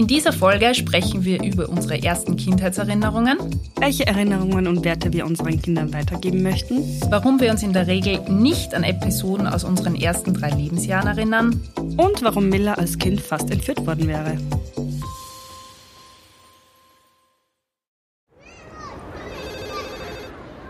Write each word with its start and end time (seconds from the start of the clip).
In 0.00 0.06
dieser 0.06 0.32
Folge 0.32 0.74
sprechen 0.74 1.26
wir 1.26 1.42
über 1.42 1.68
unsere 1.68 2.02
ersten 2.02 2.34
Kindheitserinnerungen, 2.34 3.36
welche 3.78 4.06
Erinnerungen 4.06 4.66
und 4.66 4.82
Werte 4.82 5.12
wir 5.12 5.26
unseren 5.26 5.60
Kindern 5.60 5.92
weitergeben 5.92 6.42
möchten, 6.42 6.78
warum 7.10 7.38
wir 7.38 7.50
uns 7.50 7.62
in 7.62 7.74
der 7.74 7.86
Regel 7.86 8.18
nicht 8.30 8.72
an 8.72 8.82
Episoden 8.82 9.46
aus 9.46 9.62
unseren 9.62 9.94
ersten 9.94 10.32
drei 10.32 10.48
Lebensjahren 10.52 11.06
erinnern 11.06 11.62
und 11.98 12.22
warum 12.22 12.48
Miller 12.48 12.78
als 12.78 12.96
Kind 12.96 13.20
fast 13.20 13.50
entführt 13.50 13.86
worden 13.86 14.08
wäre. 14.08 14.38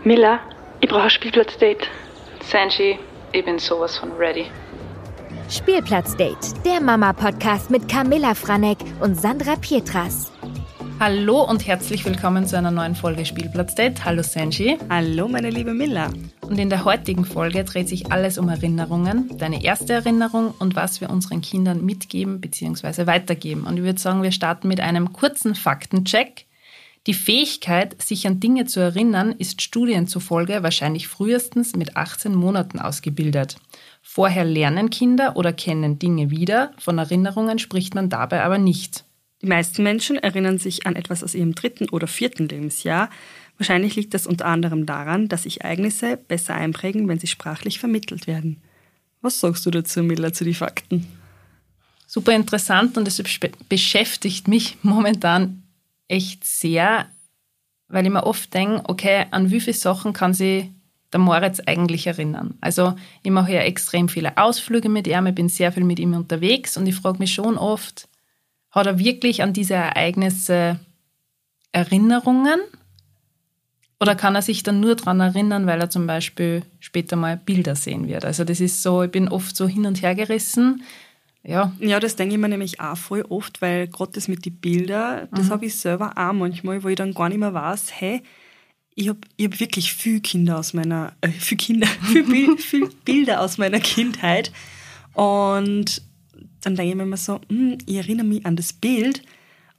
Miller, 0.03 0.41
ich 0.81 0.89
brauche 0.89 1.03
ein 1.03 1.09
Spielplatzdate. 1.09 1.87
Sanji, 2.41 2.99
ich 3.31 3.45
bin 3.45 3.59
sowas 3.59 3.97
von 3.97 4.11
ready. 4.11 4.47
Spielplatzdate, 5.51 6.63
der 6.63 6.79
Mama-Podcast 6.79 7.71
mit 7.71 7.89
Camilla 7.89 8.35
Franek 8.35 8.77
und 9.01 9.19
Sandra 9.19 9.57
Pietras. 9.57 10.31
Hallo 10.97 11.43
und 11.43 11.67
herzlich 11.67 12.05
willkommen 12.05 12.47
zu 12.47 12.57
einer 12.57 12.71
neuen 12.71 12.95
Folge 12.95 13.25
Spielplatzdate. 13.25 14.05
Hallo 14.05 14.23
Sanji. 14.23 14.77
Hallo 14.89 15.27
meine 15.27 15.49
liebe 15.49 15.73
Milla. 15.73 16.13
Und 16.39 16.57
in 16.57 16.69
der 16.69 16.85
heutigen 16.85 17.25
Folge 17.25 17.65
dreht 17.65 17.89
sich 17.89 18.13
alles 18.13 18.37
um 18.37 18.47
Erinnerungen, 18.47 19.37
deine 19.37 19.61
erste 19.61 19.91
Erinnerung 19.91 20.53
und 20.57 20.77
was 20.77 21.01
wir 21.01 21.09
unseren 21.09 21.41
Kindern 21.41 21.83
mitgeben 21.83 22.39
bzw. 22.39 23.05
weitergeben. 23.05 23.65
Und 23.65 23.75
ich 23.75 23.83
würde 23.83 23.99
sagen, 23.99 24.23
wir 24.23 24.31
starten 24.31 24.69
mit 24.69 24.79
einem 24.79 25.11
kurzen 25.11 25.55
Faktencheck. 25.55 26.45
Die 27.07 27.13
Fähigkeit, 27.13 28.01
sich 28.01 28.25
an 28.25 28.39
Dinge 28.39 28.67
zu 28.67 28.79
erinnern, 28.79 29.33
ist 29.37 29.61
Studien 29.61 30.07
zufolge 30.07 30.63
wahrscheinlich 30.63 31.09
frühestens 31.09 31.75
mit 31.75 31.97
18 31.97 32.33
Monaten 32.33 32.79
ausgebildet. 32.79 33.57
Vorher 34.13 34.43
lernen 34.43 34.89
Kinder 34.89 35.37
oder 35.37 35.53
kennen 35.53 35.97
Dinge 35.97 36.31
wieder, 36.31 36.73
von 36.77 36.97
Erinnerungen 36.97 37.59
spricht 37.59 37.95
man 37.95 38.09
dabei 38.09 38.43
aber 38.43 38.57
nicht. 38.57 39.05
Die 39.41 39.45
meisten 39.45 39.83
Menschen 39.83 40.17
erinnern 40.17 40.57
sich 40.57 40.85
an 40.85 40.97
etwas 40.97 41.23
aus 41.23 41.33
ihrem 41.33 41.55
dritten 41.55 41.87
oder 41.87 42.07
vierten 42.07 42.49
Lebensjahr. 42.49 43.09
Wahrscheinlich 43.57 43.95
liegt 43.95 44.13
das 44.13 44.27
unter 44.27 44.47
anderem 44.47 44.85
daran, 44.85 45.29
dass 45.29 45.43
sich 45.43 45.61
Ereignisse 45.61 46.17
besser 46.17 46.55
einprägen, 46.55 47.07
wenn 47.07 47.19
sie 47.19 47.27
sprachlich 47.27 47.79
vermittelt 47.79 48.27
werden. 48.27 48.61
Was 49.21 49.39
sagst 49.39 49.65
du 49.65 49.71
dazu, 49.71 50.03
Miller, 50.03 50.33
zu 50.33 50.43
den 50.43 50.55
Fakten? 50.55 51.07
Super 52.05 52.33
interessant 52.33 52.97
und 52.97 53.07
es 53.07 53.23
beschäftigt 53.69 54.49
mich 54.49 54.77
momentan 54.81 55.63
echt 56.09 56.43
sehr, 56.43 57.05
weil 57.87 58.05
ich 58.05 58.11
mir 58.11 58.25
oft 58.25 58.53
denke, 58.53 58.81
okay, 58.89 59.27
an 59.31 59.51
wie 59.51 59.61
viele 59.61 59.77
Sachen 59.77 60.11
kann 60.11 60.33
sie 60.33 60.69
der 61.11 61.19
Moritz 61.19 61.59
eigentlich 61.65 62.07
erinnern. 62.07 62.55
Also 62.61 62.93
ich 63.23 63.31
mache 63.31 63.53
ja 63.53 63.61
extrem 63.61 64.09
viele 64.09 64.37
Ausflüge 64.37 64.89
mit 64.89 65.07
ihm, 65.07 65.27
ich 65.27 65.35
bin 65.35 65.49
sehr 65.49 65.71
viel 65.71 65.83
mit 65.83 65.99
ihm 65.99 66.13
unterwegs 66.13 66.77
und 66.77 66.87
ich 66.87 66.95
frage 66.95 67.19
mich 67.19 67.33
schon 67.33 67.57
oft, 67.57 68.07
hat 68.71 68.87
er 68.87 68.99
wirklich 68.99 69.43
an 69.43 69.53
diese 69.53 69.73
Ereignisse 69.73 70.79
Erinnerungen? 71.71 72.59
Oder 73.99 74.15
kann 74.15 74.33
er 74.33 74.41
sich 74.41 74.63
dann 74.63 74.79
nur 74.79 74.95
daran 74.95 75.19
erinnern, 75.19 75.67
weil 75.67 75.79
er 75.79 75.89
zum 75.89 76.07
Beispiel 76.07 76.63
später 76.79 77.15
mal 77.15 77.37
Bilder 77.37 77.75
sehen 77.75 78.07
wird? 78.07 78.25
Also 78.25 78.43
das 78.43 78.59
ist 78.59 78.81
so, 78.81 79.03
ich 79.03 79.11
bin 79.11 79.27
oft 79.27 79.55
so 79.55 79.67
hin 79.67 79.85
und 79.85 80.01
her 80.01 80.15
gerissen. 80.15 80.83
Ja. 81.43 81.71
ja, 81.79 81.99
das 81.99 82.15
denke 82.15 82.35
ich 82.35 82.41
mir 82.41 82.49
nämlich 82.49 82.79
auch 82.79 82.97
voll 82.97 83.23
oft, 83.23 83.61
weil 83.61 83.87
gerade 83.87 84.11
das 84.13 84.27
mit 84.27 84.45
den 84.45 84.55
Bildern, 84.57 85.27
das 85.31 85.47
mhm. 85.47 85.49
habe 85.51 85.65
ich 85.65 85.75
selber 85.75 86.13
auch 86.15 86.33
manchmal, 86.33 86.83
wo 86.83 86.87
ich 86.87 86.95
dann 86.95 87.13
gar 87.13 87.29
nicht 87.29 87.39
mehr 87.39 87.53
weiß, 87.53 87.91
hey, 87.93 88.21
ich 88.95 89.09
habe 89.09 89.19
ich 89.37 89.45
hab 89.45 89.59
wirklich 89.59 89.93
viel 89.93 90.19
Kinder 90.19 90.59
aus 90.59 90.73
meiner, 90.73 91.13
äh, 91.21 91.29
viel 91.29 91.57
Kinder, 91.57 91.87
viel, 92.11 92.23
Bild, 92.23 92.61
viel 92.61 92.89
Bilder 93.05 93.41
aus 93.41 93.57
meiner 93.57 93.79
Kindheit. 93.79 94.51
Und 95.13 96.01
dann 96.61 96.75
denke 96.75 96.91
ich 96.91 96.95
mir 96.95 97.03
immer 97.03 97.17
so, 97.17 97.39
hm, 97.49 97.77
ich 97.85 97.95
erinnere 97.95 98.25
mich 98.25 98.45
an 98.45 98.55
das 98.55 98.73
Bild, 98.73 99.23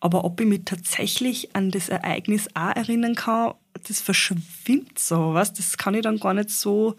aber 0.00 0.24
ob 0.24 0.40
ich 0.40 0.46
mich 0.46 0.62
tatsächlich 0.64 1.54
an 1.54 1.70
das 1.70 1.88
Ereignis 1.88 2.48
auch 2.54 2.74
erinnern 2.74 3.14
kann, 3.14 3.54
das 3.86 4.00
verschwimmt 4.00 4.98
so, 4.98 5.34
was? 5.34 5.52
Das 5.52 5.76
kann 5.76 5.94
ich 5.94 6.02
dann 6.02 6.18
gar 6.18 6.34
nicht 6.34 6.50
so 6.50 6.96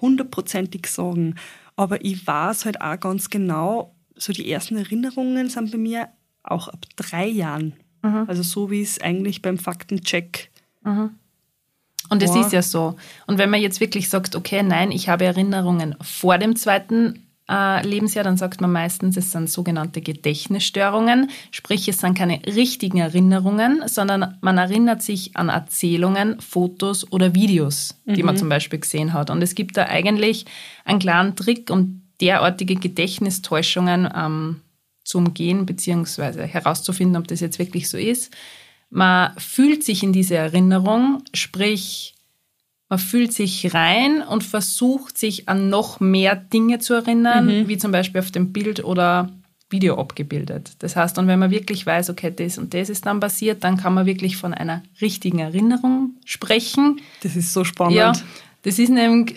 hundertprozentig 0.00 0.86
sagen. 0.86 1.36
Aber 1.76 2.04
ich 2.04 2.26
weiß 2.26 2.64
halt 2.64 2.80
auch 2.80 2.98
ganz 2.98 3.30
genau, 3.30 3.94
so 4.16 4.32
die 4.32 4.50
ersten 4.50 4.76
Erinnerungen 4.76 5.48
sind 5.48 5.70
bei 5.70 5.78
mir 5.78 6.08
auch 6.42 6.68
ab 6.68 6.84
drei 6.96 7.26
Jahren. 7.26 7.74
Mhm. 8.02 8.24
Also 8.26 8.42
so 8.42 8.70
wie 8.70 8.82
es 8.82 9.00
eigentlich 9.00 9.42
beim 9.42 9.58
Faktencheck 9.58 10.50
mhm. 10.84 11.10
Und 12.08 12.22
es 12.22 12.34
ist 12.34 12.52
ja 12.52 12.62
so. 12.62 12.96
Und 13.26 13.38
wenn 13.38 13.50
man 13.50 13.60
jetzt 13.60 13.80
wirklich 13.80 14.08
sagt, 14.08 14.34
okay, 14.34 14.62
nein, 14.62 14.90
ich 14.90 15.08
habe 15.08 15.24
Erinnerungen 15.24 15.94
vor 16.00 16.38
dem 16.38 16.56
zweiten 16.56 17.26
äh, 17.50 17.86
Lebensjahr, 17.86 18.24
dann 18.24 18.36
sagt 18.36 18.60
man 18.60 18.72
meistens, 18.72 19.16
es 19.16 19.32
sind 19.32 19.50
sogenannte 19.50 20.00
Gedächtnisstörungen. 20.00 21.30
Sprich, 21.50 21.88
es 21.88 21.98
sind 21.98 22.16
keine 22.16 22.40
richtigen 22.46 22.98
Erinnerungen, 22.98 23.82
sondern 23.86 24.38
man 24.40 24.58
erinnert 24.58 25.02
sich 25.02 25.36
an 25.36 25.48
Erzählungen, 25.48 26.40
Fotos 26.40 27.10
oder 27.12 27.34
Videos, 27.34 28.00
die 28.06 28.22
mhm. 28.22 28.26
man 28.26 28.36
zum 28.36 28.48
Beispiel 28.48 28.78
gesehen 28.78 29.12
hat. 29.12 29.30
Und 29.30 29.42
es 29.42 29.54
gibt 29.54 29.76
da 29.76 29.86
eigentlich 29.86 30.46
einen 30.84 31.00
kleinen 31.00 31.36
Trick, 31.36 31.70
um 31.70 32.02
derartige 32.20 32.76
Gedächtnistäuschungen 32.76 34.08
ähm, 34.14 34.60
zu 35.02 35.18
umgehen, 35.18 35.66
beziehungsweise 35.66 36.44
herauszufinden, 36.44 37.16
ob 37.16 37.26
das 37.28 37.40
jetzt 37.40 37.58
wirklich 37.58 37.88
so 37.88 37.98
ist. 37.98 38.32
Man 38.90 39.32
fühlt 39.38 39.84
sich 39.84 40.02
in 40.02 40.12
diese 40.12 40.34
Erinnerung, 40.34 41.22
sprich, 41.32 42.14
man 42.88 42.98
fühlt 42.98 43.32
sich 43.32 43.72
rein 43.72 44.20
und 44.20 44.42
versucht 44.42 45.16
sich 45.16 45.48
an 45.48 45.70
noch 45.70 46.00
mehr 46.00 46.34
Dinge 46.34 46.80
zu 46.80 46.94
erinnern, 46.94 47.46
mhm. 47.46 47.68
wie 47.68 47.78
zum 47.78 47.92
Beispiel 47.92 48.20
auf 48.20 48.32
dem 48.32 48.52
Bild 48.52 48.84
oder 48.84 49.30
Video 49.70 49.96
abgebildet. 49.98 50.72
Das 50.80 50.96
heißt, 50.96 51.16
und 51.18 51.28
wenn 51.28 51.38
man 51.38 51.52
wirklich 51.52 51.86
weiß, 51.86 52.10
okay, 52.10 52.32
das 52.34 52.58
und 52.58 52.74
das 52.74 52.88
ist 52.88 53.06
dann 53.06 53.20
passiert, 53.20 53.62
dann 53.62 53.76
kann 53.76 53.94
man 53.94 54.06
wirklich 54.06 54.36
von 54.36 54.52
einer 54.52 54.82
richtigen 55.00 55.38
Erinnerung 55.38 56.16
sprechen. 56.24 57.00
Das 57.22 57.36
ist 57.36 57.52
so 57.52 57.62
spannend. 57.62 57.94
Ja, 57.94 58.12
das 58.62 58.80
ist 58.80 58.88
nämlich, 58.88 59.36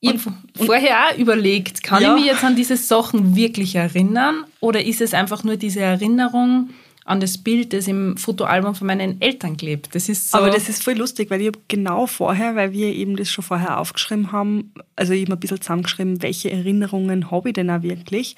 ich 0.00 0.20
vorher 0.56 1.06
auch 1.06 1.16
überlegt, 1.16 1.84
kann 1.84 2.02
ja. 2.02 2.14
ich 2.14 2.22
mich 2.22 2.32
jetzt 2.32 2.44
an 2.44 2.56
diese 2.56 2.76
Sachen 2.76 3.36
wirklich 3.36 3.76
erinnern 3.76 4.44
oder 4.58 4.84
ist 4.84 5.00
es 5.00 5.14
einfach 5.14 5.44
nur 5.44 5.56
diese 5.56 5.80
Erinnerung, 5.80 6.70
an 7.04 7.20
das 7.20 7.36
Bild, 7.36 7.74
das 7.74 7.86
im 7.86 8.16
Fotoalbum 8.16 8.74
von 8.74 8.86
meinen 8.86 9.20
Eltern 9.20 9.56
klebt. 9.56 9.94
Das 9.94 10.08
ist 10.08 10.30
so 10.30 10.38
Aber 10.38 10.50
das 10.50 10.70
ist 10.70 10.82
voll 10.82 10.94
lustig, 10.94 11.30
weil 11.30 11.42
ich 11.42 11.52
genau 11.68 12.06
vorher, 12.06 12.56
weil 12.56 12.72
wir 12.72 12.88
eben 12.94 13.16
das 13.16 13.30
schon 13.30 13.44
vorher 13.44 13.78
aufgeschrieben 13.78 14.32
haben, 14.32 14.72
also 14.96 15.12
ich 15.12 15.22
habe 15.24 15.34
ein 15.34 15.40
bisschen 15.40 15.60
zusammengeschrieben, 15.60 16.22
welche 16.22 16.50
Erinnerungen 16.50 17.30
habe 17.30 17.50
ich 17.50 17.54
denn 17.54 17.70
auch 17.70 17.82
wirklich. 17.82 18.36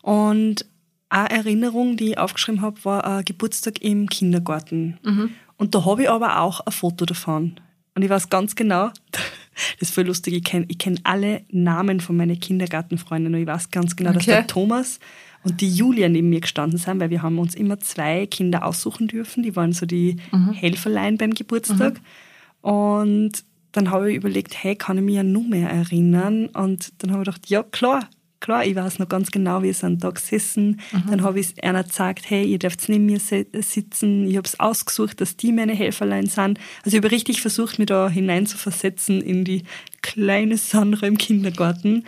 Und 0.00 0.64
eine 1.10 1.30
Erinnerung, 1.30 1.96
die 1.96 2.12
ich 2.12 2.18
aufgeschrieben 2.18 2.62
habe, 2.62 2.82
war 2.84 3.04
ein 3.04 3.24
Geburtstag 3.24 3.82
im 3.82 4.08
Kindergarten. 4.08 4.98
Mhm. 5.02 5.30
Und 5.58 5.74
da 5.74 5.84
habe 5.84 6.02
ich 6.02 6.10
aber 6.10 6.40
auch 6.40 6.60
ein 6.60 6.72
Foto 6.72 7.04
davon. 7.04 7.60
Und 7.94 8.02
ich 8.02 8.10
weiß 8.10 8.30
ganz 8.30 8.54
genau, 8.54 8.90
das 9.12 9.88
ist 9.88 9.94
voll 9.94 10.04
lustig, 10.04 10.34
ich 10.34 10.44
kenne 10.44 10.66
ich 10.68 10.78
kenn 10.78 11.00
alle 11.04 11.42
Namen 11.50 12.00
von 12.00 12.16
meinen 12.16 12.38
Kindergartenfreunden 12.40 13.34
und 13.34 13.40
ich 13.40 13.46
weiß 13.46 13.70
ganz 13.70 13.94
genau, 13.94 14.10
okay. 14.10 14.18
dass 14.18 14.26
der 14.26 14.46
Thomas 14.46 15.00
und 15.46 15.60
die 15.60 15.72
Julia 15.72 16.08
neben 16.08 16.28
mir 16.28 16.40
gestanden 16.40 16.78
sind, 16.78 16.98
weil 16.98 17.10
wir 17.10 17.22
haben 17.22 17.38
uns 17.38 17.54
immer 17.54 17.78
zwei 17.78 18.26
Kinder 18.26 18.64
aussuchen 18.64 19.06
dürfen. 19.06 19.44
Die 19.44 19.54
waren 19.54 19.72
so 19.72 19.86
die 19.86 20.16
mhm. 20.32 20.52
Helferlein 20.52 21.18
beim 21.18 21.34
Geburtstag. 21.34 21.94
Mhm. 21.94 22.68
Und 22.68 23.32
dann 23.70 23.90
habe 23.90 24.10
ich 24.10 24.16
überlegt, 24.16 24.62
hey, 24.62 24.74
kann 24.74 24.98
ich 24.98 25.04
mich 25.04 25.14
ja 25.14 25.22
nur 25.22 25.44
mehr 25.44 25.70
erinnern? 25.70 26.46
Und 26.46 26.92
dann 26.98 27.12
habe 27.12 27.22
ich 27.22 27.26
gedacht, 27.26 27.48
ja, 27.48 27.62
klar, 27.62 28.08
klar, 28.40 28.64
ich 28.64 28.74
weiß 28.74 28.98
noch 28.98 29.08
ganz 29.08 29.30
genau, 29.30 29.62
wie 29.62 29.72
sind 29.72 30.02
da 30.02 30.10
gesessen. 30.10 30.80
Mhm. 30.90 31.10
Dann 31.10 31.22
habe 31.22 31.38
ich 31.38 31.62
einer 31.62 31.84
gesagt, 31.84 32.28
hey, 32.28 32.44
ihr 32.44 32.58
dürft 32.58 32.88
neben 32.88 33.06
mir 33.06 33.20
sitzen. 33.20 34.28
Ich 34.28 34.36
habe 34.36 34.46
es 34.46 34.58
ausgesucht, 34.58 35.20
dass 35.20 35.36
die 35.36 35.52
meine 35.52 35.74
Helferlein 35.74 36.26
sind. 36.26 36.58
Also 36.84 36.96
ich 36.96 37.02
habe 37.02 37.12
richtig 37.12 37.40
versucht, 37.40 37.78
mich 37.78 37.86
da 37.86 38.08
hineinzuversetzen 38.08 39.22
in 39.22 39.44
die 39.44 39.62
kleine 40.02 40.56
Sandra 40.56 41.06
im 41.06 41.18
Kindergarten. 41.18 42.04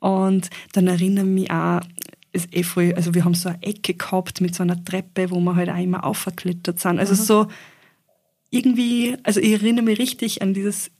Und 0.00 0.50
dann 0.72 0.86
erinnere 0.86 1.24
ich 1.24 1.30
mich 1.30 1.50
auch, 1.50 1.80
ist 2.34 2.54
eh 2.54 2.64
voll, 2.64 2.92
also 2.96 3.14
wir 3.14 3.24
haben 3.24 3.34
so 3.34 3.48
eine 3.48 3.62
Ecke 3.62 3.94
gehabt 3.94 4.40
mit 4.40 4.54
so 4.54 4.62
einer 4.62 4.82
Treppe, 4.84 5.30
wo 5.30 5.40
wir 5.40 5.56
halt 5.56 5.70
auch 5.70 5.78
immer 5.78 6.04
aufgeklettert 6.04 6.80
sind. 6.80 6.98
Also 6.98 7.14
mhm. 7.14 7.26
so 7.26 7.46
irgendwie, 8.50 9.16
also 9.22 9.40
ich 9.40 9.52
erinnere 9.52 9.84
mich 9.84 9.98
richtig 9.98 10.42
an 10.42 10.52
dieses 10.52 10.90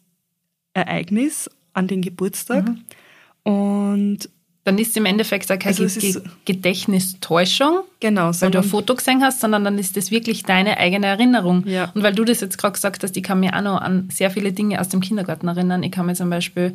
Ereignis, 0.73 1.51
an 1.73 1.89
den 1.89 2.03
Geburtstag. 2.03 2.69
Mhm. 2.69 3.53
Und 3.53 4.31
dann 4.65 4.79
ist 4.79 4.97
im 4.97 5.05
Endeffekt 5.05 5.51
auch 5.53 5.59
keine 5.59 5.77
also 5.77 6.01
Ge 6.01 6.23
Gedächtnistäuschung, 6.47 7.81
genau, 8.01 8.31
weil 8.41 8.51
du 8.51 8.59
ein 8.59 8.65
Foto 8.65 8.95
gesehen 8.95 9.23
hast, 9.23 9.41
sondern 9.41 9.63
dann 9.65 9.79
ist 9.79 9.97
das 9.97 10.11
wirklich 10.11 10.45
deine 10.45 10.79
eigene 10.79 11.07
Erinnerung. 11.07 11.67
Ja. 11.67 11.91
Und 11.95 12.03
weil 12.03 12.15
du 12.15 12.25
das 12.25 12.41
jetzt 12.41 12.57
gerade 12.57 12.73
gesagt 12.73 13.03
hast, 13.03 13.17
ich 13.17 13.23
kann 13.23 13.41
mich 13.41 13.53
auch 13.53 13.61
noch 13.61 13.81
an 13.81 14.09
sehr 14.11 14.31
viele 14.31 14.53
Dinge 14.53 14.81
aus 14.81 14.89
dem 14.89 15.01
Kindergarten 15.01 15.49
erinnern. 15.49 15.83
Ich 15.83 15.91
kann 15.91 16.07
mich 16.07 16.17
zum 16.17 16.31
Beispiel 16.31 16.75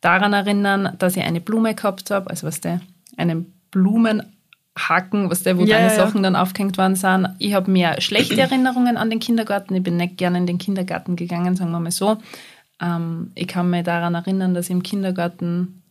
daran 0.00 0.32
erinnern, 0.32 0.96
dass 0.98 1.16
ich 1.16 1.22
eine 1.24 1.40
Blume 1.40 1.74
gehabt 1.74 2.10
habe, 2.10 2.30
also 2.30 2.46
was 2.46 2.60
der, 2.60 2.80
einen 3.18 3.55
Blumenhaken, 3.76 5.28
was 5.28 5.42
der, 5.42 5.58
wo 5.58 5.64
ja, 5.64 5.76
deine 5.76 5.88
ja. 5.88 5.94
Sachen 5.94 6.22
dann 6.22 6.34
aufgehängt 6.34 6.78
worden 6.78 6.96
sind. 6.96 7.28
Ich 7.38 7.54
habe 7.54 7.70
mehr 7.70 8.00
schlechte 8.00 8.40
Erinnerungen 8.40 8.96
an 8.96 9.10
den 9.10 9.20
Kindergarten. 9.20 9.74
Ich 9.74 9.82
bin 9.82 9.96
nicht 9.98 10.16
gerne 10.16 10.38
in 10.38 10.46
den 10.46 10.58
Kindergarten 10.58 11.16
gegangen, 11.16 11.56
sagen 11.56 11.72
wir 11.72 11.80
mal 11.80 11.90
so. 11.90 12.16
Ähm, 12.80 13.32
ich 13.34 13.46
kann 13.48 13.68
mich 13.68 13.84
daran 13.84 14.14
erinnern, 14.14 14.54
dass 14.54 14.66
ich 14.66 14.72
im 14.72 14.82
Kindergarten 14.82 15.82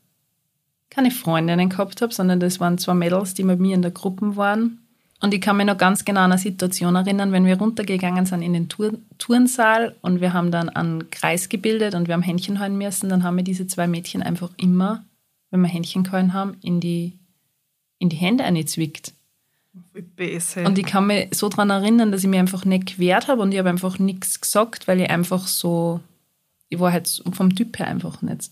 keine 0.89 1.11
Freundinnen 1.11 1.69
gehabt 1.69 2.01
habe, 2.01 2.13
sondern 2.13 2.39
das 2.39 2.59
waren 2.59 2.77
zwei 2.77 2.93
Mädels, 2.93 3.33
die 3.33 3.43
mit 3.43 3.59
mir 3.59 3.75
in 3.75 3.81
der 3.81 3.91
Gruppe 3.91 4.35
waren. 4.35 4.79
Und 5.21 5.33
ich 5.33 5.41
kann 5.41 5.57
mich 5.57 5.65
noch 5.65 5.77
ganz 5.77 6.05
genau 6.05 6.21
an 6.21 6.31
eine 6.31 6.41
Situation 6.41 6.95
erinnern, 6.95 7.31
wenn 7.31 7.45
wir 7.45 7.57
runtergegangen 7.57 8.25
sind 8.25 8.41
in 8.41 8.53
den 8.53 8.69
Tour 8.69 8.93
Turnsaal 9.17 9.95
und 10.01 10.21
wir 10.21 10.33
haben 10.33 10.51
dann 10.51 10.69
einen 10.69 11.09
Kreis 11.09 11.49
gebildet 11.49 11.95
und 11.95 12.07
wir 12.07 12.13
haben 12.13 12.21
Händchen 12.21 12.59
halten 12.59 12.77
müssen, 12.77 13.09
dann 13.09 13.23
haben 13.23 13.37
wir 13.37 13.43
diese 13.43 13.65
zwei 13.67 13.87
Mädchen 13.87 14.21
einfach 14.21 14.51
immer, 14.57 15.03
wenn 15.51 15.61
wir 15.61 15.69
Händchen 15.69 16.03
gehalten 16.03 16.33
haben, 16.33 16.57
in 16.61 16.79
die, 16.79 17.13
in 17.99 18.09
die 18.09 18.15
Hände 18.15 18.43
eingezwickt. 18.43 19.13
Und 20.65 20.77
ich 20.77 20.85
kann 20.85 21.07
mich 21.07 21.29
so 21.33 21.49
daran 21.49 21.69
erinnern, 21.69 22.11
dass 22.11 22.23
ich 22.23 22.29
mich 22.29 22.39
einfach 22.39 22.65
nicht 22.65 22.95
gewehrt 22.95 23.27
habe 23.27 23.41
und 23.41 23.51
ich 23.51 23.59
habe 23.59 23.69
einfach 23.69 23.99
nichts 23.99 24.39
gesagt, 24.39 24.87
weil 24.87 25.01
ich 25.01 25.09
einfach 25.09 25.47
so, 25.47 25.99
ich 26.69 26.79
war 26.79 26.91
halt 26.91 27.23
vom 27.33 27.55
Typ 27.55 27.77
her 27.79 27.87
einfach 27.87 28.21
nicht. 28.21 28.51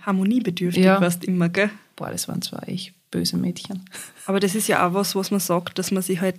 Harmoniebedürftig 0.00 0.84
ja. 0.84 1.00
warst 1.00 1.24
immer, 1.24 1.48
gell? 1.48 1.70
Boah, 1.96 2.10
das 2.10 2.28
waren 2.28 2.42
zwar 2.42 2.68
echt 2.68 2.94
böse 3.10 3.36
Mädchen. 3.36 3.84
Aber 4.26 4.40
das 4.40 4.54
ist 4.54 4.68
ja 4.68 4.86
auch 4.86 4.94
was, 4.94 5.14
was 5.14 5.30
man 5.30 5.40
sagt, 5.40 5.78
dass 5.78 5.90
man 5.90 6.02
sich 6.02 6.20
halt 6.20 6.36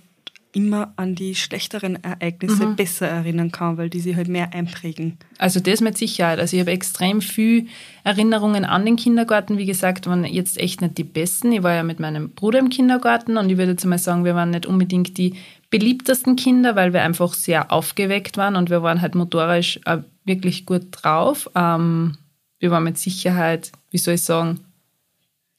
immer 0.52 0.92
an 0.96 1.14
die 1.14 1.34
schlechteren 1.34 2.02
Ereignisse 2.02 2.66
mhm. 2.66 2.76
besser 2.76 3.06
erinnern 3.06 3.52
kann, 3.52 3.76
weil 3.76 3.90
die 3.90 4.00
sich 4.00 4.16
halt 4.16 4.28
mehr 4.28 4.54
einprägen. 4.54 5.18
Also 5.36 5.60
das 5.60 5.80
mit 5.80 5.98
Sicherheit. 5.98 6.38
Also 6.38 6.56
ich 6.56 6.60
habe 6.60 6.70
extrem 6.70 7.20
viel 7.20 7.66
Erinnerungen 8.04 8.64
an 8.64 8.84
den 8.84 8.96
Kindergarten. 8.96 9.58
Wie 9.58 9.66
gesagt, 9.66 10.06
waren 10.06 10.24
jetzt 10.24 10.58
echt 10.58 10.80
nicht 10.80 10.98
die 10.98 11.04
besten. 11.04 11.52
Ich 11.52 11.62
war 11.62 11.74
ja 11.74 11.82
mit 11.82 12.00
meinem 12.00 12.30
Bruder 12.30 12.58
im 12.58 12.70
Kindergarten 12.70 13.36
und 13.36 13.50
ich 13.50 13.58
würde 13.58 13.72
jetzt 13.72 13.84
mal 13.84 13.98
sagen, 13.98 14.24
wir 14.24 14.34
waren 14.34 14.50
nicht 14.50 14.66
unbedingt 14.66 15.18
die 15.18 15.34
beliebtesten 15.70 16.36
Kinder, 16.36 16.76
weil 16.76 16.92
wir 16.92 17.02
einfach 17.02 17.34
sehr 17.34 17.70
aufgeweckt 17.70 18.36
waren 18.36 18.56
und 18.56 18.70
wir 18.70 18.82
waren 18.82 19.02
halt 19.02 19.14
motorisch 19.14 19.80
wirklich 20.24 20.64
gut 20.64 20.86
drauf. 20.92 21.50
Ähm, 21.54 22.16
wir 22.58 22.70
waren 22.70 22.84
mit 22.84 22.98
Sicherheit, 22.98 23.70
wie 23.90 23.98
soll 23.98 24.14
ich 24.14 24.22
sagen, 24.22 24.60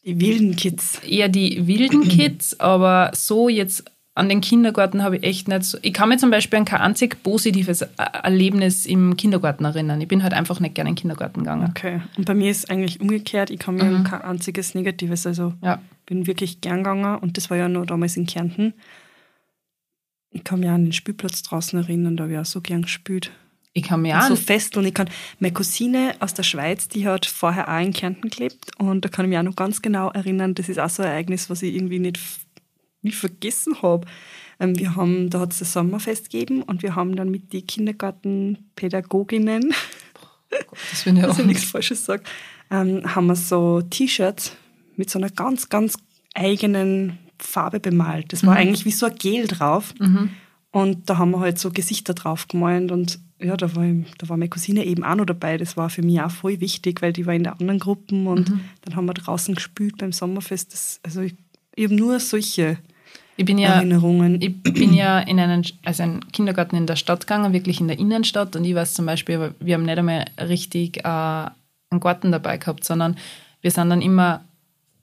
die 0.05 0.19
wilden 0.19 0.55
Kids. 0.55 0.99
Eher 1.03 1.29
die 1.29 1.67
wilden 1.67 2.07
Kids, 2.07 2.59
aber 2.59 3.11
so 3.13 3.49
jetzt 3.49 3.83
an 4.19 4.27
den 4.29 4.41
Kindergarten 4.41 5.01
habe 5.01 5.17
ich 5.17 5.23
echt 5.23 5.47
nicht 5.47 5.63
so. 5.63 5.77
Ich 5.81 5.93
kann 5.93 6.09
mich 6.09 6.19
zum 6.19 6.29
Beispiel 6.29 6.59
an 6.59 6.65
kein 6.65 6.81
einzig 6.81 7.23
positives 7.23 7.81
Erlebnis 7.97 8.85
im 8.85 9.15
Kindergarten 9.15 9.63
erinnern. 9.63 10.01
Ich 10.01 10.09
bin 10.09 10.23
halt 10.23 10.33
einfach 10.33 10.59
nicht 10.59 10.75
gerne 10.75 10.89
in 10.89 10.95
den 10.95 10.99
Kindergarten 10.99 11.39
gegangen. 11.39 11.69
Okay. 11.69 12.01
Und 12.17 12.25
bei 12.25 12.33
mir 12.33 12.51
ist 12.51 12.57
es 12.57 12.69
eigentlich 12.69 12.99
umgekehrt. 12.99 13.49
Ich 13.49 13.59
kann 13.59 13.75
mich 13.75 13.85
mhm. 13.85 13.95
an 13.95 14.03
kein 14.03 14.21
einziges 14.21 14.75
Negatives. 14.75 15.25
Also 15.25 15.53
ja. 15.63 15.79
bin 16.05 16.27
wirklich 16.27 16.59
gern 16.59 16.79
gegangen 16.79 17.17
und 17.17 17.37
das 17.37 17.49
war 17.49 17.57
ja 17.57 17.69
nur 17.69 17.85
damals 17.85 18.17
in 18.17 18.25
Kärnten. 18.25 18.73
Ich 20.31 20.43
kann 20.43 20.59
mich 20.59 20.69
an 20.69 20.83
den 20.83 20.93
Spielplatz 20.93 21.41
draußen 21.41 21.79
erinnern, 21.79 22.17
da 22.17 22.23
habe 22.23 22.33
ich 22.33 22.39
auch 22.39 22.45
so 22.45 22.61
gern 22.61 22.83
gespielt. 22.83 23.31
Ich 23.73 23.83
kann 23.83 24.01
mir 24.01 24.19
auch. 24.19 24.27
So 24.27 24.35
festeln. 24.35 24.85
Ich 24.85 24.93
kann, 24.93 25.09
meine 25.39 25.53
Cousine 25.53 26.15
aus 26.19 26.33
der 26.33 26.43
Schweiz, 26.43 26.87
die 26.87 27.07
hat 27.07 27.25
vorher 27.25 27.69
auch 27.69 27.81
in 27.81 27.93
Kärnten 27.93 28.29
gelebt 28.29 28.71
und 28.77 29.05
da 29.05 29.09
kann 29.09 29.25
ich 29.25 29.29
mich 29.29 29.37
auch 29.37 29.43
noch 29.43 29.55
ganz 29.55 29.81
genau 29.81 30.09
erinnern. 30.09 30.55
Das 30.55 30.69
ist 30.69 30.79
auch 30.79 30.89
so 30.89 31.03
ein 31.03 31.09
Ereignis, 31.09 31.49
was 31.49 31.61
ich 31.61 31.75
irgendwie 31.75 31.99
nicht, 31.99 32.19
nicht 33.01 33.17
vergessen 33.17 33.81
habe. 33.81 34.07
Ähm, 34.59 34.77
wir 34.77 34.95
haben, 34.95 35.29
da 35.29 35.41
hat 35.41 35.53
es 35.53 35.61
ein 35.61 35.65
Sommerfest 35.65 36.29
gegeben 36.29 36.63
und 36.63 36.83
wir 36.83 36.95
haben 36.95 37.15
dann 37.15 37.29
mit 37.29 37.53
den 37.53 37.65
Kindergartenpädagoginnen, 37.65 39.73
das 40.91 41.05
ich 41.05 41.23
auch 41.23 41.27
dass 41.27 41.39
ich 41.39 41.45
nichts 41.45 41.63
Falsches 41.63 42.05
sage, 42.05 42.23
ähm, 42.71 43.15
haben 43.15 43.27
wir 43.27 43.35
so 43.35 43.81
T-Shirts 43.81 44.55
mit 44.95 45.09
so 45.09 45.19
einer 45.19 45.29
ganz, 45.29 45.69
ganz 45.69 45.97
eigenen 46.33 47.17
Farbe 47.37 47.79
bemalt. 47.79 48.33
Das 48.33 48.45
war 48.45 48.53
mhm. 48.53 48.59
eigentlich 48.59 48.85
wie 48.85 48.91
so 48.91 49.05
ein 49.05 49.15
Gel 49.15 49.47
drauf. 49.47 49.93
Mhm. 49.99 50.31
Und 50.71 51.09
da 51.09 51.17
haben 51.17 51.31
wir 51.31 51.39
halt 51.39 51.57
so 51.57 51.71
Gesichter 51.71 52.13
drauf 52.13 52.47
gemalt 52.47 52.91
und 52.91 53.19
ja, 53.41 53.57
da 53.57 53.75
war, 53.75 53.85
da 54.17 54.29
war 54.29 54.37
meine 54.37 54.49
Cousine 54.49 54.85
eben 54.85 55.03
auch 55.03 55.15
noch 55.15 55.25
dabei. 55.25 55.57
Das 55.57 55.77
war 55.77 55.89
für 55.89 56.01
mich 56.01 56.21
auch 56.21 56.29
voll 56.29 56.59
wichtig, 56.59 57.01
weil 57.01 57.13
die 57.13 57.25
war 57.25 57.33
in 57.33 57.43
der 57.43 57.59
anderen 57.59 57.79
Gruppen 57.79 58.27
und 58.27 58.49
mhm. 58.49 58.61
dann 58.81 58.95
haben 58.95 59.05
wir 59.05 59.13
draußen 59.13 59.55
gespielt 59.55 59.97
beim 59.97 60.11
Sommerfest. 60.11 60.73
Das, 60.73 60.99
also 61.01 61.21
ich, 61.21 61.35
ich 61.75 61.85
habe 61.85 61.95
nur 61.95 62.19
solche 62.19 62.77
ich 63.39 63.45
bin 63.45 63.57
ja, 63.57 63.75
Erinnerungen. 63.75 64.41
Ich 64.41 64.61
bin 64.61 64.93
ja 64.93 65.17
in 65.19 65.39
einen, 65.39 65.65
also 65.85 66.03
einen 66.03 66.29
Kindergarten 66.33 66.75
in 66.75 66.87
der 66.87 66.97
Stadt 66.97 67.21
gegangen, 67.21 67.53
wirklich 67.53 67.79
in 67.79 67.87
der 67.87 67.97
Innenstadt. 67.97 68.53
Und 68.57 68.65
ich 68.65 68.75
weiß 68.75 68.95
zum 68.95 69.05
Beispiel, 69.05 69.55
wir 69.61 69.75
haben 69.75 69.83
nicht 69.83 69.97
einmal 69.97 70.25
richtig 70.41 70.97
äh, 70.97 71.03
einen 71.07 72.01
Garten 72.01 72.33
dabei 72.33 72.57
gehabt, 72.57 72.83
sondern 72.83 73.15
wir 73.61 73.71
sind 73.71 73.91
dann 73.91 74.01
immer 74.01 74.43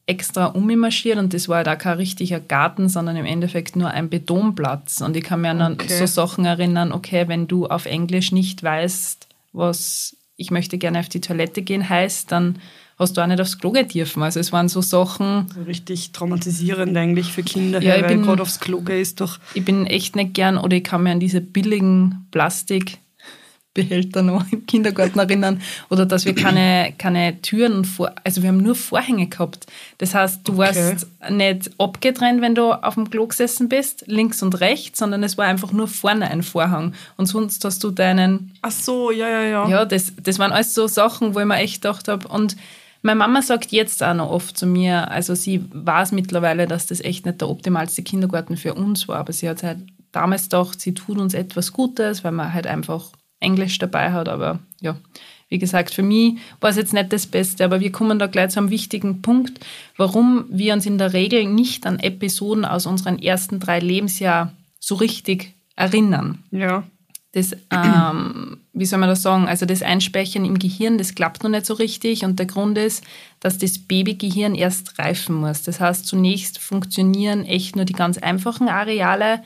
extra 0.05 0.49
ummarschiert 0.49 1.17
und 1.17 1.33
das 1.33 1.49
war 1.49 1.57
halt 1.57 1.69
auch 1.69 1.79
kein 1.79 1.97
richtiger 1.97 2.39
Garten, 2.39 2.91
sondern 2.91 3.17
im 3.17 3.25
Endeffekt 3.25 3.75
nur 3.75 3.89
ein 3.89 4.11
Betonplatz. 4.11 5.01
Und 5.01 5.17
ich 5.17 5.25
kann 5.25 5.41
mir 5.41 5.53
an 5.53 5.73
okay. 5.73 5.89
so 5.89 6.05
Sachen 6.05 6.45
erinnern, 6.45 6.93
okay, 6.93 7.29
wenn 7.29 7.49
du 7.49 7.67
auf 7.67 7.87
Englisch 7.87 8.33
nicht 8.33 8.63
weißt, 8.63 9.29
was 9.55 10.15
ich 10.37 10.51
möchte 10.51 10.77
gerne 10.77 11.01
auf 11.01 11.09
die 11.09 11.23
Toilette 11.23 11.63
gehen 11.63 11.89
heißt, 11.89 12.31
dann 12.31 12.59
hast 12.99 13.17
du 13.17 13.21
auch 13.21 13.27
nicht 13.27 13.41
aufs 13.41 13.59
Klo 13.59 13.73
gehen 13.73 13.89
dürfen. 13.89 14.23
Also 14.23 14.41
es 14.41 14.53
waren 14.53 14.69
so 14.69 14.81
Sachen. 14.81 15.47
Richtig 15.67 16.13
traumatisierend 16.13 16.97
eigentlich 16.97 17.33
für 17.33 17.43
Kinder, 17.43 17.83
ja, 17.83 18.03
weil 18.03 18.19
gerade 18.19 18.43
aufs 18.43 18.61
Klo 18.61 18.81
gehen 18.81 19.01
ist 19.01 19.21
doch. 19.21 19.39
Ich 19.55 19.65
bin 19.65 19.87
echt 19.87 20.17
nicht 20.17 20.35
gern, 20.35 20.59
oder 20.59 20.77
ich 20.77 20.85
kann 20.85 21.03
mir 21.03 21.13
an 21.13 21.21
diese 21.21 21.41
billigen 21.41 22.27
Plastik 22.31 22.99
Behälter 23.77 24.23
noch 24.23 24.51
im 24.51 24.65
Kindergarten 24.67 25.19
erinnern 25.19 25.61
oder 25.91 26.07
dass 26.07 26.25
wir 26.25 26.35
keine, 26.35 26.95
keine 26.97 27.43
Türen 27.43 27.85
Vor 27.85 28.11
also 28.25 28.43
wir 28.43 28.49
haben 28.49 28.63
nur 28.63 28.75
Vorhänge 28.75 29.27
gehabt. 29.27 29.67
Das 29.99 30.15
heißt, 30.15 30.49
du 30.49 30.55
okay. 30.55 30.61
warst 30.61 31.07
nicht 31.31 31.71
abgetrennt, 31.79 32.41
wenn 32.41 32.55
du 32.55 32.73
auf 32.73 32.95
dem 32.95 33.11
Klo 33.11 33.27
gesessen 33.27 33.69
bist, 33.69 34.05
links 34.07 34.43
und 34.43 34.61
rechts, 34.61 34.99
sondern 34.99 35.23
es 35.23 35.37
war 35.37 35.45
einfach 35.45 35.73
nur 35.73 35.89
vorne 35.89 36.31
ein 36.31 36.43
Vorhang 36.43 36.95
und 37.19 37.27
sonst 37.27 37.65
hast 37.67 37.85
du 37.85 37.91
deinen... 37.91 38.55
Ach 38.63 38.71
so, 38.71 39.11
ja, 39.11 39.29
ja, 39.29 39.43
ja. 39.43 39.69
Ja, 39.69 39.85
das, 39.85 40.13
das 40.23 40.39
waren 40.39 40.53
alles 40.53 40.73
so 40.73 40.87
Sachen, 40.87 41.35
wo 41.35 41.41
ich 41.41 41.47
mir 41.47 41.57
echt 41.57 41.83
gedacht 41.83 42.09
habe 42.09 42.27
und 42.29 42.57
meine 43.07 43.19
Mama 43.19 43.41
sagt 43.41 43.73
jetzt 43.73 44.03
auch 44.03 44.15
noch 44.15 44.31
oft 44.31 44.59
zu 44.59 44.67
mir, 44.67 45.11
also 45.11 45.35
sie 45.35 45.65
weiß 45.73 46.13
mittlerweile, 46.13 46.67
dass 46.67 46.87
das 46.87 47.01
echt 47.01 47.25
nicht 47.25 47.41
der 47.41 47.49
optimalste 47.49 48.03
Kindergarten 48.03 48.57
für 48.57 48.75
uns 48.75 49.09
war, 49.09 49.17
aber 49.17 49.33
sie 49.33 49.49
hat 49.49 49.63
halt 49.63 49.79
damals 50.13 50.45
gedacht, 50.45 50.81
sie 50.81 50.93
tut 50.93 51.19
uns 51.19 51.33
etwas 51.33 51.73
Gutes, 51.73 52.25
weil 52.25 52.33
man 52.33 52.53
halt 52.53 52.67
einfach 52.67 53.13
Englisch 53.41 53.79
dabei 53.79 54.13
hat. 54.13 54.29
Aber 54.29 54.59
ja, 54.81 54.97
wie 55.49 55.59
gesagt, 55.59 55.95
für 55.95 56.03
mich 56.03 56.35
war 56.61 56.71
es 56.71 56.77
jetzt 56.77 56.93
nicht 56.93 57.13
das 57.13 57.27
Beste, 57.27 57.65
aber 57.65 57.81
wir 57.81 57.93
kommen 57.93 58.19
da 58.19 58.27
gleich 58.27 58.51
zu 58.51 58.59
einem 58.59 58.71
wichtigen 58.71 59.23
Punkt, 59.23 59.65
warum 59.97 60.47
wir 60.49 60.75
uns 60.75 60.85
in 60.85 60.99
der 60.99 61.13
Regel 61.13 61.45
nicht 61.47 61.87
an 61.87 62.01
Episoden 62.01 62.65
aus 62.65 62.87
unseren 62.87 63.19
ersten 63.21 63.61
drei 63.61 63.79
Lebensjahren 63.79 64.51
so 64.81 64.97
richtig 64.97 65.55
erinnern. 65.77 66.43
Ja. 66.51 66.83
Das, 67.37 67.55
ähm, 67.71 68.61
wie 68.73 68.87
soll 68.87 68.99
man 68.99 69.11
das 69.11 69.21
sagen, 69.21 69.47
also 69.47 69.67
das 69.67 69.83
Einspeichern 69.83 70.47
im 70.47 70.59
Gehirn, 70.59 70.97
das 70.97 71.15
klappt 71.15 71.43
noch 71.43 71.51
nicht 71.51 71.67
so 71.67 71.75
richtig 71.75 72.25
und 72.25 72.39
der 72.39 72.47
Grund 72.47 72.79
ist, 72.79 73.05
dass 73.41 73.59
das 73.59 73.79
Babygehirn 73.79 74.55
erst 74.55 74.99
reifen 74.99 75.35
muss. 75.35 75.63
Das 75.63 75.79
heißt, 75.79 76.07
zunächst 76.07 76.59
funktionieren 76.59 77.45
echt 77.45 77.77
nur 77.77 77.85
die 77.85 77.93
ganz 77.93 78.17
einfachen 78.17 78.71
Areale, 78.71 79.43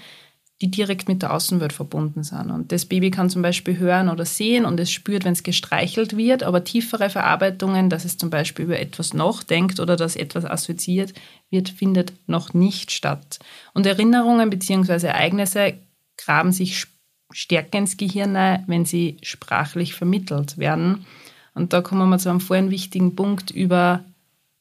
die 0.61 0.71
direkt 0.71 1.09
mit 1.09 1.23
der 1.23 1.35
Außenwelt 1.35 1.73
verbunden 1.73 2.23
sind. 2.23 2.53
Und 2.53 2.71
das 2.71 2.87
Baby 2.87 3.11
kann 3.11 3.29
zum 3.29 3.43
Beispiel 3.43 3.77
hören 3.77 4.09
oder 4.09 4.25
sehen 4.25 4.67
und 4.67 4.79
es 4.79 4.93
spürt, 4.93 5.25
wenn 5.25 5.33
es 5.33 5.43
gestreichelt 5.43 6.17
wird, 6.17 6.45
aber 6.45 6.63
tiefere 6.63 7.11
Verarbeitungen, 7.11 7.91
dass 7.91 8.05
es 8.05 8.19
zum 8.19 8.31
Beispiel 8.31 8.67
über 8.67 8.79
etwas 8.79 9.15
nachdenkt 9.15 9.81
oder 9.81 9.97
dass 9.97 10.15
etwas 10.15 10.45
assoziiert 10.45 11.13
wird, 11.51 11.71
findet 11.71 12.13
noch 12.29 12.55
nicht 12.55 12.93
statt. 12.93 13.41
Und 13.75 13.85
Erinnerungen 13.85 14.49
bzw. 14.49 15.09
Ereignisse 15.09 15.75
graben 16.17 16.53
sich 16.53 16.87
stärker 17.33 17.79
ins 17.79 17.97
Gehirn 17.97 18.37
ein, 18.37 18.65
wenn 18.67 18.85
sie 18.85 19.17
sprachlich 19.23 19.95
vermittelt 19.95 20.59
werden. 20.59 21.07
Und 21.55 21.73
da 21.73 21.81
kommen 21.81 22.09
wir 22.09 22.19
zu 22.19 22.31
einem 22.31 22.41
vorhin 22.41 22.71
wichtigen 22.71 23.17
Punkt 23.17 23.51
über 23.51 24.05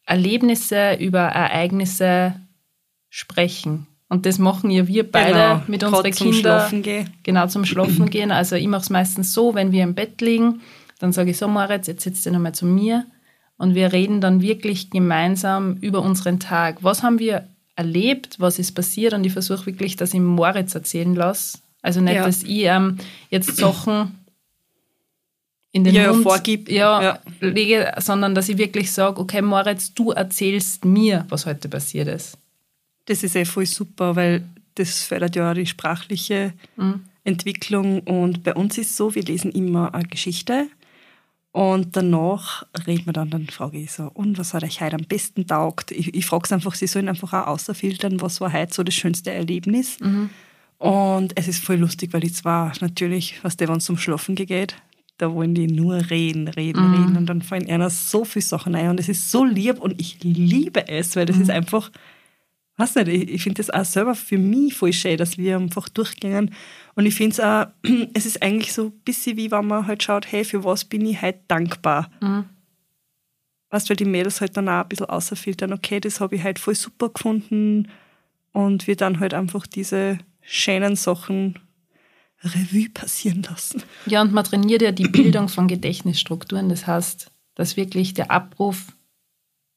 Erlebnisse, 0.06 0.96
über 0.96 1.20
Ereignisse 1.20 2.36
sprechen. 3.10 3.88
Und 4.08 4.26
das 4.26 4.40
machen 4.40 4.72
ja 4.72 4.88
wir 4.88 5.10
beide 5.10 5.34
genau, 5.34 5.62
mit 5.68 5.84
unseren 5.84 6.12
Kindern. 6.12 6.84
Genau, 7.22 7.48
zum 7.48 7.64
Schlafen 7.64 8.10
gehen. 8.10 8.32
Also 8.32 8.56
ich 8.56 8.68
mache 8.68 8.82
es 8.82 8.90
meistens 8.90 9.34
so, 9.34 9.54
wenn 9.54 9.72
wir 9.72 9.84
im 9.84 9.94
Bett 9.94 10.20
liegen, 10.20 10.62
dann 10.98 11.14
sage 11.14 11.32
ich 11.32 11.38
so, 11.38 11.48
Moritz, 11.48 11.88
jetzt 11.88 12.04
sitzt 12.04 12.26
du 12.26 12.32
nochmal 12.32 12.56
zu 12.56 12.66
mir 12.66 13.06
und 13.58 13.76
wir 13.76 13.94
reden 13.94 14.20
dann 14.20 14.42
wirklich 14.42 14.90
gemeinsam 14.90 15.78
über 15.82 16.02
unseren 16.02 16.40
Tag. 16.40 16.84
Was 16.84 17.04
haben 17.04 17.20
wir 17.20 17.48
erlebt? 17.76 18.40
Was 18.40 18.58
ist 18.58 18.74
passiert? 18.74 19.14
Und 19.14 19.24
ich 19.26 19.34
versuche 19.34 19.68
wirklich, 19.68 19.96
dass 19.96 20.14
ich 20.14 20.20
Moritz 20.20 20.74
erzählen 20.74 21.14
lasse. 21.14 21.60
Also 21.82 22.02
nicht, 22.02 22.16
ja. 22.16 22.26
dass 22.26 22.44
ich 22.44 22.64
ähm, 22.64 22.98
jetzt 23.30 23.56
Sachen 23.56 24.20
in 25.72 25.84
den 25.84 25.96
ja, 25.96 26.12
Mund 26.12 26.24
vorgib. 26.24 26.70
Ja, 26.70 27.02
ja, 27.02 27.20
lege, 27.40 27.94
sondern 28.00 28.36
dass 28.36 28.50
ich 28.50 28.58
wirklich 28.58 28.92
sage, 28.92 29.20
okay, 29.20 29.42
Moritz, 29.42 29.94
du 29.94 30.12
erzählst 30.12 30.86
mir, 30.86 31.26
was 31.30 31.46
heute 31.46 31.70
passiert 31.70 32.08
ist. 32.08 32.38
Das 33.06 33.24
ist 33.24 33.36
eh 33.36 33.46
voll 33.46 33.66
super, 33.66 34.16
weil 34.16 34.44
das 34.76 35.04
fördert 35.04 35.36
ja 35.36 35.54
die 35.54 35.66
sprachliche 35.66 36.54
mhm. 36.76 37.06
Entwicklung. 37.24 38.02
Und 38.02 38.44
bei 38.44 38.54
uns 38.54 38.78
ist 38.78 38.92
es 38.92 38.98
so, 38.98 39.16
wir 39.16 39.24
lesen 39.24 39.52
immer 39.52 39.94
eine 39.94 40.08
Geschichte 40.08 40.68
und 41.52 41.96
danach 41.96 42.66
reden 42.86 43.08
wir 43.08 43.14
dann, 43.14 43.32
dann 43.32 43.48
frage 43.48 43.80
ich 43.80 43.92
so, 43.92 44.12
und 44.14 44.38
was 44.38 44.54
hat 44.54 44.64
euch 44.64 44.82
heute 44.82 44.96
am 44.96 45.06
besten 45.06 45.48
taugt? 45.48 45.92
Ich, 45.92 46.14
ich 46.14 46.26
frage 46.26 46.44
es 46.46 46.52
einfach, 46.52 46.76
sie 46.76 46.88
sollen 46.88 47.10
einfach 47.10 47.34
auch 47.34 47.48
außerfiltern, 47.48 48.22
was 48.22 48.40
war 48.40 48.54
heute 48.54 48.74
so 48.74 48.84
das 48.84 48.94
schönste 48.94 49.32
Erlebnis. 49.32 50.00
Mhm. 50.00 50.30
Und 50.80 51.34
es 51.36 51.48
ist 51.48 51.64
voll 51.64 51.76
lustig, 51.76 52.14
weil 52.14 52.22
die 52.22 52.32
zwei 52.32 52.72
natürlich, 52.82 53.44
was 53.44 53.58
der, 53.58 53.68
wenn 53.68 53.78
es 53.78 53.86
zum 53.86 53.98
Schlafen 53.98 54.36
geht, 54.36 54.76
da 55.18 55.32
wollen 55.34 55.54
die 55.54 55.68
nur 55.68 56.10
reden, 56.10 56.48
reden, 56.48 56.88
mhm. 56.88 56.94
reden. 56.96 57.18
Und 57.18 57.26
dann 57.28 57.42
fallen 57.42 57.70
einer 57.70 57.90
so 57.90 58.26
viele 58.26 58.44
Sachen 58.44 58.74
ein. 58.74 58.90
Und 58.90 59.00
es 59.00 59.10
ist 59.10 59.30
so 59.30 59.46
lieb 59.46 59.80
und 59.80 60.00
ich 60.00 60.24
liebe 60.24 60.88
es, 60.88 61.16
weil 61.16 61.26
das 61.26 61.36
mhm. 61.36 61.44
ist 61.44 61.50
einfach 61.52 61.92
weiß 62.80 62.96
nicht, 62.96 63.08
ich, 63.10 63.30
ich 63.30 63.44
finde 63.44 63.62
das 63.62 63.70
auch 63.70 63.86
selber 63.86 64.16
für 64.16 64.38
mich 64.38 64.74
voll 64.74 64.94
schön, 64.94 65.18
dass 65.18 65.38
wir 65.38 65.58
einfach 65.58 65.90
durchgehen. 65.90 66.56
Und 66.96 67.06
ich 67.06 67.14
finde 67.14 67.34
es 67.34 67.40
auch, 67.40 67.68
es 68.14 68.26
ist 68.26 68.42
eigentlich 68.42 68.74
so 68.74 68.86
ein 68.86 68.92
bisschen 69.04 69.38
wie 69.38 69.52
wenn 69.52 69.68
man 69.68 69.86
halt 69.86 70.02
schaut, 70.02 70.32
hey, 70.32 70.44
für 70.44 70.64
was 70.64 70.86
bin 70.86 71.06
ich 71.06 71.22
heute 71.22 71.42
dankbar? 71.48 72.10
Mhm. 72.22 72.46
Weißt 73.70 73.88
du, 73.88 73.92
weil 73.92 73.98
die 73.98 74.06
Mädels 74.06 74.42
halt 74.42 74.58
dann 74.58 74.70
auch 74.70 74.84
ein 74.84 74.88
bisschen 74.88 75.08
außerfiltern, 75.08 75.74
okay, 75.74 76.00
das 76.00 76.22
habe 76.22 76.36
ich 76.36 76.44
halt 76.44 76.58
voll 76.58 76.74
super 76.74 77.10
gefunden 77.10 77.90
und 78.52 78.88
wir 78.88 78.96
dann 78.96 79.20
halt 79.20 79.34
einfach 79.34 79.68
diese 79.68 80.18
schönen 80.50 80.96
Sachen 80.96 81.60
Revue 82.44 82.90
passieren 82.90 83.44
lassen. 83.44 83.84
Ja, 84.08 84.22
und 84.22 84.34
man 84.34 84.44
trainiert 84.44 84.82
ja 84.82 84.92
die 84.92 85.08
Bildung 85.08 85.48
von 85.48 85.68
Gedächtnisstrukturen. 85.68 86.70
Das 86.70 86.88
heißt, 86.88 87.30
dass 87.56 87.78
wirklich 87.78 88.14
der 88.14 88.32
Abruf 88.32 88.94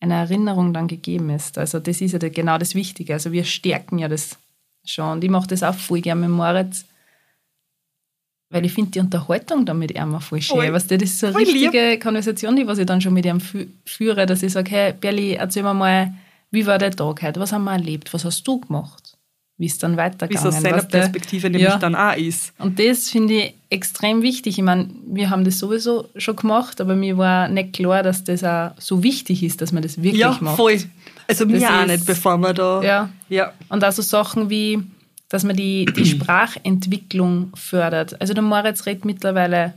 einer 0.01 0.15
Erinnerung 0.17 0.73
dann 0.73 0.89
gegeben 0.89 1.31
ist. 1.31 1.59
Also 1.59 1.79
das 1.79 2.01
ist 2.01 2.13
ja 2.13 2.29
genau 2.29 2.59
das 2.59 2.75
Wichtige. 2.75 3.13
Also 3.13 3.33
wir 3.33 3.45
stärken 3.45 3.99
ja 3.99 4.09
das 4.09 4.39
schon. 4.85 5.13
Und 5.13 5.25
ich 5.25 5.31
mache 5.31 5.49
das 5.49 5.63
auch 5.63 5.75
voll 5.75 6.01
gerne 6.01 6.23
mit 6.23 6.31
Moritz, 6.31 6.87
weil 8.49 8.65
ich 8.65 8.73
finde 8.73 8.93
die 8.93 9.01
Unterhaltung 9.01 9.67
damit 9.67 9.91
immer 9.93 10.21
voll 10.21 10.41
schön. 10.41 10.73
Weißt 10.73 10.91
du, 10.91 10.99
das 10.99 11.11
ist 11.11 11.21
so 11.21 11.27
eine 11.27 11.37
richtige 11.37 11.91
lieb. 11.91 12.03
Konversation, 12.03 12.57
die 12.57 12.67
was 12.67 12.79
ich 12.79 12.87
dann 12.87 13.01
schon 13.01 13.15
mit 13.15 13.27
ihm 13.27 13.41
führe, 13.85 14.27
dass 14.27 14.43
ich 14.43 14.53
sage, 14.53 14.71
hey 14.71 14.93
Berli, 14.93 15.35
erzähl 15.35 15.63
mir 15.65 15.75
mal, 15.75 16.15
wie 16.51 16.67
war 16.67 16.79
der 16.79 16.93
Tag 16.93 17.23
heute? 17.23 17.41
Was 17.41 17.53
haben 17.53 17.65
wir 17.65 17.73
erlebt? 17.73 18.13
Was 18.15 18.25
hast 18.25 18.47
du 18.47 18.61
gemacht? 18.61 19.02
Wie 19.63 19.67
ist 19.67 19.81
dann 19.81 19.97
weitergegangen? 19.97 20.45
Wie 20.45 20.49
es 20.49 20.57
aus 20.57 20.61
seiner 20.61 20.83
Perspektive 20.83 21.49
nämlich 21.49 21.71
ja. 21.71 21.79
dann 21.79 21.95
auch 21.95 22.17
ist. 22.17 22.53
Und 22.59 22.81
das 22.81 23.09
finde 23.09 23.35
ich 23.35 23.55
extrem 23.71 24.21
wichtig. 24.21 24.59
Ich 24.59 24.65
meine, 24.65 24.89
wir 25.07 25.31
haben 25.31 25.45
das 25.45 25.61
sowieso 25.61 26.09
schon 26.17 26.35
gemacht, 26.35 26.81
aber 26.81 26.97
mir 26.97 27.17
war 27.17 27.47
nicht 27.47 27.73
klar, 27.75 28.03
dass 28.03 28.25
das 28.25 28.43
auch 28.43 28.73
so 28.79 29.05
wichtig 29.05 29.45
ist, 29.45 29.61
dass 29.61 29.71
man 29.71 29.85
das 29.85 29.99
wirklich 29.99 30.19
ja, 30.19 30.37
macht. 30.41 30.57
voll. 30.57 30.79
Also 31.29 31.47
mir 31.47 31.71
auch 31.71 31.87
nicht, 31.87 32.05
bevor 32.05 32.39
man 32.39 32.57
da... 32.57 32.83
Ja. 32.83 33.11
ja. 33.29 33.53
Und 33.69 33.85
auch 33.85 33.93
so 33.93 34.03
Sachen 34.03 34.51
wie, 34.51 34.83
dass 35.29 35.45
man 35.45 35.55
die, 35.55 35.85
die 35.85 36.07
Sprachentwicklung 36.07 37.53
fördert. 37.55 38.21
Also 38.21 38.35
der 38.35 38.43
Moritz 38.43 38.85
redet 38.85 39.05
mittlerweile 39.05 39.75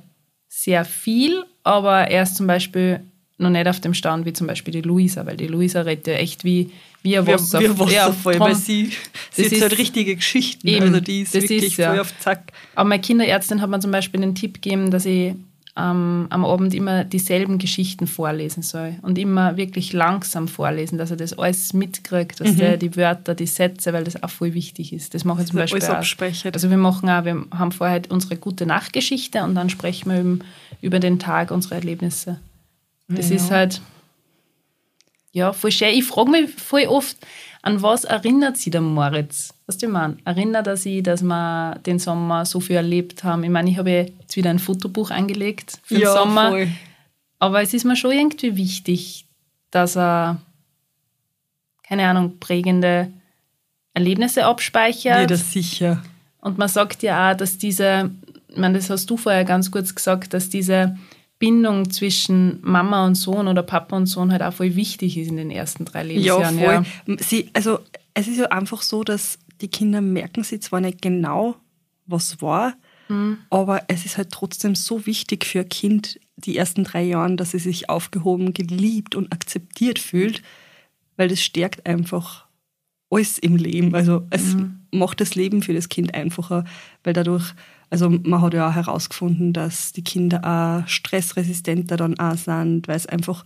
sehr 0.50 0.84
viel, 0.84 1.44
aber 1.62 2.08
er 2.08 2.24
ist 2.24 2.38
zum 2.38 2.48
Beispiel 2.48 3.02
noch 3.38 3.50
nicht 3.50 3.68
auf 3.68 3.80
dem 3.80 3.94
Stand 3.94 4.26
wie 4.26 4.34
zum 4.34 4.48
Beispiel 4.48 4.74
die 4.74 4.82
Luisa, 4.82 5.26
weil 5.26 5.38
die 5.38 5.48
Luisa 5.48 5.82
redet 5.82 6.08
ja 6.08 6.14
echt 6.14 6.44
wie, 6.44 6.72
wie 7.04 7.18
ein 7.18 7.28
Wasser. 7.28 7.60
Wie, 7.60 7.66
wie 7.66 7.70
ein 7.70 7.80
Wasserfall, 7.80 8.34
ja, 8.36 8.40
weil 8.40 8.56
sie, 8.56 8.92
sie 9.32 9.44
das 9.44 9.52
ist 9.52 9.62
halt 9.62 9.78
richtige 9.78 10.16
Geschichten. 10.16 10.68
Eben, 10.68 10.88
also 10.88 11.00
die 11.02 11.22
ist 11.22 11.34
wirklich 11.34 11.64
ist, 11.64 11.78
ja. 11.78 11.90
voll 11.90 12.00
auf 12.00 12.18
Zack. 12.20 12.54
Aber 12.76 12.88
meine 12.88 13.02
Kinderärztin 13.02 13.62
hat 13.62 13.70
mir 13.70 13.80
zum 13.80 13.92
Beispiel 13.92 14.22
den 14.22 14.36
Tipp 14.36 14.56
gegeben, 14.56 14.90
dass 14.90 15.06
ich 15.06 15.36
ähm, 15.78 16.28
am 16.30 16.46
Abend 16.46 16.74
immer 16.74 17.04
dieselben 17.04 17.58
Geschichten 17.58 18.08
vorlesen 18.08 18.64
soll 18.64 18.96
und 19.02 19.18
immer 19.18 19.58
wirklich 19.58 19.92
langsam 19.92 20.48
vorlesen, 20.48 20.98
dass 20.98 21.12
er 21.12 21.18
das 21.18 21.38
alles 21.38 21.74
mitkriegt, 21.74 22.40
dass 22.40 22.54
mhm. 22.54 22.58
der 22.58 22.78
die 22.78 22.96
Wörter, 22.96 23.36
die 23.36 23.48
Sätze, 23.48 23.92
weil 23.92 24.06
das 24.06 24.24
auch 24.24 24.30
voll 24.30 24.54
wichtig 24.54 24.94
ist. 24.94 25.14
Das 25.14 25.26
mache 25.26 25.42
ich 25.42 25.50
zum 25.50 25.58
Beispiel 25.58 25.84
alles 25.84 26.16
auch. 26.18 26.54
Also 26.54 26.70
wir 26.70 26.78
machen 26.78 27.10
auch, 27.10 27.26
wir 27.26 27.46
haben 27.52 27.74
vorher 27.74 27.92
halt 27.92 28.10
unsere 28.10 28.38
gute 28.38 28.66
Nachtgeschichte 28.66 29.44
und 29.44 29.56
dann 29.56 29.70
sprechen 29.70 30.10
wir 30.10 30.20
eben 30.20 30.40
über 30.82 31.00
den 31.00 31.20
Tag 31.20 31.52
unsere 31.52 31.76
Erlebnisse. 31.76 32.40
Das 33.08 33.30
ja. 33.30 33.36
ist 33.36 33.52
halt, 33.52 33.82
ja, 35.32 35.54
voll 35.54 35.72
schön. 35.72 35.90
Ich 35.90 36.06
frage 36.06 36.32
mich 36.32 36.50
voll 36.50 36.86
oft, 36.88 37.18
an 37.62 37.82
was 37.82 38.04
erinnert 38.04 38.58
sich 38.58 38.72
der 38.72 38.82
Moritz? 38.82 39.54
Was 39.66 39.78
du 39.78 39.88
meinst? 39.88 40.20
Erinnert 40.26 40.68
er 40.68 40.78
sich, 40.78 41.02
dass 41.02 41.24
wir 41.24 41.80
den 41.86 42.00
Sommer 42.00 42.46
so 42.46 42.60
viel 42.60 42.76
erlebt 42.76 43.24
haben? 43.24 43.44
Ich 43.44 43.50
meine, 43.50 43.70
ich 43.70 43.78
habe 43.78 43.90
jetzt 43.90 44.36
wieder 44.36 44.50
ein 44.50 44.60
Fotobuch 44.60 45.12
angelegt 45.12 45.80
für 45.84 45.96
den 45.96 46.04
ja, 46.04 46.14
Sommer. 46.14 46.50
Voll. 46.52 46.68
Aber 47.40 47.62
es 47.62 47.74
ist 47.74 47.84
mir 47.84 47.96
schon 47.96 48.12
irgendwie 48.12 48.56
wichtig, 48.56 49.26
dass 49.72 49.98
er, 49.98 50.38
keine 51.84 52.08
Ahnung, 52.08 52.40
prägende 52.40 53.12
Erlebnisse 53.94 54.46
abspeichert. 54.46 55.22
Ja, 55.22 55.26
das 55.26 55.52
sicher. 55.52 56.04
Und 56.42 56.58
man 56.58 56.70
sagt 56.70 57.02
ja 57.02 57.32
auch, 57.32 57.36
dass 57.36 57.58
diese, 57.58 58.12
ich 58.48 58.58
meine, 58.58 58.78
das 58.78 58.90
hast 58.90 59.10
du 59.10 59.18
vorher 59.18 59.44
ganz 59.44 59.72
kurz 59.72 59.96
gesagt, 59.96 60.34
dass 60.34 60.50
diese 60.50 60.98
Bindung 61.40 61.90
zwischen 61.90 62.60
Mama 62.62 63.06
und 63.06 63.16
Sohn 63.16 63.48
oder 63.48 63.64
Papa 63.64 63.96
und 63.96 64.06
Sohn 64.06 64.32
halt 64.32 64.42
auch 64.42 64.54
voll 64.54 64.76
wichtig 64.76 65.18
ist 65.18 65.30
in 65.30 65.38
den 65.38 65.52
ersten 65.52 65.86
drei 65.86 66.04
Lebensjahren. 66.04 66.60
Ja, 66.60 66.66
voll. 66.66 66.86
Ja. 67.08 67.16
Sie, 67.20 67.50
also 67.54 67.80
es 68.14 68.28
ist 68.28 68.38
ja 68.38 68.46
einfach 68.46 68.82
so, 68.82 69.04
dass 69.04 69.40
die 69.62 69.68
Kinder 69.68 70.02
merken 70.02 70.44
sie 70.44 70.60
zwar 70.60 70.82
nicht 70.82 71.02
genau, 71.02 71.56
was 72.06 72.42
war, 72.42 72.76
mhm. 73.10 73.38
aber 73.50 73.84
es 73.88 74.06
ist 74.06 74.18
halt 74.18 74.32
trotzdem 74.32 74.76
so 74.76 75.06
wichtig 75.06 75.46
für 75.46 75.62
ein 75.62 75.70
Kind, 75.70 76.20
die 76.38 76.58
ersten 76.58 76.84
drei 76.84 77.04
Jahre, 77.04 77.36
dass 77.36 77.52
sie 77.52 77.60
sich 77.60 77.90
aufgehoben, 77.90 78.54
geliebt 78.54 79.16
und 79.16 79.32
akzeptiert 79.32 80.00
fühlt, 80.00 80.42
weil 81.18 81.28
das 81.28 81.42
stärkt 81.42 81.86
einfach 81.86 82.46
alles 83.10 83.38
im 83.38 83.56
Leben. 83.56 83.94
Also 83.96 84.26
es 84.30 84.56
mhm. 84.56 84.82
macht 84.92 85.22
das 85.22 85.36
Leben 85.36 85.62
für 85.62 85.74
das 85.74 85.90
Kind 85.90 86.14
einfacher, 86.14 86.66
weil 87.04 87.14
dadurch 87.14 87.54
also 87.90 88.10
man 88.10 88.42
hat 88.42 88.54
ja 88.54 88.70
auch 88.70 88.74
herausgefunden, 88.74 89.54
dass 89.54 89.92
die 89.92 90.04
Kinder 90.04 90.42
auch 90.44 90.88
stressresistenter 90.88 91.98
dann 91.98 92.20
auch 92.20 92.38
sind, 92.38 92.88
weil 92.88 92.96
es 92.96 93.08
einfach 93.08 93.46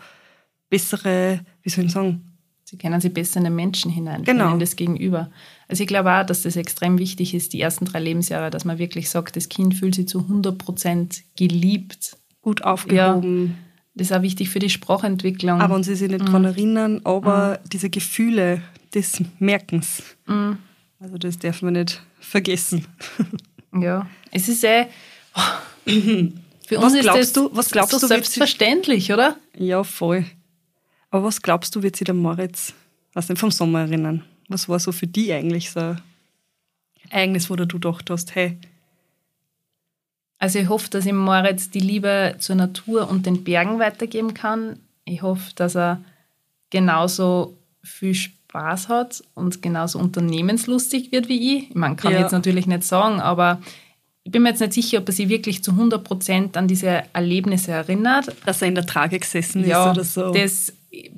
bessere, 0.70 1.42
wie 1.64 1.70
soll 1.70 1.86
ich 1.86 1.92
sagen, 1.92 2.30
Sie 2.70 2.78
kennen 2.78 3.02
sich 3.02 3.12
besser 3.12 3.40
in 3.40 3.46
den 3.46 3.56
Menschen 3.56 3.90
hinein, 3.90 4.22
genau. 4.24 4.54
in 4.54 4.60
das 4.60 4.76
Gegenüber. 4.76 5.32
Also 5.68 5.82
ich 5.82 5.88
glaube 5.88 6.14
auch, 6.14 6.24
dass 6.24 6.44
das 6.44 6.56
extrem 6.56 7.00
wichtig 7.00 7.34
ist, 7.34 7.54
die 7.54 7.62
ersten 7.62 7.86
drei 7.86 8.00
Lebensjahre, 8.00 8.52
dass 8.52 8.64
man 8.64 8.78
wirklich 8.78 9.10
sagt, 9.10 9.36
das 9.36 9.50
Kind 9.50 9.74
fühlt 9.74 9.96
sich 9.96 10.08
zu 10.08 10.20
100 10.20 10.56
Prozent 10.56 11.24
geliebt. 11.36 12.16
Gut 12.42 12.64
aufgehoben. 12.64 13.48
Ja, 13.48 13.54
das 13.96 14.12
ist 14.12 14.16
auch 14.16 14.22
wichtig 14.22 14.50
für 14.50 14.60
die 14.60 14.70
Sprachentwicklung. 14.70 15.60
Aber 15.62 15.74
und 15.74 15.82
sie 15.82 15.96
sich 15.96 16.10
nicht 16.10 16.22
mhm. 16.22 16.26
daran 16.28 16.46
erinnern, 16.46 17.02
aber 17.06 17.60
mhm. 17.64 17.70
diese 17.70 17.90
Gefühle 17.90 18.62
des 18.94 19.20
Merkens, 19.40 20.04
mhm. 20.28 20.60
also 21.00 21.18
das 21.18 21.40
darf 21.40 21.64
man 21.64 21.74
nicht 21.74 22.04
vergessen. 22.20 22.86
Ja, 23.74 24.08
es 24.32 24.48
ist 24.50 24.64
eh. 24.64 24.88
Für 25.86 26.78
uns 26.78 26.86
was 26.86 26.94
ist 26.94 27.02
glaubst 27.02 27.22
das 27.22 27.34
du, 27.34 27.50
was 27.54 27.72
glaubst 27.72 27.92
so 27.92 28.00
du, 28.00 28.08
selbstverständlich, 28.08 29.12
oder? 29.12 29.38
Ja, 29.56 29.84
voll. 29.84 30.26
Aber 31.12 31.24
was 31.24 31.42
glaubst 31.42 31.76
du, 31.76 31.84
wird 31.84 31.96
sich 31.96 32.06
der 32.06 32.16
Moritz 32.16 32.74
was 33.14 33.30
nicht, 33.30 33.40
vom 33.40 33.52
Sommer 33.52 33.82
erinnern? 33.82 34.24
Was 34.48 34.70
war 34.70 34.80
so 34.80 34.92
für 34.92 35.08
dich 35.08 35.34
eigentlich 35.34 35.72
so 35.72 35.80
ein 35.80 36.02
Ereignis, 37.10 37.50
wo 37.50 37.56
du 37.56 37.68
gedacht 37.68 38.10
hast, 38.10 38.36
hey? 38.36 38.58
Also 40.38 40.60
ich 40.60 40.70
hoffe, 40.70 40.90
dass 40.90 41.06
ich 41.06 41.14
Moritz 41.14 41.70
die 41.70 41.80
Liebe 41.80 42.36
zur 42.40 42.56
Natur 42.56 43.10
und 43.10 43.26
den 43.26 43.44
Bergen 43.44 43.80
weitergeben 43.80 44.34
kann. 44.34 44.80
Ich 45.06 45.22
hoffe, 45.22 45.52
dass 45.56 45.76
er 45.76 46.02
genauso 46.70 47.58
viel 47.84 48.14
Spaß 48.14 48.39
Spaß 48.50 48.90
hat 48.90 49.24
und 49.36 49.62
genauso 49.62 50.00
unternehmenslustig 50.00 51.12
wird 51.12 51.30
wie 51.30 51.58
ich. 51.58 51.70
Ich 51.70 51.76
meine, 51.76 51.96
kann 51.96 52.12
ja. 52.12 52.18
ich 52.18 52.24
jetzt 52.24 52.32
natürlich 52.32 52.66
nicht 52.66 52.84
sagen, 52.84 53.20
aber 53.20 53.62
ich 54.24 54.32
bin 54.32 54.42
mir 54.42 54.50
jetzt 54.50 54.60
nicht 54.60 54.74
sicher, 54.74 54.98
ob 55.00 55.08
er 55.08 55.14
sich 55.14 55.30
wirklich 55.30 55.64
zu 55.64 55.72
100 55.72 56.04
Prozent 56.04 56.58
an 56.58 56.68
diese 56.68 57.04
Erlebnisse 57.14 57.72
erinnert. 57.72 58.36
Dass 58.46 58.62
er 58.62 58.68
in 58.68 58.76
der 58.76 58.86
Trage 58.86 59.20
gesessen 59.20 59.66
ja, 59.66 59.92
ist 59.92 59.98
oder 59.98 60.04
so. 60.04 60.34
Das 60.34 60.74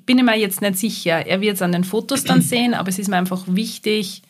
bin 0.06 0.18
ich 0.18 0.24
mir 0.24 0.38
jetzt 0.38 0.62
nicht 0.62 0.78
sicher. 0.78 1.26
Er 1.26 1.40
wird 1.40 1.56
es 1.56 1.62
an 1.62 1.72
den 1.72 1.86
Fotos 1.86 2.26
dann 2.26 2.42
sehen, 2.42 2.74
aber 2.74 2.90
es 2.90 3.00
ist 3.00 3.08
mir 3.08 3.18
einfach 3.18 3.44
wichtig, 3.48 4.24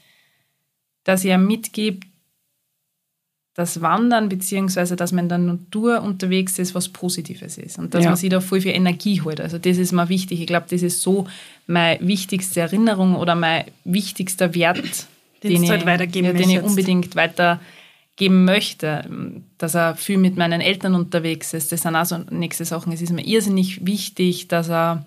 dass 1.04 1.26
er 1.26 1.40
mitgibt, 1.40 2.06
das 3.54 3.82
Wandern 3.82 4.30
beziehungsweise 4.30 4.96
dass 4.96 5.12
man 5.12 5.26
in 5.26 5.30
der 5.30 5.38
Natur 5.38 6.02
unterwegs 6.02 6.58
ist, 6.58 6.74
was 6.74 6.88
Positives 6.88 7.58
ist 7.58 7.78
und 7.78 7.94
dass 7.94 8.04
ja. 8.04 8.12
man 8.12 8.18
sich 8.18 8.30
da 8.30 8.40
voll 8.40 8.62
viel 8.62 8.72
Energie 8.72 9.22
holt. 9.22 9.42
Also 9.42 9.58
das 9.58 9.78
ist 9.78 9.92
mir 9.92 10.08
wichtig. 10.08 10.40
Ich 10.40 10.48
glaube, 10.48 10.68
das 10.70 10.82
ist 10.82 11.02
so 11.02 11.28
meine 11.68 12.00
wichtigste 12.06 12.62
Erinnerung 12.62 13.16
oder 13.16 13.36
mein 13.36 13.66
wichtigster 13.84 14.56
Wert, 14.56 15.08
den, 15.44 15.54
den, 15.54 15.64
ich, 15.64 15.70
halt 15.70 15.86
weitergeben 15.86 16.28
ja, 16.28 16.34
den 16.34 16.50
ich 16.50 16.62
unbedingt 16.62 17.16
weitergeben 17.18 18.46
möchte. 18.46 19.10
Dass 19.58 19.76
er 19.76 19.96
viel 19.96 20.18
mit 20.18 20.38
meinen 20.38 20.62
Eltern 20.62 20.96
unterwegs 20.96 21.54
ist. 21.54 21.74
Das 21.74 21.82
sind 21.82 21.96
auch 21.96 22.06
so 22.06 22.20
nächste 22.30 22.64
Sachen. 22.64 22.94
Es 22.94 23.02
ist 23.02 23.12
mir 23.12 23.26
irrsinnig 23.26 23.86
wichtig, 23.86 24.48
dass 24.48 24.70
er 24.70 25.06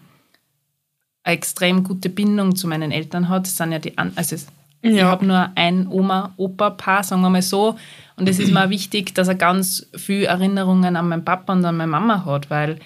eine 1.23 1.37
extrem 1.37 1.83
gute 1.83 2.11
Bindung 2.11 2.57
zu 2.57 2.69
meinen 2.69 2.93
Eltern 2.93 3.31
hat. 3.31 3.47
Das 3.47 3.57
sind 3.57 3.73
ja 3.73 3.79
die, 3.79 3.97
also 3.97 4.37
ja. 4.83 4.91
ich 4.91 5.03
habe 5.03 5.25
nur 5.25 5.51
ein 5.55 5.87
Oma-Opa-Paar, 5.89 7.05
sagen 7.05 7.23
wir 7.23 7.31
mal 7.31 7.41
so. 7.41 7.77
Und 8.17 8.29
es 8.29 8.39
ist 8.39 8.53
mir 8.53 8.71
wichtig, 8.71 9.15
dass 9.15 9.29
er 9.29 9.35
ganz 9.35 9.89
viele 9.97 10.27
Erinnerungen 10.27 10.97
an 10.97 11.09
meinen 11.09 11.25
Papa 11.25 11.53
und 11.53 11.65
an 11.65 11.77
meine 11.77 11.91
Mama 11.91 12.25
hat, 12.25 12.51
weil 12.51 12.79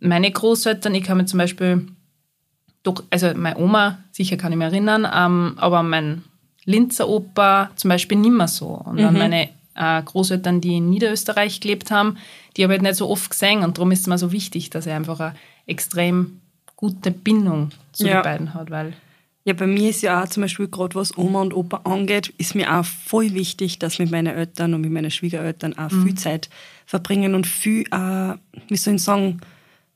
meine 0.00 0.30
Großeltern, 0.30 0.94
ich 0.94 1.04
kann 1.04 1.16
mir 1.16 1.26
zum 1.26 1.38
Beispiel, 1.38 1.86
doch, 2.82 3.02
also 3.10 3.32
meine 3.34 3.58
Oma, 3.58 3.98
sicher 4.12 4.36
kann 4.36 4.52
ich 4.52 4.58
mich 4.58 4.66
erinnern, 4.66 5.06
ähm, 5.12 5.54
aber 5.56 5.82
mein 5.82 6.22
Linzer 6.64 7.08
Opa 7.08 7.70
zum 7.76 7.88
Beispiel 7.88 8.18
nicht 8.18 8.32
mehr 8.32 8.48
so. 8.48 8.66
Und 8.66 8.96
mhm. 8.96 9.18
meine 9.18 9.48
äh, 9.74 10.02
Großeltern, 10.02 10.60
die 10.60 10.76
in 10.76 10.90
Niederösterreich 10.90 11.60
gelebt 11.60 11.90
haben, 11.90 12.18
die 12.56 12.64
habe 12.64 12.76
ich 12.76 12.82
nicht 12.82 12.96
so 12.96 13.08
oft 13.08 13.30
gesehen 13.30 13.62
und 13.62 13.78
darum 13.78 13.90
ist 13.92 14.00
es 14.00 14.06
mir 14.06 14.18
so 14.18 14.32
wichtig, 14.32 14.70
dass 14.70 14.86
er 14.86 14.96
einfach 14.96 15.20
eine 15.20 15.34
extrem 15.66 16.40
gute 16.76 17.10
Bindung 17.10 17.70
zu 17.92 18.06
ja. 18.06 18.20
den 18.20 18.22
beiden 18.22 18.54
hat, 18.54 18.70
weil 18.70 18.92
ja, 19.48 19.54
bei 19.54 19.66
mir 19.66 19.88
ist 19.88 20.02
ja 20.02 20.22
auch 20.22 20.28
zum 20.28 20.42
Beispiel 20.42 20.68
gerade 20.68 20.94
was 20.94 21.16
Oma 21.16 21.40
und 21.40 21.54
Opa 21.54 21.78
angeht, 21.90 22.34
ist 22.36 22.54
mir 22.54 22.70
auch 22.70 22.84
voll 22.84 23.32
wichtig, 23.32 23.78
dass 23.78 23.98
mit 23.98 24.10
meinen 24.10 24.36
Eltern 24.36 24.74
und 24.74 24.82
mit 24.82 24.92
meinen 24.92 25.10
Schwiegereltern 25.10 25.72
auch 25.78 25.90
mhm. 25.90 26.04
viel 26.04 26.14
Zeit 26.16 26.50
verbringen 26.84 27.34
und 27.34 27.46
viel, 27.46 27.84
äh, 27.90 28.34
wie 28.68 28.76
soll 28.76 28.96
ich 28.96 29.02
sagen, 29.02 29.40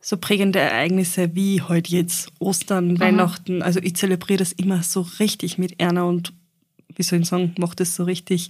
so 0.01 0.17
prägende 0.17 0.59
Ereignisse 0.59 1.35
wie 1.35 1.61
heute 1.61 1.95
jetzt 1.95 2.33
Ostern, 2.39 2.99
Weihnachten. 2.99 3.61
Also 3.61 3.79
ich 3.81 3.95
zelebriere 3.95 4.39
das 4.39 4.53
immer 4.53 4.83
so 4.83 5.03
richtig 5.21 5.59
mit 5.59 5.79
Erna 5.79 6.05
und 6.05 6.33
wie 6.97 7.03
soll 7.03 7.21
ich 7.21 7.29
sagen, 7.29 7.55
mache 7.59 7.77
das 7.77 7.95
so 7.95 8.05
richtig, 8.05 8.49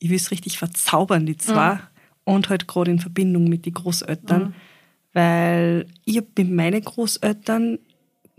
ich 0.00 0.10
will 0.10 0.16
es 0.16 0.30
richtig 0.30 0.58
verzaubern, 0.58 1.24
die 1.24 1.38
zwei. 1.38 1.80
Und 2.24 2.50
halt 2.50 2.68
gerade 2.68 2.90
in 2.90 2.98
Verbindung 2.98 3.48
mit 3.48 3.64
den 3.64 3.72
Großeltern. 3.72 4.54
Weil 5.14 5.86
ich 6.04 6.18
hab 6.18 6.26
mit 6.36 6.50
meinen 6.50 6.84
Großeltern 6.84 7.78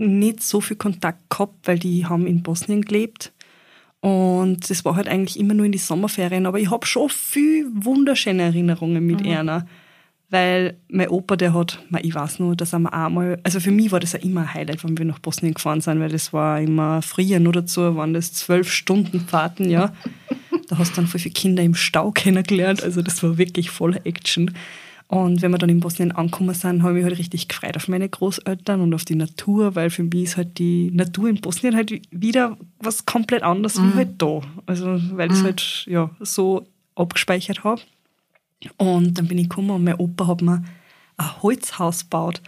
nicht 0.01 0.43
so 0.43 0.61
viel 0.61 0.77
Kontakt 0.77 1.29
gehabt, 1.29 1.67
weil 1.67 1.79
die 1.79 2.05
haben 2.05 2.27
in 2.27 2.43
Bosnien 2.43 2.81
gelebt. 2.81 3.31
Und 4.01 4.69
das 4.69 4.83
war 4.83 4.95
halt 4.95 5.07
eigentlich 5.07 5.39
immer 5.39 5.53
nur 5.53 5.65
in 5.65 5.71
die 5.71 5.77
Sommerferien. 5.77 6.47
Aber 6.47 6.59
ich 6.59 6.71
habe 6.71 6.85
schon 6.85 7.09
viel 7.09 7.67
wunderschöne 7.73 8.43
Erinnerungen 8.43 9.05
mit 9.05 9.25
Erna. 9.25 9.67
Weil 10.31 10.77
mein 10.87 11.09
Opa, 11.09 11.35
der 11.35 11.53
hat, 11.53 11.83
ich 12.01 12.15
weiß 12.15 12.39
nur, 12.39 12.55
dass 12.55 12.73
er 12.73 12.93
einmal, 12.93 13.39
also 13.43 13.59
für 13.59 13.69
mich 13.69 13.91
war 13.91 13.99
das 13.99 14.13
ja 14.13 14.19
immer 14.19 14.41
ein 14.41 14.53
Highlight, 14.53 14.83
wenn 14.83 14.97
wir 14.97 15.05
nach 15.05 15.19
Bosnien 15.19 15.53
gefahren 15.53 15.81
sind, 15.81 15.99
weil 15.99 16.09
das 16.09 16.31
war 16.31 16.61
immer 16.61 17.01
früher 17.01 17.41
nur 17.41 17.51
dazu, 17.51 17.97
waren 17.97 18.13
das 18.13 18.31
zwölf 18.31 18.71
Stunden 18.71 19.19
Fahrten, 19.19 19.69
ja. 19.69 19.93
Da 20.69 20.77
hast 20.77 20.91
du 20.91 20.95
dann 21.01 21.07
voll 21.07 21.19
viele 21.19 21.33
Kinder 21.33 21.63
im 21.63 21.75
Stau 21.75 22.11
kennengelernt, 22.11 22.81
also 22.81 23.01
das 23.01 23.21
war 23.23 23.37
wirklich 23.37 23.69
voll 23.69 23.99
Action. 24.05 24.51
Und 25.11 25.41
wenn 25.41 25.51
wir 25.51 25.57
dann 25.57 25.67
in 25.67 25.81
Bosnien 25.81 26.13
angekommen 26.13 26.55
sind, 26.55 26.83
habe 26.83 26.93
ich 26.93 27.03
mich 27.03 27.03
halt 27.03 27.19
richtig 27.19 27.49
gefreut 27.49 27.75
auf 27.75 27.89
meine 27.89 28.07
Großeltern 28.07 28.79
und 28.79 28.93
auf 28.93 29.03
die 29.03 29.15
Natur, 29.15 29.75
weil 29.75 29.89
für 29.89 30.03
mich 30.03 30.23
ist 30.23 30.37
halt 30.37 30.57
die 30.57 30.89
Natur 30.89 31.27
in 31.27 31.41
Bosnien 31.41 31.75
halt 31.75 32.01
wieder 32.11 32.57
was 32.79 33.05
komplett 33.05 33.43
anderes 33.43 33.75
wie 33.75 33.93
halt 33.93 34.21
da. 34.21 34.39
Also, 34.67 35.01
weil 35.17 35.29
ich 35.29 35.37
es 35.37 35.43
halt, 35.43 35.85
ja, 35.87 36.09
so 36.21 36.65
abgespeichert 36.95 37.65
habe. 37.65 37.81
Und 38.77 39.17
dann 39.17 39.27
bin 39.27 39.37
ich 39.37 39.49
gekommen 39.49 39.71
und 39.71 39.83
mein 39.83 39.95
Opa 39.95 40.27
hat 40.27 40.41
mir 40.41 40.63
ein 41.17 41.41
Holzhaus 41.43 42.03
gebaut. 42.03 42.41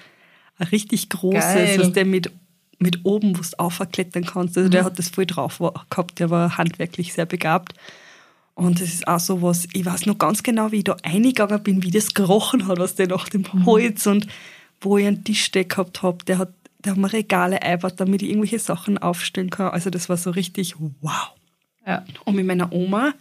Ein 0.58 0.67
richtig 0.67 1.10
großes, 1.10 1.79
was 1.79 1.91
der 1.91 2.05
mit, 2.05 2.32
mit 2.79 3.03
oben, 3.03 3.38
wo 3.38 3.41
du 3.41 3.60
aufklettern 3.60 4.24
kannst. 4.24 4.58
Also 4.58 4.70
der 4.70 4.86
hat 4.86 4.98
das 4.98 5.10
voll 5.10 5.25
drauf 5.25 5.62
gehabt, 5.89 6.17
der 6.17 6.29
war 6.29 6.58
handwerklich 6.58 7.12
sehr 7.12 7.25
begabt. 7.25 7.74
Und 8.55 8.81
das 8.81 8.89
ist 8.89 9.07
auch 9.07 9.19
so 9.19 9.41
was, 9.41 9.67
ich 9.74 9.86
weiß 9.86 10.05
noch 10.05 10.17
ganz 10.17 10.43
genau, 10.43 10.72
wie 10.72 10.77
ich 10.77 10.83
da 10.83 10.95
eingegangen 11.01 11.63
bin, 11.63 11.83
wie 11.83 11.91
das 11.91 12.13
gerochen 12.13 12.67
hat, 12.67 12.77
was 12.77 12.95
der 12.95 13.07
nach 13.07 13.27
dem 13.29 13.65
Holz 13.65 14.05
und 14.05 14.27
wo 14.79 14.98
ich 14.98 15.07
einen 15.07 15.24
Tisch 15.24 15.45
stehen 15.45 15.67
gehabt 15.67 16.03
habe, 16.03 16.24
der 16.25 16.38
hat, 16.38 16.53
der 16.83 16.91
hat 16.91 17.00
mir 17.00 17.12
Regale 17.12 17.62
eingebaut, 17.62 17.93
damit 17.98 18.22
ich 18.22 18.29
irgendwelche 18.29 18.60
Sachen 18.60 18.98
aufstellen 18.98 19.50
kann. 19.50 19.69
Also 19.69 19.89
das 19.89 20.07
war 20.07 20.17
so 20.17 20.29
richtig 20.29 20.75
wow. 21.01 21.31
Ja. 21.86 22.05
Und 22.25 22.36
mit 22.36 22.45
meiner 22.45 22.72
Oma 22.72 23.13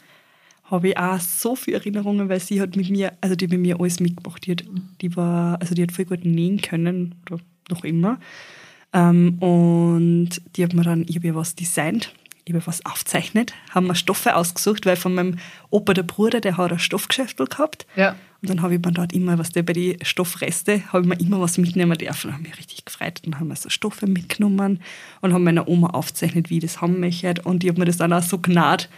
habe 0.64 0.88
ich 0.88 0.98
auch 0.98 1.20
so 1.20 1.56
viele 1.56 1.78
Erinnerungen, 1.78 2.28
weil 2.28 2.40
sie 2.40 2.60
hat 2.60 2.76
mit 2.76 2.90
mir, 2.90 3.12
also 3.20 3.34
die 3.34 3.46
hat 3.46 3.52
mit 3.52 3.60
mir 3.60 3.80
alles 3.80 4.00
mitgemacht. 4.00 4.46
Die 4.46 4.52
hat, 4.52 4.64
die 5.00 5.16
war, 5.16 5.60
also 5.60 5.74
die 5.74 5.82
hat 5.82 5.92
voll 5.92 6.04
gut 6.04 6.24
nähen 6.24 6.60
können, 6.60 7.14
oder 7.30 7.40
noch 7.70 7.84
immer. 7.84 8.18
Ähm, 8.92 9.38
und 9.38 10.30
die 10.56 10.64
hat 10.64 10.74
mir 10.74 10.82
dann, 10.82 11.04
ich 11.08 11.16
habe 11.16 11.26
ihr 11.26 11.34
was 11.34 11.54
designt, 11.54 12.12
ich 12.44 12.54
habe 12.54 12.66
was 12.66 12.84
aufgezeichnet, 12.84 13.52
haben 13.70 13.86
mir 13.86 13.94
Stoffe 13.94 14.34
ausgesucht, 14.34 14.84
weil 14.86 14.96
von 14.96 15.14
meinem 15.14 15.38
Opa, 15.70 15.94
der 15.94 16.02
Bruder, 16.02 16.40
der 16.40 16.56
hat 16.56 16.72
ein 16.72 16.78
Stoffgeschäft 16.78 17.36
gehabt. 17.38 17.86
Ja. 17.96 18.16
Und 18.40 18.50
dann 18.50 18.62
habe 18.62 18.74
ich 18.74 18.84
mir 18.84 18.90
dort 18.92 19.12
immer, 19.12 19.38
was 19.38 19.50
der 19.50 19.62
bei 19.62 19.72
den 19.72 20.04
Stoffreste, 20.04 20.82
habe 20.92 21.02
ich 21.02 21.08
mir 21.08 21.20
immer 21.20 21.40
was 21.40 21.58
mitnehmen 21.58 21.96
dürfen. 21.96 22.28
Da 22.28 22.32
habe 22.34 22.42
ich 22.42 22.48
mich 22.50 22.58
richtig 22.58 22.84
gefreut. 22.84 23.20
Dann 23.24 23.38
haben 23.38 23.46
wir 23.48 23.54
so 23.56 23.68
Stoffe 23.70 24.06
mitgenommen 24.08 24.80
und 25.20 25.32
haben 25.32 25.44
meiner 25.44 25.68
Oma 25.68 25.90
aufgezeichnet, 25.90 26.50
wie 26.50 26.56
ich 26.58 26.62
das 26.64 26.80
haben 26.80 26.98
möchte. 26.98 27.34
Und 27.44 27.62
ich 27.62 27.70
habe 27.70 27.78
mir 27.78 27.84
das 27.86 27.98
dann 27.98 28.12
auch 28.12 28.22
so 28.22 28.38
gnad 28.38 28.88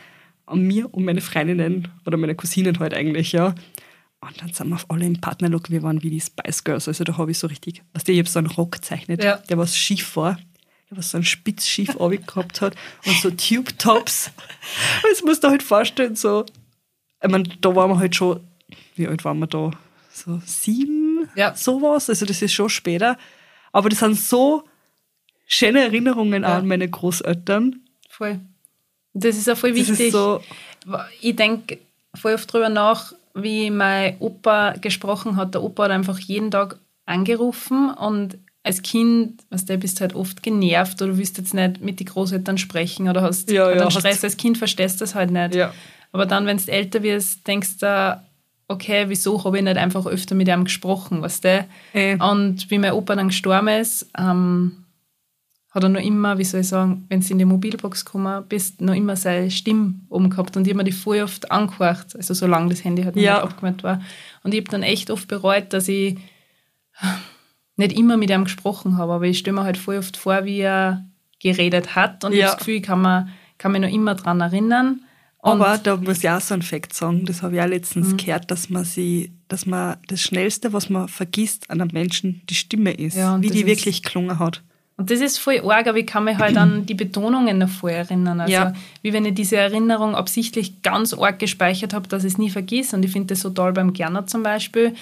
an 0.46 0.60
mir 0.62 0.92
und 0.94 1.04
meine 1.04 1.20
Freundinnen 1.20 1.88
oder 2.06 2.16
meine 2.16 2.34
Cousinen 2.34 2.78
halt 2.78 2.94
eigentlich, 2.94 3.32
ja. 3.32 3.54
Und 4.20 4.40
dann 4.40 4.52
sind 4.54 4.68
wir 4.70 4.76
auf 4.76 4.90
alle 4.90 5.04
im 5.04 5.20
Partnerlook, 5.20 5.70
wir 5.70 5.82
waren 5.82 6.02
wie 6.02 6.08
die 6.10 6.20
Spice 6.20 6.64
Girls. 6.64 6.88
Also 6.88 7.04
da 7.04 7.18
habe 7.18 7.30
ich 7.30 7.38
so 7.38 7.46
richtig, 7.46 7.82
was 7.92 8.08
ich 8.08 8.18
habe 8.18 8.28
so 8.28 8.38
einen 8.38 8.48
Rock 8.48 8.72
gezeichnet, 8.72 9.22
Ja. 9.22 9.36
der 9.36 9.58
was 9.58 9.76
schief 9.76 10.16
war. 10.16 10.38
Was 10.96 11.10
so 11.10 11.18
einen 11.18 11.24
spitz 11.24 11.66
schief 11.66 11.96
gehabt 11.96 12.60
hat 12.60 12.74
und 13.06 13.16
so 13.16 13.30
Tube 13.30 13.78
Tops. 13.78 14.30
Das 15.08 15.22
musst 15.22 15.44
du 15.44 15.48
halt 15.48 15.62
vorstellen, 15.62 16.16
so 16.16 16.44
ich 17.22 17.30
meine, 17.30 17.44
da 17.60 17.74
waren 17.74 17.90
wir 17.90 17.98
halt 17.98 18.14
schon, 18.14 18.40
wie 18.96 19.08
alt 19.08 19.24
waren 19.24 19.38
wir 19.38 19.46
da? 19.46 19.71
So 20.12 20.40
sieben, 20.45 21.28
Ja. 21.34 21.54
sowas. 21.54 22.08
Also 22.10 22.26
das 22.26 22.42
ist 22.42 22.52
schon 22.52 22.69
später. 22.69 23.16
Aber 23.73 23.88
das 23.88 24.00
sind 24.00 24.16
so 24.19 24.64
schöne 25.47 25.80
Erinnerungen 25.82 26.42
Ja. 26.42 26.58
an 26.58 26.66
meine 26.69 26.88
Großeltern. 26.88 27.80
Voll. 28.10 28.40
Das 29.14 29.36
ist 29.36 29.49
auch 29.49 29.56
voll 29.56 29.75
wichtig. 29.75 30.12
so, 30.12 30.40
Ich 31.21 31.34
denke 31.36 31.78
voll 32.14 32.34
oft 32.34 32.52
drüber 32.52 32.69
nach, 32.69 33.12
wie 33.34 33.71
mein 33.71 34.16
Opa 34.21 34.73
gesprochen 34.73 35.36
hat. 35.36 35.54
Der 35.54 35.62
Opa 35.62 35.84
hat 35.84 35.90
einfach 35.92 36.19
jeden 36.19 36.50
Tag 36.50 36.78
angerufen 37.06 37.90
und 37.95 38.38
als 38.64 38.82
Kind, 38.82 39.42
weißt 39.50 39.68
du, 39.68 39.78
bist 39.78 40.00
halt 40.00 40.14
oft 40.14 40.42
genervt 40.42 41.00
oder 41.02 41.16
willst 41.18 41.38
jetzt 41.38 41.54
nicht 41.54 41.80
mit 41.82 42.00
den 42.00 42.06
Großeltern 42.06 42.58
sprechen 42.58 43.08
oder 43.08 43.22
hast 43.22 43.50
Ja, 43.50 43.66
halt 43.66 43.76
ja, 43.76 43.82
einen 43.82 43.90
hast- 43.94 43.98
Stress. 44.00 44.24
Als 44.24 44.36
Kind 44.36 44.58
verstehst 44.58 44.96
du 45.00 45.04
das 45.04 45.14
halt 45.14 45.30
nicht. 45.30 45.54
Ja. 45.54 45.72
Aber 46.12 46.26
dann, 46.26 46.46
wenn 46.46 46.56
du 46.56 46.72
älter 46.72 47.02
wirst, 47.02 47.46
denkst 47.46 47.78
du, 47.78 48.22
okay, 48.66 49.04
wieso 49.08 49.44
habe 49.44 49.58
ich 49.58 49.64
nicht 49.64 49.76
einfach 49.76 50.06
öfter 50.06 50.34
mit 50.34 50.48
ihm 50.48 50.64
gesprochen, 50.64 51.20
weißt 51.22 51.44
du? 51.44 51.66
Eh. 51.92 52.16
Und 52.22 52.70
wie 52.70 52.78
mein 52.78 52.92
Opa 52.92 53.14
dann 53.14 53.28
gestorben 53.28 53.68
ist, 53.68 54.08
ähm, 54.18 54.84
hat 55.70 55.82
er 55.82 55.88
noch 55.90 56.00
immer, 56.00 56.38
wie 56.38 56.44
soll 56.44 56.60
ich 56.60 56.68
sagen, 56.68 57.04
wenn 57.08 57.20
du 57.20 57.28
in 57.32 57.38
die 57.40 57.44
Mobilbox 57.44 58.04
gekommen 58.06 58.44
bist, 58.48 58.80
noch 58.80 58.94
immer 58.94 59.16
seine 59.16 59.50
Stimme 59.50 59.94
oben 60.08 60.30
gehabt. 60.30 60.56
Und 60.56 60.66
ich 60.66 60.72
habe 60.72 60.78
mir 60.78 60.84
die 60.84 60.92
voll 60.92 61.20
oft 61.20 61.50
angehört, 61.50 62.14
also 62.16 62.32
solange 62.32 62.70
das 62.70 62.84
Handy 62.84 63.02
halt 63.02 63.16
Ja. 63.16 63.34
nicht 63.34 63.42
abgemeldet 63.42 63.82
war. 63.82 64.00
Und 64.44 64.54
ich 64.54 64.60
habe 64.60 64.70
dann 64.70 64.84
echt 64.84 65.10
oft 65.10 65.26
bereut, 65.28 65.72
dass 65.72 65.88
ich 65.88 66.16
nicht 67.76 67.93
immer 67.99 68.17
mit 68.17 68.30
ihm 68.30 68.45
gesprochen 68.45 68.97
habe, 68.99 69.13
aber 69.15 69.25
ich 69.26 69.39
stelle 69.39 69.56
mir 69.56 69.65
halt 69.65 69.76
voll 69.78 69.99
oft 69.99 70.17
vor, 70.17 70.45
wie 70.45 70.60
er 70.60 71.04
geredet 71.41 71.95
hat. 71.97 72.25
Und 72.25 72.32
ich 72.32 72.39
Ja. 72.39 72.47
das 72.47 72.58
Gefühl, 72.58 72.75
ich 72.76 72.82
kann, 72.82 73.02
mir, 73.02 73.28
kann 73.58 73.73
mich 73.73 73.80
noch 73.82 73.89
immer 73.91 74.15
daran 74.15 74.41
erinnern. 74.41 75.00
Und 75.39 75.60
Aber 75.60 75.76
da 75.76 75.97
muss 75.97 76.19
ich 76.25 76.30
auch 76.30 76.41
so 76.41 76.54
einen 76.54 76.63
Fakt 76.63 76.95
sagen, 76.95 77.26
das 77.26 77.43
habe 77.43 77.56
ich 77.56 77.60
auch 77.60 77.67
letztens 77.67 78.13
Mhm. 78.13 78.17
gehört, 78.17 78.50
dass 78.50 78.71
man 78.71 78.84
sie, 78.84 79.32
dass 79.49 79.67
man 79.67 79.97
das 80.08 80.23
Schnellste, 80.23 80.73
was 80.73 80.89
man 80.89 81.06
vergisst 81.08 81.69
an 81.71 81.82
einem 81.82 81.91
Menschen, 81.93 82.41
die 82.49 82.54
Stimme 82.54 82.93
ist. 82.93 83.17
Ja, 83.17 83.39
wie 83.43 83.50
die 83.50 83.60
ist- 83.60 83.67
wirklich 83.67 84.02
gelungen 84.02 84.39
hat. 84.39 84.63
Und 84.97 85.10
das 85.10 85.21
ist 85.21 85.39
voll 85.39 85.60
arg, 85.69 85.89
aber 85.89 85.99
ich 85.99 86.06
kann 86.06 86.23
mich 86.25 86.39
halt 86.39 86.56
an 86.56 86.87
die 86.87 86.95
Betonungen 86.95 87.58
davor 87.60 87.91
erinnern. 87.91 88.41
Also 88.41 88.52
Ja. 88.54 88.73
wie 89.02 89.13
wenn 89.13 89.25
ich 89.26 89.34
diese 89.34 89.56
Erinnerung 89.56 90.15
absichtlich 90.15 90.80
ganz 90.82 91.13
arg 91.13 91.41
gespeichert 91.41 91.93
habe, 91.93 92.08
dass 92.08 92.23
ich 92.25 92.34
es 92.34 92.39
nie 92.39 92.49
vergiss. 92.49 92.95
Und 92.95 93.04
ich 93.04 93.10
finde 93.10 93.34
das 93.34 93.41
so 93.41 93.50
toll 93.50 93.73
beim 93.73 93.93
Gerner 93.93 94.26
zum 94.26 94.43
Beispiel. 94.45 94.95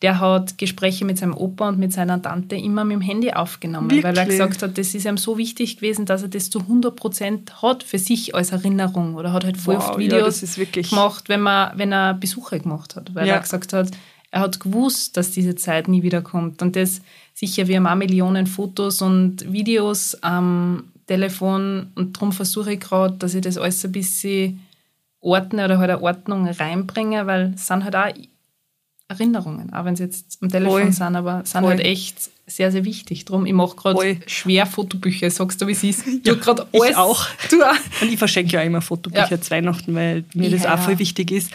Der 0.00 0.20
hat 0.20 0.58
Gespräche 0.58 1.04
mit 1.04 1.18
seinem 1.18 1.34
Opa 1.36 1.68
und 1.70 1.78
mit 1.78 1.92
seiner 1.92 2.22
Tante 2.22 2.54
immer 2.54 2.84
mit 2.84 2.94
dem 2.96 3.00
Handy 3.00 3.32
aufgenommen, 3.32 3.90
weil 3.90 3.98
er 3.98 4.04
Wirklich? 4.14 4.28
gesagt 4.28 4.62
hat, 4.62 4.78
das 4.78 4.94
ist 4.94 5.04
ihm 5.04 5.16
so 5.16 5.36
wichtig 5.38 5.76
gewesen, 5.76 6.06
dass 6.06 6.22
er 6.22 6.28
das 6.28 6.50
zu 6.50 6.60
100 6.60 6.94
Prozent 6.94 7.62
hat 7.62 7.82
für 7.82 7.98
sich 7.98 8.32
als 8.34 8.52
Erinnerung. 8.52 9.16
Oder 9.16 9.32
hat 9.32 9.44
halt 9.44 9.56
voll 9.56 9.74
Wow, 9.74 9.82
oft 9.90 9.92
ja, 9.94 9.98
Videos 9.98 10.56
wirklich- 10.56 10.90
gemacht, 10.90 11.28
wenn, 11.28 11.40
man, 11.40 11.76
wenn 11.76 11.90
er 11.92 12.14
Besuche 12.14 12.60
gemacht 12.60 12.94
hat. 12.94 13.12
Weil 13.14 13.26
Ja. 13.26 13.34
er 13.34 13.40
gesagt 13.40 13.72
hat, 13.72 13.90
er 14.30 14.40
hat 14.40 14.60
gewusst, 14.60 15.16
dass 15.16 15.32
diese 15.32 15.56
Zeit 15.56 15.88
nie 15.88 16.02
wieder 16.04 16.22
kommt. 16.22 16.62
Und 16.62 16.76
das 16.76 17.00
sicher, 17.34 17.66
wir 17.66 17.76
haben 17.78 17.86
auch 17.88 17.94
Millionen 17.96 18.46
Fotos 18.46 19.02
und 19.02 19.50
Videos 19.52 20.14
am 20.22 20.84
Telefon 21.08 21.90
und 21.96 22.16
darum 22.16 22.32
versuche 22.32 22.74
ich 22.74 22.80
gerade, 22.80 23.16
dass 23.16 23.34
ich 23.34 23.40
das 23.40 23.56
alles 23.58 23.84
ein 23.84 23.92
bisschen 23.92 24.60
ordne 25.20 25.64
oder 25.64 25.78
halt 25.78 25.90
eine 25.90 26.02
Ordnung 26.02 26.46
reinbringe, 26.46 27.26
weil 27.26 27.54
es 27.56 27.66
sind 27.66 27.82
halt 27.82 27.96
auch 27.96 28.12
Erinnerungen, 29.08 29.72
auch 29.72 29.84
wenn 29.84 29.96
sie 29.96 30.04
jetzt 30.04 30.38
am 30.42 30.50
Telefon 30.50 30.82
Voll. 30.82 30.92
sind, 30.92 31.16
aber 31.16 31.42
sind 31.44 31.60
Voll. 31.62 31.70
halt 31.70 31.80
echt 31.80 32.30
sehr, 32.46 32.70
sehr 32.70 32.84
wichtig. 32.84 33.24
Drum, 33.24 33.46
ich 33.46 33.52
mache 33.54 33.74
gerade 33.76 34.18
schwer 34.26 34.66
Fotobücher, 34.66 35.30
sagst 35.30 35.60
du, 35.62 35.66
wie 35.66 35.72
es 35.72 35.82
ist. 35.82 36.06
Ich 36.06 36.20
Ja, 36.26 36.34
gerade 36.34 36.66
ich 36.72 36.82
alles. 36.82 36.96
auch. 36.96 37.26
Du 37.50 37.62
auch. 37.62 37.74
Und 38.02 38.12
ich 38.12 38.18
verschenke 38.18 38.52
ja 38.52 38.62
immer 38.62 38.80
Fotobücher 38.82 39.30
Ja. 39.30 39.40
zu 39.40 39.50
Weihnachten, 39.50 39.94
weil 39.94 40.24
mir 40.34 40.50
das 40.50 40.64
Ja. 40.64 40.74
auch 40.74 40.78
voll 40.78 40.98
wichtig 40.98 41.30
ist. 41.30 41.50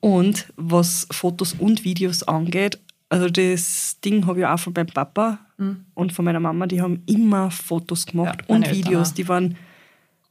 Und 0.00 0.46
was 0.56 1.06
Fotos 1.10 1.54
und 1.58 1.84
Videos 1.84 2.22
angeht, 2.24 2.78
also 3.08 3.28
das 3.28 3.98
Ding 4.04 4.26
habe 4.26 4.40
ich 4.40 4.46
auch 4.46 4.58
von 4.58 4.72
meinem 4.72 4.86
Papa 4.86 5.38
und 5.94 6.12
von 6.12 6.24
meiner 6.24 6.40
Mama, 6.40 6.66
die 6.66 6.80
haben 6.82 7.02
immer 7.06 7.50
Fotos 7.52 8.06
gemacht 8.06 8.40
Mhm. 8.48 8.54
Und 8.56 8.70
Videos. 8.72 9.10
auch. 9.10 9.14
Die 9.14 9.28
waren, 9.28 9.56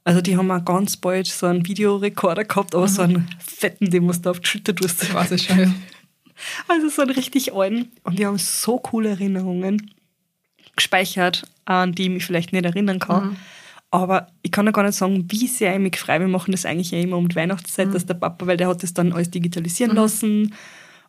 also 0.04 0.20
die 0.20 0.36
haben 0.36 0.50
auch 0.50 0.62
ganz 0.64 0.96
bald 0.98 1.26
so 1.26 1.46
einen 1.46 1.66
Videorekorder 1.66 2.44
gehabt, 2.44 2.74
aber 2.74 2.86
so 2.88 3.02
Mhm. 3.02 3.08
einen 3.08 3.28
fetten, 3.38 3.90
den 3.90 4.04
musst 4.04 4.26
du 4.26 4.30
auf 4.30 4.40
die 4.40 4.46
Schulter 4.48 4.74
tust. 4.74 5.02
Ich 5.04 5.14
weiß 5.14 5.30
es 5.30 5.44
schon, 5.44 5.58
ja. 5.58 5.66
Also 6.68 6.88
so 6.88 7.02
einen 7.02 7.12
richtig 7.12 7.52
alten. 7.54 7.90
Und 8.04 8.18
wir 8.18 8.26
haben 8.28 8.38
so 8.38 8.78
coole 8.78 9.10
Erinnerungen 9.10 9.90
gespeichert, 10.76 11.42
an 11.64 11.92
die 11.92 12.04
ich 12.04 12.10
mich 12.10 12.24
vielleicht 12.24 12.52
nicht 12.52 12.64
erinnern 12.64 12.98
kann. 12.98 13.30
Mhm. 13.30 13.36
Aber 13.90 14.28
ich 14.40 14.50
kann 14.50 14.64
ja 14.64 14.72
gar 14.72 14.84
nicht 14.84 14.94
sagen, 14.96 15.26
wie 15.30 15.46
sehr 15.46 15.74
ich 15.74 15.80
mich 15.80 15.98
frei. 15.98 16.18
Wir 16.18 16.28
machen 16.28 16.52
das 16.52 16.64
eigentlich 16.64 16.92
ja 16.92 16.98
immer 16.98 17.18
um 17.18 17.28
die 17.28 17.36
Weihnachtszeit, 17.36 17.88
Mhm. 17.88 17.92
dass 17.92 18.06
der 18.06 18.14
Papa, 18.14 18.46
weil 18.46 18.56
der 18.56 18.68
hat 18.68 18.82
das 18.82 18.94
dann 18.94 19.12
alles 19.12 19.30
digitalisieren 19.30 19.94
lassen. 19.94 20.54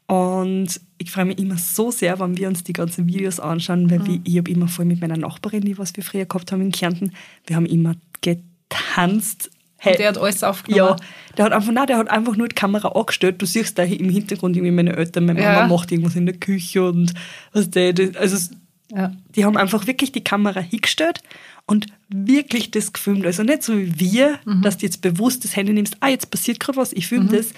Und 0.06 0.82
ich 0.98 1.10
freue 1.12 1.24
mich 1.26 1.40
immer 1.40 1.58
so 1.58 1.92
sehr, 1.92 2.20
wenn 2.20 2.36
wir 2.36 2.50
uns 2.50 2.64
die 2.66 2.74
ganzen 2.74 3.08
Videos 3.08 3.40
anschauen, 3.40 3.90
weil 3.90 4.00
Mhm. 4.00 4.06
wir, 4.08 4.22
ich 4.26 4.38
habe 4.38 4.52
immer 4.52 4.68
voll 4.68 4.84
mit 4.84 5.00
meiner 5.00 5.16
Nachbarin, 5.16 5.62
die 5.64 5.78
was 5.78 5.96
wir 5.96 6.04
früher 6.04 6.26
gehabt 6.26 6.52
haben 6.52 6.62
in 6.62 6.74
Kärnten, 6.74 7.14
wir 7.48 7.56
haben 7.56 7.66
immer 7.66 7.96
getanzt. 8.20 9.50
Hey, 9.84 9.98
Der 9.98 10.10
hat 10.10 10.18
alles 10.18 10.44
aufgenommen. 10.44 10.96
ja, 11.00 11.06
der 11.38 11.46
hat 11.46 11.52
einfach, 11.52 11.72
nein, 11.72 11.88
der 11.88 11.98
hat 11.98 12.10
einfach 12.10 12.36
nur 12.38 12.48
die 12.48 12.56
Kamera 12.56 12.88
angestellt. 12.90 13.42
Du 13.42 13.46
siehst 13.46 13.78
da 13.78 13.84
im 13.84 14.10
Hintergrund 14.10 14.56
irgendwie 14.56 14.72
meine 14.72 14.96
Eltern, 14.96 15.26
meine 15.26 15.42
Mama 15.42 15.60
Ja. 15.62 15.68
macht 15.68 15.92
irgendwas 15.92 16.16
in 16.16 16.26
der 16.26 16.36
Küche 16.38 16.88
und 16.88 17.14
was 17.52 17.70
der, 17.70 17.94
also 18.20 18.54
Ja. 18.96 19.12
Die 19.36 19.44
haben 19.44 19.58
einfach 19.58 19.88
wirklich 19.88 20.12
die 20.12 20.24
Kamera 20.24 20.60
hingestellt 20.60 21.22
und 21.66 21.88
wirklich 22.10 22.70
das 22.72 22.94
gefilmt. 22.94 23.26
Also 23.26 23.42
nicht 23.44 23.64
so 23.64 23.76
wie 23.78 24.00
wir, 24.00 24.40
Mhm. 24.46 24.62
dass 24.62 24.78
du 24.78 24.86
jetzt 24.86 25.02
bewusst 25.02 25.44
das 25.44 25.56
Handy 25.56 25.74
nimmst, 25.74 25.98
ah, 26.00 26.10
jetzt 26.10 26.30
passiert 26.32 26.60
gerade 26.60 26.78
was, 26.78 26.94
ich 26.94 27.08
filme 27.08 27.30
das, 27.30 27.54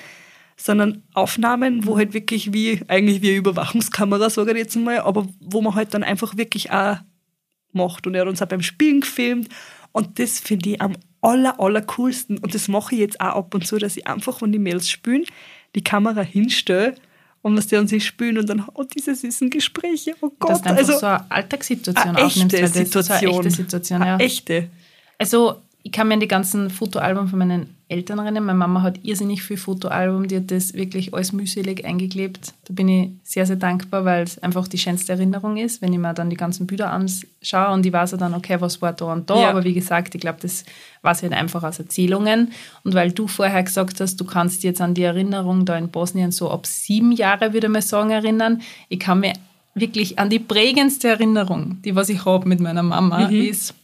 sondern 0.57 1.03
Aufnahmen, 1.13 1.85
wo 1.85 1.97
halt 1.97 2.13
wirklich 2.13 2.53
wie, 2.53 2.79
eigentlich 2.87 3.21
wie 3.21 3.29
eine 3.29 3.37
Überwachungskamera, 3.37 4.29
sage 4.29 4.51
ich 4.51 4.57
jetzt 4.57 4.75
mal, 4.77 4.99
aber 4.99 5.27
wo 5.41 5.61
man 5.61 5.75
halt 5.75 5.93
dann 5.93 6.03
einfach 6.03 6.37
wirklich 6.37 6.71
auch 6.71 6.97
macht. 7.73 8.07
Und 8.07 8.15
er 8.15 8.21
hat 8.21 8.29
uns 8.29 8.41
auch 8.41 8.47
beim 8.47 8.61
Spielen 8.61 9.01
gefilmt 9.01 9.49
und 9.91 10.17
das 10.19 10.39
finde 10.39 10.69
ich 10.69 10.81
am 10.81 10.93
aller, 11.25 11.59
aller 11.59 11.81
coolsten. 11.81 12.37
Und 12.37 12.53
das 12.53 12.67
mache 12.67 12.95
ich 12.95 13.01
jetzt 13.01 13.19
auch 13.19 13.35
ab 13.35 13.53
und 13.55 13.65
zu, 13.65 13.77
dass 13.77 13.97
ich 13.97 14.07
einfach, 14.07 14.41
wenn 14.41 14.51
die 14.51 14.59
Mails 14.59 14.89
spielen, 14.89 15.25
die 15.75 15.83
Kamera 15.83 16.21
hinstelle 16.21 16.95
und 17.41 17.57
was 17.57 17.67
die 17.67 17.75
an 17.77 17.87
sich 17.87 18.05
spielen 18.05 18.37
und 18.37 18.49
dann, 18.49 18.65
oh, 18.73 18.83
diese 18.83 19.15
süßen 19.15 19.49
Gespräche, 19.49 20.15
oh 20.21 20.31
Gott. 20.39 20.51
Dass 20.51 20.61
du 20.61 20.69
also, 20.69 20.99
so 20.99 21.05
eine 21.05 21.31
Alltagssituation 21.31 22.15
eine 22.15 22.25
aufnimmst. 22.25 22.53
echte 22.55 22.79
ist 22.79 22.93
so 22.93 23.01
Situation. 23.01 23.31
eine 23.31 23.39
echte 23.39 23.51
Situation, 23.51 24.01
ja. 24.01 24.13
Eine 24.15 24.23
echte. 24.23 24.69
Also, 25.17 25.61
ich 25.83 25.91
kann 25.91 26.07
mir 26.07 26.15
an 26.15 26.19
die 26.19 26.27
ganzen 26.27 26.69
Fotoalben 26.69 27.27
von 27.27 27.39
meinen 27.39 27.74
Eltern 27.87 28.19
erinnern. 28.19 28.45
Meine 28.45 28.57
Mama 28.57 28.81
hat 28.81 28.99
irrsinnig 29.03 29.43
viel 29.43 29.57
Fotoalbum, 29.57 30.27
die 30.27 30.37
hat 30.37 30.49
das 30.49 30.73
wirklich 30.73 31.13
alles 31.13 31.33
mühselig 31.33 31.85
eingeklebt. 31.85 32.53
Da 32.67 32.73
bin 32.73 32.89
ich 32.89 33.09
sehr, 33.23 33.45
sehr 33.45 33.55
dankbar, 33.57 34.05
weil 34.05 34.23
es 34.23 34.39
einfach 34.39 34.67
die 34.67 34.77
schönste 34.77 35.13
Erinnerung 35.13 35.57
ist, 35.57 35.81
wenn 35.81 35.93
ich 35.93 35.99
mir 35.99 36.13
dann 36.13 36.29
die 36.29 36.35
ganzen 36.35 36.65
Bilder 36.65 36.91
anschaue 36.91 37.73
und 37.73 37.85
ich 37.85 37.93
weiß 37.93 38.11
ja 38.11 38.17
dann, 38.17 38.33
okay, 38.33 38.59
was 38.59 38.81
war 38.81 38.93
da 38.93 39.13
und 39.13 39.29
da. 39.29 39.39
Ja. 39.39 39.49
Aber 39.49 39.63
wie 39.63 39.73
gesagt, 39.73 40.15
ich 40.15 40.21
glaube, 40.21 40.39
das 40.41 40.65
weiß 41.03 41.17
ich 41.17 41.29
halt 41.29 41.39
einfach 41.39 41.63
aus 41.63 41.79
Erzählungen. 41.79 42.51
Und 42.83 42.95
weil 42.95 43.11
du 43.11 43.27
vorher 43.27 43.61
gesagt 43.63 44.01
hast, 44.01 44.19
du 44.19 44.25
kannst 44.25 44.63
jetzt 44.63 44.81
an 44.81 44.95
die 44.95 45.03
Erinnerung 45.03 45.65
da 45.65 45.77
in 45.77 45.89
Bosnien 45.89 46.31
so 46.31 46.49
ab 46.49 46.65
sieben 46.65 47.11
Jahre, 47.11 47.53
würde 47.53 47.67
ich 47.67 47.73
mal 47.73 47.81
sagen, 47.81 48.09
erinnern. 48.09 48.61
Ich 48.89 48.99
kann 48.99 49.19
mir 49.19 49.33
wirklich 49.75 50.17
an 50.17 50.29
die 50.29 50.39
prägendste 50.39 51.09
Erinnerung, 51.09 51.81
die 51.83 51.95
was 51.95 52.09
ich 52.09 52.25
habe 52.25 52.47
mit 52.47 52.59
meiner 52.59 52.83
Mama, 52.83 53.27
ist, 53.27 53.75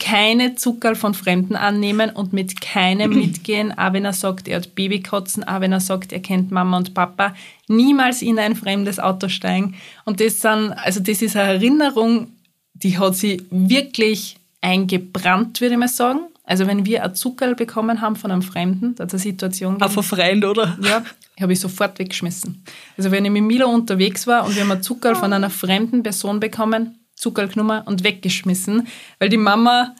keine 0.00 0.56
Zuckerl 0.56 0.96
von 0.96 1.14
Fremden 1.14 1.54
annehmen 1.54 2.10
und 2.10 2.32
mit 2.32 2.60
keinem 2.60 3.10
mitgehen, 3.14 3.76
auch 3.76 3.92
wenn 3.92 4.04
er 4.04 4.12
sagt, 4.12 4.48
er 4.48 4.56
hat 4.56 4.74
Babykotzen, 4.74 5.44
auch 5.44 5.60
wenn 5.60 5.72
er 5.72 5.80
sagt, 5.80 6.12
er 6.12 6.20
kennt 6.20 6.50
Mama 6.50 6.76
und 6.76 6.94
Papa, 6.94 7.34
niemals 7.68 8.22
in 8.22 8.38
ein 8.38 8.56
fremdes 8.56 8.98
Auto 8.98 9.28
steigen. 9.28 9.74
Und 10.04 10.20
das 10.20 10.40
sind, 10.40 10.72
also 10.72 11.00
das 11.00 11.22
ist 11.22 11.36
eine 11.36 11.54
Erinnerung, 11.54 12.28
die 12.74 12.98
hat 12.98 13.14
sie 13.14 13.42
wirklich 13.50 14.36
eingebrannt, 14.60 15.60
würde 15.60 15.74
ich 15.74 15.78
mal 15.78 15.88
sagen. 15.88 16.20
Also 16.44 16.66
wenn 16.66 16.84
wir 16.84 17.04
ein 17.04 17.14
Zuckerl 17.14 17.54
bekommen 17.54 18.00
haben 18.00 18.16
von 18.16 18.32
einem 18.32 18.42
Fremden, 18.42 18.96
da 18.96 19.04
hat 19.04 19.14
es 19.14 19.14
eine 19.14 19.32
Situation 19.32 19.80
Auch 19.80 19.90
von 19.90 20.02
Freund, 20.02 20.44
oder? 20.44 20.76
ja, 20.82 21.04
habe 21.40 21.52
ich 21.52 21.60
sofort 21.60 21.98
weggeschmissen. 21.98 22.64
Also 22.96 23.12
wenn 23.12 23.24
ich 23.24 23.30
mit 23.30 23.44
Milo 23.44 23.68
unterwegs 23.68 24.26
war 24.26 24.44
und 24.44 24.56
wir 24.56 24.62
haben 24.62 24.72
ein 24.72 24.82
Zuckerl 24.82 25.14
von 25.14 25.32
einer 25.32 25.50
fremden 25.50 26.02
Person 26.02 26.40
bekommen, 26.40 26.98
Zuckerl 27.22 27.48
genommen 27.48 27.82
und 27.86 28.04
weggeschmissen, 28.04 28.88
weil 29.18 29.28
die 29.28 29.36
Mama 29.36 29.94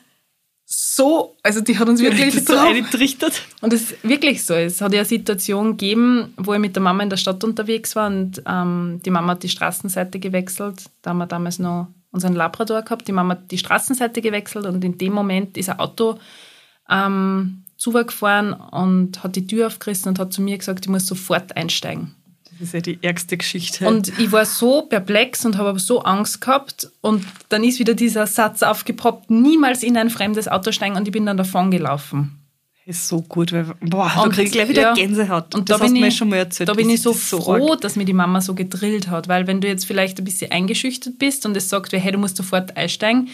so, 0.65 1.37
also 1.43 1.61
die 1.61 1.79
hat 1.79 1.89
uns 1.89 2.01
wirklich 2.01 2.45
so 2.45 2.57
eingetrichtert. 2.57 3.43
und 3.61 3.73
es 3.73 3.93
ist 3.93 4.05
wirklich 4.05 4.45
so. 4.45 4.55
Es 4.55 4.81
hat 4.81 4.93
ja 4.93 5.01
eine 5.01 5.09
Situation 5.09 5.77
gegeben, 5.77 6.33
wo 6.37 6.55
ich 6.55 6.61
mit 6.61 6.75
der 6.75 6.83
Mama 6.83 7.03
in 7.03 7.11
der 7.11 7.19
Stadt 7.19 7.45
unterwegs 7.45 7.95
war 7.95 8.07
und 8.07 8.43
ähm, 8.47 9.01
die 9.05 9.11
Mama 9.11 9.33
hat 9.33 9.43
die 9.43 9.49
Straßenseite 9.49 10.19
gewechselt. 10.19 10.85
Da 11.03 11.11
haben 11.11 11.19
wir 11.19 11.27
damals 11.27 11.59
noch 11.59 11.89
unseren 12.11 12.35
Labrador 12.35 12.83
gehabt. 12.83 13.07
Die 13.07 13.13
Mama 13.13 13.35
hat 13.35 13.51
die 13.51 13.59
Straßenseite 13.59 14.23
gewechselt 14.23 14.67
und 14.67 14.83
in 14.83 14.97
dem 14.97 15.13
Moment 15.13 15.59
ist 15.59 15.69
ein 15.69 15.79
Auto 15.79 16.19
ähm, 16.89 17.65
zugefahren 17.77 18.55
und 18.55 19.23
hat 19.23 19.37
die 19.37 19.47
Tür 19.47 19.67
aufgerissen 19.67 20.09
und 20.09 20.19
hat 20.19 20.33
zu 20.33 20.41
mir 20.41 20.57
gesagt, 20.57 20.87
ich 20.87 20.91
muss 20.91 21.07
sofort 21.07 21.57
einsteigen. 21.57 22.15
Das 22.63 22.69
ist 22.69 22.75
ja 22.75 22.81
die 22.81 22.99
ärgste 23.03 23.37
Geschichte. 23.37 23.89
Und 23.89 24.17
ich 24.21 24.31
war 24.31 24.45
so 24.47 24.83
perplex 24.83 25.45
und 25.45 25.59
habe 25.59 25.71
aber 25.71 25.81
so 25.81 26.03
Angst 26.03 26.41
gehabt. 26.41 26.89
Und 27.01 27.25
dann 27.49 27.65
ist 27.65 27.81
wieder 27.81 27.95
dieser 27.95 28.29
Satz 28.29 28.63
aufgepoppt, 28.63 29.31
niemals 29.31 29.83
in 29.83 29.97
ein 29.97 30.11
fremdes 30.11 30.47
Auto 30.47 30.71
steigen 30.71 30.95
und 30.95 31.09
ich 31.09 31.13
bin 31.13 31.27
dann 31.27 31.37
davon 31.37 31.73
gelaufen. 31.73 32.39
ist 32.87 33.09
so 33.09 33.21
gut, 33.23 33.53
weil, 33.53 33.65
boah, 33.81 34.13
da 34.15 34.23
Und- 34.23 34.33
krieg 34.33 34.47
ich 34.47 34.53
gleich 34.53 34.69
wieder 34.69 34.83
ja. 34.83 34.93
Gänsehaut. 34.95 35.55
Und 35.57 35.69
das 35.69 35.79
da 35.79 35.83
hast 35.83 35.89
bin 35.89 35.95
du 35.97 36.01
mir 36.03 36.07
ich, 36.09 36.17
schon 36.17 36.29
mal 36.29 36.37
erzählt. 36.37 36.69
Da 36.69 36.75
bin 36.75 36.89
ich 36.91 37.03
so 37.03 37.13
so 37.13 37.41
froh, 37.41 37.71
arg. 37.73 37.81
dass 37.81 37.97
mir 37.97 38.05
die 38.05 38.13
Mama 38.13 38.41
so 38.41 38.55
gedrillt 38.55 39.09
hat, 39.09 39.27
weil 39.29 39.47
wenn 39.49 39.61
du 39.61 39.67
jetzt 39.67 39.85
vielleicht 39.85 40.19
ein 40.19 40.25
bisschen 40.25 40.53
eingeschüchtert 40.53 41.19
bist 41.19 41.45
und 41.47 41.57
es 41.57 41.69
sagt, 41.69 41.93
hey, 41.93 42.13
du 42.13 42.19
musst 42.19 42.37
sofort 42.37 42.77
einsteigen, 42.77 43.29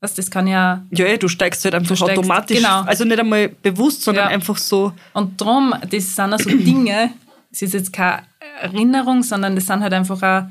was, 0.00 0.14
das 0.14 0.30
kann 0.30 0.46
ja 0.46 0.84
Ja, 0.90 1.06
ja, 1.06 1.16
du 1.16 1.28
steigst 1.28 1.64
halt 1.64 1.74
einfach 1.74 1.96
steigst- 1.96 2.18
automatisch. 2.18 2.56
genau. 2.58 2.82
Also 2.82 3.04
nicht 3.04 3.18
einmal 3.18 3.48
bewusst, 3.50 4.02
sondern 4.02 4.26
Ja. 4.26 4.30
einfach 4.30 4.56
so. 4.56 4.92
Und 5.14 5.40
darum, 5.40 5.74
das 5.90 6.14
sind 6.16 6.32
auch 6.32 6.38
so 6.38 6.48
Dinge, 6.50 7.10
es 7.50 7.62
ist 7.62 7.74
jetzt 7.74 7.92
keine 7.92 8.22
Erinnerung, 8.60 9.22
sondern 9.22 9.54
das 9.54 9.66
sind 9.66 9.80
halt 9.80 9.92
einfach 9.92 10.22
auch 10.22 10.48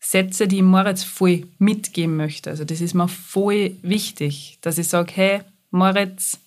Sätze, 0.00 0.46
die 0.46 0.56
ich 0.56 0.62
Moritz 0.62 1.02
voll 1.02 1.46
mitgeben 1.58 2.16
möchte. 2.16 2.50
Also 2.50 2.64
das 2.64 2.80
ist 2.80 2.94
mir 2.94 3.08
voll 3.08 3.72
wichtig, 3.82 4.58
dass 4.60 4.76
ich 4.76 4.88
sage, 4.88 5.12
hey, 5.14 5.40
Moritz, 5.70 6.38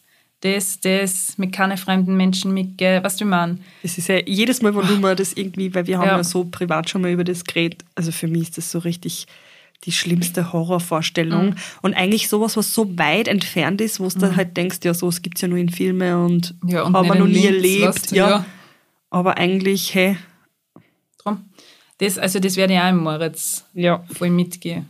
das, 0.42 0.80
das, 0.80 1.38
mit 1.38 1.52
keine 1.52 1.78
fremden 1.78 2.16
Menschen 2.16 2.54
mitgehen, 2.54 3.04
was 3.04 3.18
du 3.18 3.26
meinst. 3.26 3.64
Das 3.82 3.98
ist 3.98 4.08
ja 4.08 4.20
jedes 4.24 4.62
Mal, 4.62 4.76
wenn 4.76 4.88
du 4.88 4.98
mal 4.98 5.16
das 5.16 5.34
irgendwie, 5.34 5.74
weil 5.74 5.88
wir 5.88 5.98
haben 5.98 6.08
ja. 6.08 6.18
Ja. 6.18 6.24
so 6.24 6.44
privat 6.46 6.90
schon 6.90 7.02
mal 7.02 7.12
über 7.12 7.24
das 7.24 7.44
geredet, 7.44 7.84
also 7.96 8.12
für 8.12 8.28
mich 8.28 8.44
ist 8.44 8.58
das 8.60 8.72
so 8.72 8.80
richtig 8.80 9.26
die 9.84 9.92
schlimmste 9.92 10.54
Horrorvorstellung. 10.54 11.48
Mhm. 11.48 11.56
Und 11.82 11.94
eigentlich 11.96 12.30
sowas, 12.30 12.58
was 12.58 12.74
so 12.74 12.98
weit 12.98 13.28
entfernt 13.28 13.82
ist, 13.82 14.00
wo 14.00 14.08
du 14.08 14.20
dann 14.20 14.36
halt 14.36 14.58
denkst, 14.58 14.80
ja, 14.84 14.92
gibt 15.22 15.38
es 15.38 15.42
ja 15.42 15.48
nur 15.48 15.60
in 15.60 15.70
Filmen 15.70 16.16
und, 16.16 16.56
Ja, 16.66 16.84
und 16.84 16.96
haben 16.96 17.08
wir 17.08 17.16
noch 17.16 17.28
nie 17.28 17.46
erlebt. 17.46 18.12
ja. 18.12 18.30
ja. 18.30 18.46
Aber 19.10 19.38
eigentlich, 19.38 19.94
hey, 19.96 20.18
Drum. 21.24 21.46
Das, 22.00 22.18
also 22.18 22.40
das 22.40 22.56
werde 22.56 22.74
ich 22.74 22.80
auch 22.80 22.90
im 22.90 22.98
Moritz 22.98 23.66
ja. 23.74 24.04
voll 24.14 24.30
mitgehen. 24.30 24.88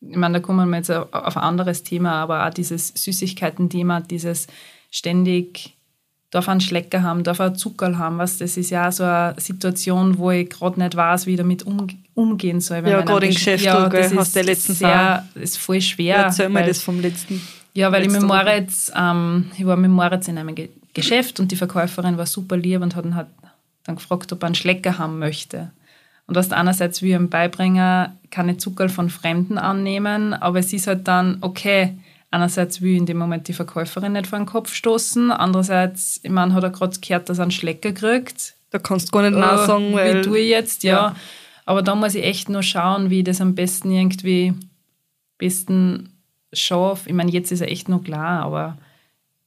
Ich 0.00 0.16
meine, 0.16 0.34
da 0.34 0.40
kommen 0.40 0.68
wir 0.70 0.76
jetzt 0.76 0.90
auf 0.90 1.36
ein 1.36 1.42
anderes 1.42 1.82
Thema, 1.82 2.12
aber 2.22 2.46
auch 2.46 2.50
dieses 2.54 2.88
Süßigkeiten-Thema, 2.88 4.00
dieses 4.00 4.46
ständig 4.90 5.74
darf 6.30 6.48
einen 6.48 6.60
Schlecker 6.60 7.02
haben, 7.02 7.24
darf 7.24 7.40
einen 7.40 7.56
Zuckerl 7.56 7.98
haben, 7.98 8.18
was 8.18 8.38
das 8.38 8.56
ist 8.56 8.70
ja 8.70 8.88
auch 8.88 8.92
so 8.92 9.04
eine 9.04 9.34
Situation, 9.38 10.18
wo 10.18 10.30
ich 10.30 10.50
gerade 10.50 10.80
nicht 10.80 10.96
weiß, 10.96 11.26
wie 11.26 11.32
ich 11.32 11.36
damit 11.36 11.62
um, 11.64 11.86
umgehen 12.14 12.60
soll. 12.60 12.78
Ja, 12.78 13.00
gerade 13.02 13.26
einen- 13.26 13.34
Geschäften, 13.34 13.90
gell, 13.90 14.02
das 14.02 14.14
hast 14.14 14.26
ist 14.28 14.34
du 14.36 14.40
ja 14.40 14.44
letztens 14.46 14.78
sehr, 14.78 15.28
ist 15.34 15.58
voll 15.58 15.80
schwer. 15.80 16.16
Erzähl 16.16 16.48
mir 16.48 16.60
weil- 16.60 16.68
das 16.68 16.82
vom 16.82 17.00
letzten. 17.00 17.40
ja, 17.74 17.90
weil 17.92 18.02
ich 18.04 18.10
mit. 18.10 18.22
Moritz, 18.22 18.92
ähm, 18.94 19.50
ich 19.56 19.64
war 19.66 19.76
mit 19.76 19.90
Moritz 19.90 20.28
in 20.28 20.38
einem 20.38 20.54
Ge 20.54 20.68
Geschäft 20.94 21.40
und 21.40 21.52
die 21.52 21.56
Verkäuferin 21.56 22.16
war 22.16 22.24
super 22.24 22.56
lieb 22.56 22.80
und 22.80 22.96
hat 22.96 23.04
halt 23.12 23.26
dann 23.86 23.96
gefragt, 23.96 24.32
ob 24.32 24.42
er 24.42 24.46
einen 24.46 24.54
Schlecker 24.54 24.98
haben 24.98 25.18
möchte. 25.18 25.70
Und 26.26 26.34
was 26.34 26.50
einerseits 26.50 27.02
wie 27.02 27.12
ihm 27.12 27.30
beibringen, 27.30 28.08
keine 28.30 28.56
Zuckerl 28.56 28.88
von 28.88 29.10
Fremden 29.10 29.58
annehmen, 29.58 30.34
aber 30.34 30.58
es 30.58 30.72
ist 30.72 30.88
halt 30.88 31.06
dann, 31.06 31.38
okay, 31.40 31.96
einerseits 32.30 32.82
will 32.82 32.96
in 32.96 33.06
dem 33.06 33.18
Moment 33.18 33.46
die 33.48 33.52
Verkäuferin 33.52 34.12
nicht 34.12 34.26
vor 34.26 34.38
den 34.38 34.46
Kopf 34.46 34.74
stoßen, 34.74 35.30
andererseits, 35.30 36.20
ich 36.22 36.30
meine, 36.30 36.52
hat 36.54 36.64
er 36.64 36.70
gerade 36.70 36.98
gehört, 36.98 37.28
dass 37.28 37.38
er 37.38 37.42
einen 37.42 37.50
Schlecker 37.52 37.92
kriegt. 37.92 38.54
Da 38.70 38.78
kannst 38.78 39.08
du 39.08 39.12
gar 39.12 39.22
nicht 39.22 39.38
Nein 39.38 39.54
Äh, 39.54 39.66
sagen, 39.66 39.92
weil. 39.94 40.18
Wie 40.18 40.22
tue 40.22 40.38
ich 40.40 40.50
jetzt, 40.50 40.82
ja. 40.82 40.92
Ja. 40.92 41.16
Aber 41.64 41.82
da 41.82 41.94
muss 41.94 42.14
ich 42.14 42.24
echt 42.24 42.48
nur 42.48 42.62
schauen, 42.62 43.10
wie 43.10 43.18
ich 43.20 43.24
das 43.24 43.40
am 43.40 43.54
besten 43.54 43.90
irgendwie 43.90 44.54
besten 45.38 46.10
schaffe. 46.52 47.08
Ich 47.08 47.14
meine, 47.14 47.30
jetzt 47.30 47.52
ist 47.52 47.60
er 47.60 47.70
echt 47.70 47.88
noch 47.88 48.02
klar, 48.02 48.42
aber 48.42 48.78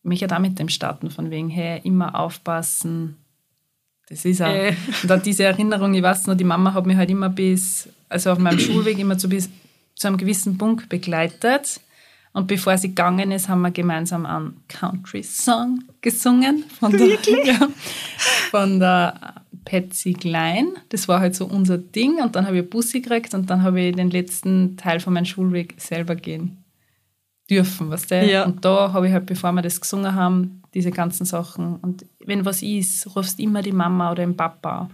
mich 0.04 0.23
hat 0.23 0.34
auch 0.34 0.39
mit 0.39 0.60
dem 0.60 0.69
starten, 0.69 1.12
von 1.12 1.30
wegen, 1.30 1.49
hey, 1.49 1.82
immer 1.84 2.17
aufpassen. 2.19 3.17
Das 4.10 4.26
ist 4.26 4.41
auch. 4.41 4.48
Äh. 4.48 4.76
Und 5.04 5.12
auch 5.12 5.22
diese 5.22 5.43
Erinnerung, 5.43 5.93
ich 5.93 6.04
weiß 6.04 6.28
noch, 6.28 6.36
die 6.36 6.43
Mama 6.43 6.74
hat 6.74 6.86
mich 6.86 6.98
halt 6.98 7.10
immer 7.10 7.30
bis, 7.30 7.88
also 8.10 8.32
auf 8.32 8.39
meinem 8.39 8.60
Schulweg 8.60 8.98
immer 9.00 9.17
zu, 9.17 9.30
bis, 9.30 9.50
zu 9.95 10.08
einem 10.08 10.17
gewissen 10.17 10.58
Punkt 10.58 10.89
begleitet. 10.89 11.80
Und 12.32 12.48
bevor 12.48 12.78
sie 12.78 12.89
gegangen 12.89 13.32
ist, 13.32 13.50
haben 13.50 13.62
wir 13.62 13.72
gemeinsam 13.72 14.26
einen 14.26 14.62
Country-Song 14.67 15.84
gesungen 16.02 16.63
von 16.80 16.91
der, 16.91 17.08
ja, 17.45 17.69
von 18.52 18.80
der 18.80 19.36
Patsy 19.65 20.13
Klein. 20.13 20.67
Das 20.89 21.08
war 21.08 21.19
halt 21.19 21.36
so 21.36 21.45
unser 21.45 21.78
Ding. 21.78 22.22
Und 22.22 22.36
dann 22.36 22.45
habe 22.45 22.60
ich 22.60 22.69
Bussi 22.69 23.02
gekriegt 23.02 23.34
und 23.34 23.50
dann 23.50 23.63
habe 23.63 23.82
ich 23.82 23.95
den 23.95 24.12
letzten 24.12 24.78
Teil 24.78 25.00
von 25.00 25.13
meinem 25.13 25.26
Schulweg 25.26 25.76
selber 25.78 26.15
gehen 26.15 26.63
dürfen, 27.50 27.89
weißt 27.89 28.12
du? 28.12 28.26
Ja. 28.26 28.45
Und 28.45 28.63
da 28.63 28.93
habe 28.93 29.08
ich 29.08 29.13
halt, 29.13 29.26
bevor 29.26 29.52
wir 29.52 29.62
das 29.62 29.82
gesungen 29.82 30.13
haben, 30.13 30.59
diese 30.73 30.91
ganzen 30.91 31.25
Sachen. 31.25 31.77
Und 31.77 32.05
wenn 32.25 32.45
was 32.45 32.62
ist, 32.62 33.15
rufst 33.15 33.39
immer 33.39 33.62
die 33.62 33.71
Mama 33.71 34.12
oder 34.12 34.23
den 34.25 34.36
Papa. 34.38 34.89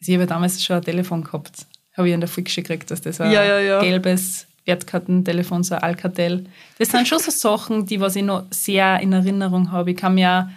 Also 0.00 0.12
ich 0.12 0.18
habe 0.18 0.26
damals 0.26 0.62
schon 0.62 0.76
ein 0.76 0.82
Telefon 0.82 1.24
gehabt. 1.24 1.66
Habe 1.96 2.08
ich 2.08 2.14
in 2.14 2.20
der 2.20 2.28
Fixe 2.28 2.62
gekriegt, 2.62 2.90
dass 2.90 3.00
das 3.00 3.20
ein 3.20 3.30
Ja, 3.30 3.44
ja, 3.44 3.58
ja. 3.60 3.80
gelbes 3.80 4.46
Wertkartentelefon, 4.64 5.62
so 5.62 5.74
ein 5.74 5.82
Alcatel. 5.82 6.46
Das 6.78 6.90
sind 6.90 7.06
schon 7.06 7.18
so 7.18 7.30
Sachen, 7.30 7.86
die 7.86 8.00
was 8.00 8.16
ich 8.16 8.22
noch 8.22 8.44
sehr 8.50 8.98
in 9.00 9.12
Erinnerung 9.12 9.70
habe. 9.70 9.92
Ich 9.92 9.96
kann 9.96 10.14
mir 10.14 10.50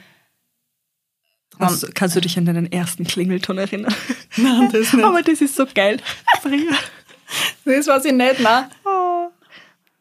dran, 1.51 1.67
Kannst, 1.67 1.95
kannst 1.95 2.15
du 2.15 2.21
dich 2.21 2.37
an 2.37 2.45
deinen 2.45 2.71
ersten 2.71 3.05
Klingelton 3.05 3.57
erinnern? 3.57 3.93
Nein, 4.37 4.69
das 4.71 4.93
nicht. 4.93 5.05
Aber 5.05 5.21
das 5.21 5.41
ist 5.41 5.55
so 5.55 5.65
geil. 5.71 5.99
Das 7.65 7.87
weiß 7.87 8.05
ich 8.05 8.13
nicht, 8.13 8.39
nein. 8.39 8.65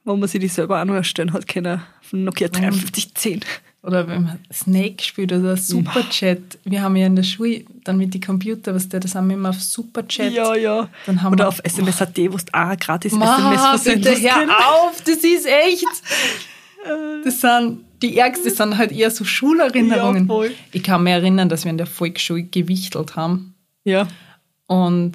Wo 0.04 0.14
man 0.14 0.28
sich 0.28 0.40
die 0.40 0.46
selber 0.48 0.80
auch 0.80 0.84
noch 0.84 0.94
erstellen 0.94 1.32
hat 1.32 1.48
können. 1.48 1.82
Von 2.00 2.22
Nokia 2.22 2.46
5310. 2.48 3.40
Oder 3.86 4.08
wenn 4.08 4.24
man 4.24 4.38
Snake 4.52 5.00
spielt 5.02 5.32
oder 5.32 5.56
Superchat. 5.56 6.58
Wir 6.64 6.82
haben 6.82 6.96
ja 6.96 7.06
in 7.06 7.14
der 7.14 7.22
Schule 7.22 7.64
dann 7.84 7.98
mit 7.98 8.12
den 8.12 8.20
Computern, 8.20 8.74
was 8.74 8.88
der, 8.88 8.98
das 8.98 9.14
haben 9.14 9.28
wir 9.28 9.34
immer 9.36 9.50
auf 9.50 9.62
Superchat. 9.62 10.32
Ja, 10.32 10.56
ja. 10.56 10.88
Dann 11.06 11.22
haben 11.22 11.34
Oder 11.34 11.44
wir, 11.44 11.48
auf 11.48 11.60
SMS.at, 11.62 12.18
wo 12.18 12.36
du 12.36 12.44
auch 12.52 12.76
gratis 12.78 13.12
Ma, 13.12 13.54
SMS 13.54 13.84
bitte 13.84 14.20
hör 14.20 14.48
auf, 14.70 15.00
das 15.02 15.18
ist 15.18 15.46
echt. 15.46 15.86
Das 17.24 17.40
sind 17.40 17.80
die 18.00 18.16
ärgsten, 18.16 18.48
das 18.48 18.58
sind 18.58 18.78
halt 18.78 18.92
eher 18.92 19.10
so 19.10 19.24
Schulerinnerungen. 19.24 20.28
Ja, 20.28 20.50
ich 20.70 20.84
kann 20.84 21.02
mich 21.02 21.14
erinnern, 21.14 21.48
dass 21.48 21.64
wir 21.64 21.70
in 21.70 21.78
der 21.78 21.88
Volksschule 21.88 22.44
gewichtelt 22.44 23.16
haben. 23.16 23.56
Ja. 23.82 24.06
Und 24.68 25.14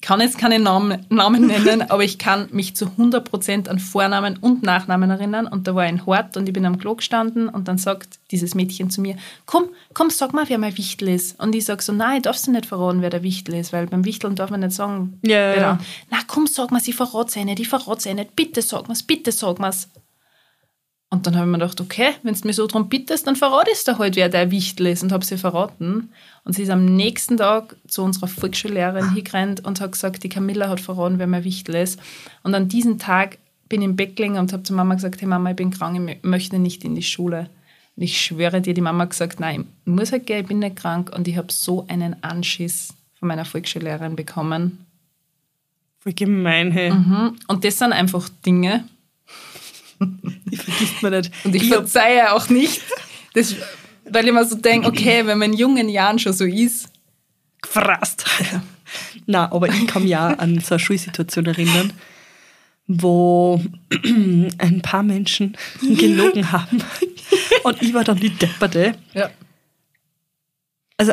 kann 0.00 0.20
jetzt 0.20 0.38
keine 0.38 0.58
Namen, 0.58 1.04
Namen 1.10 1.46
nennen, 1.46 1.82
aber 1.90 2.04
ich 2.04 2.18
kann 2.18 2.48
mich 2.52 2.76
zu 2.76 2.86
100% 2.86 3.68
an 3.68 3.78
Vornamen 3.78 4.36
und 4.38 4.62
Nachnamen 4.62 5.10
erinnern. 5.10 5.46
Und 5.46 5.66
da 5.66 5.74
war 5.74 5.82
ein 5.82 6.06
Hort 6.06 6.36
und 6.36 6.46
ich 6.48 6.52
bin 6.52 6.64
am 6.66 6.78
Klo 6.78 6.94
gestanden 6.94 7.48
und 7.48 7.68
dann 7.68 7.78
sagt 7.78 8.18
dieses 8.30 8.54
Mädchen 8.54 8.90
zu 8.90 9.00
mir, 9.00 9.16
komm, 9.46 9.64
komm, 9.94 10.10
sag 10.10 10.32
mal, 10.34 10.44
wer 10.48 10.58
mein 10.58 10.76
Wichtel 10.76 11.08
ist. 11.08 11.40
Und 11.40 11.54
ich 11.54 11.64
sag 11.64 11.82
so, 11.82 11.92
nein, 11.92 12.18
ich 12.18 12.22
darf 12.22 12.36
sie 12.36 12.50
nicht 12.50 12.66
verraten, 12.66 13.02
wer 13.02 13.10
der 13.10 13.22
Wichtel 13.22 13.54
ist, 13.54 13.72
weil 13.72 13.86
beim 13.86 14.04
Wichteln 14.04 14.34
darf 14.34 14.50
man 14.50 14.60
nicht 14.60 14.72
sagen, 14.72 15.18
Ja, 15.22 15.30
wer 15.30 15.56
ja. 15.56 15.60
da- 15.74 15.78
Na 16.10 16.18
komm, 16.26 16.46
sag 16.46 16.70
mal, 16.70 16.80
sie 16.80 16.92
verrat 16.92 17.30
sie 17.30 17.44
nicht, 17.44 17.60
ich 17.60 17.68
verrat 17.68 18.00
sie 18.02 18.14
nicht, 18.14 18.36
bitte 18.36 18.62
sag 18.62 18.86
mal's, 18.88 19.02
bitte 19.02 19.32
sag 19.32 19.58
mal's. 19.58 19.88
Und 21.10 21.26
dann 21.26 21.36
habe 21.36 21.46
ich 21.46 21.50
mir 21.50 21.58
gedacht, 21.58 21.80
okay, 21.80 22.10
wenn 22.22 22.34
du 22.34 22.46
mir 22.46 22.52
so 22.52 22.66
drum 22.66 22.90
bittest, 22.90 23.26
dann 23.26 23.34
verrate 23.34 23.70
ich 23.72 23.82
dir 23.82 23.98
halt, 23.98 24.16
wer 24.16 24.28
der 24.28 24.50
Wichtel 24.50 24.88
ist 24.88 25.02
und 25.02 25.10
habe 25.10 25.24
sie 25.24 25.38
verraten. 25.38 26.10
Und 26.44 26.52
sie 26.52 26.64
ist 26.64 26.70
am 26.70 26.84
nächsten 26.84 27.38
Tag 27.38 27.76
zu 27.86 28.02
unserer 28.02 28.28
Volksschullehrerin 28.28 29.14
hingerannt 29.14 29.64
und 29.64 29.80
hat 29.80 29.92
gesagt, 29.92 30.22
die 30.22 30.28
Camilla 30.28 30.68
hat 30.68 30.80
verraten, 30.80 31.18
wer 31.18 31.26
mein 31.26 31.44
Wichtel 31.44 31.76
ist. 31.76 31.98
Und 32.42 32.54
an 32.54 32.68
diesem 32.68 32.98
Tag 32.98 33.38
bin 33.70 33.80
ich 33.80 33.86
im 33.86 33.96
Bett 33.96 34.16
gelegen 34.16 34.36
und 34.36 34.52
habe 34.52 34.64
zur 34.64 34.76
Mama 34.76 34.94
gesagt, 34.94 35.20
hey 35.20 35.28
Mama, 35.28 35.50
ich 35.50 35.56
bin 35.56 35.70
krank, 35.70 35.96
ich 35.96 36.16
mö- 36.16 36.26
möchte 36.26 36.58
nicht 36.58 36.84
in 36.84 36.94
die 36.94 37.02
Schule. 37.02 37.48
Und 37.96 38.02
ich 38.02 38.20
schwöre 38.20 38.60
dir, 38.60 38.74
die 38.74 38.80
Mama 38.82 39.04
hat 39.04 39.10
gesagt, 39.10 39.40
nein, 39.40 39.66
ich 39.86 39.92
muss 39.92 40.12
halt 40.12 40.26
gehen, 40.26 40.42
ich 40.42 40.46
bin 40.46 40.58
nicht 40.58 40.76
krank. 40.76 41.10
Und 41.14 41.26
ich 41.26 41.38
habe 41.38 41.50
so 41.50 41.86
einen 41.88 42.22
Anschiss 42.22 42.94
von 43.18 43.28
meiner 43.28 43.46
Volksschullehrerin 43.46 44.14
bekommen. 44.14 44.84
Voll 46.00 46.12
gemein, 46.12 46.70
hey. 46.70 46.92
Mhm. 46.92 47.36
Und 47.48 47.64
das 47.64 47.78
sind 47.78 47.92
einfach 47.92 48.28
Dinge, 48.44 48.84
Die 50.46 50.56
vergisst 50.56 51.02
man 51.02 51.12
nicht. 51.12 51.30
Und 51.44 51.54
ich, 51.54 51.62
hab- 51.70 51.78
verzeihe 51.78 52.32
auch 52.32 52.48
nicht, 52.48 52.80
das, 53.34 53.54
weil 54.10 54.26
ich 54.26 54.32
mir 54.32 54.44
so 54.44 54.56
denke, 54.56 54.88
okay, 54.88 55.26
wenn 55.26 55.38
man 55.38 55.52
in 55.52 55.58
jungen 55.58 55.88
Jahren 55.88 56.18
schon 56.18 56.32
so 56.32 56.44
ist, 56.44 56.88
gefrasst. 57.62 58.24
Na, 59.26 59.50
aber 59.52 59.68
ich 59.68 59.86
kann 59.86 60.04
mich 60.04 60.16
auch 60.16 60.38
an 60.38 60.60
so 60.60 60.74
eine 60.74 60.78
Schulsituation 60.78 61.44
erinnern, 61.46 61.92
wo 62.86 63.62
ein 64.58 64.80
paar 64.82 65.02
Menschen 65.02 65.56
gelogen 65.82 66.50
haben 66.52 66.82
und 67.64 67.82
ich 67.82 67.92
war 67.92 68.04
dann 68.04 68.18
die 68.18 68.30
Depperte. 68.30 68.94
ja. 69.14 69.30
Also 70.96 71.12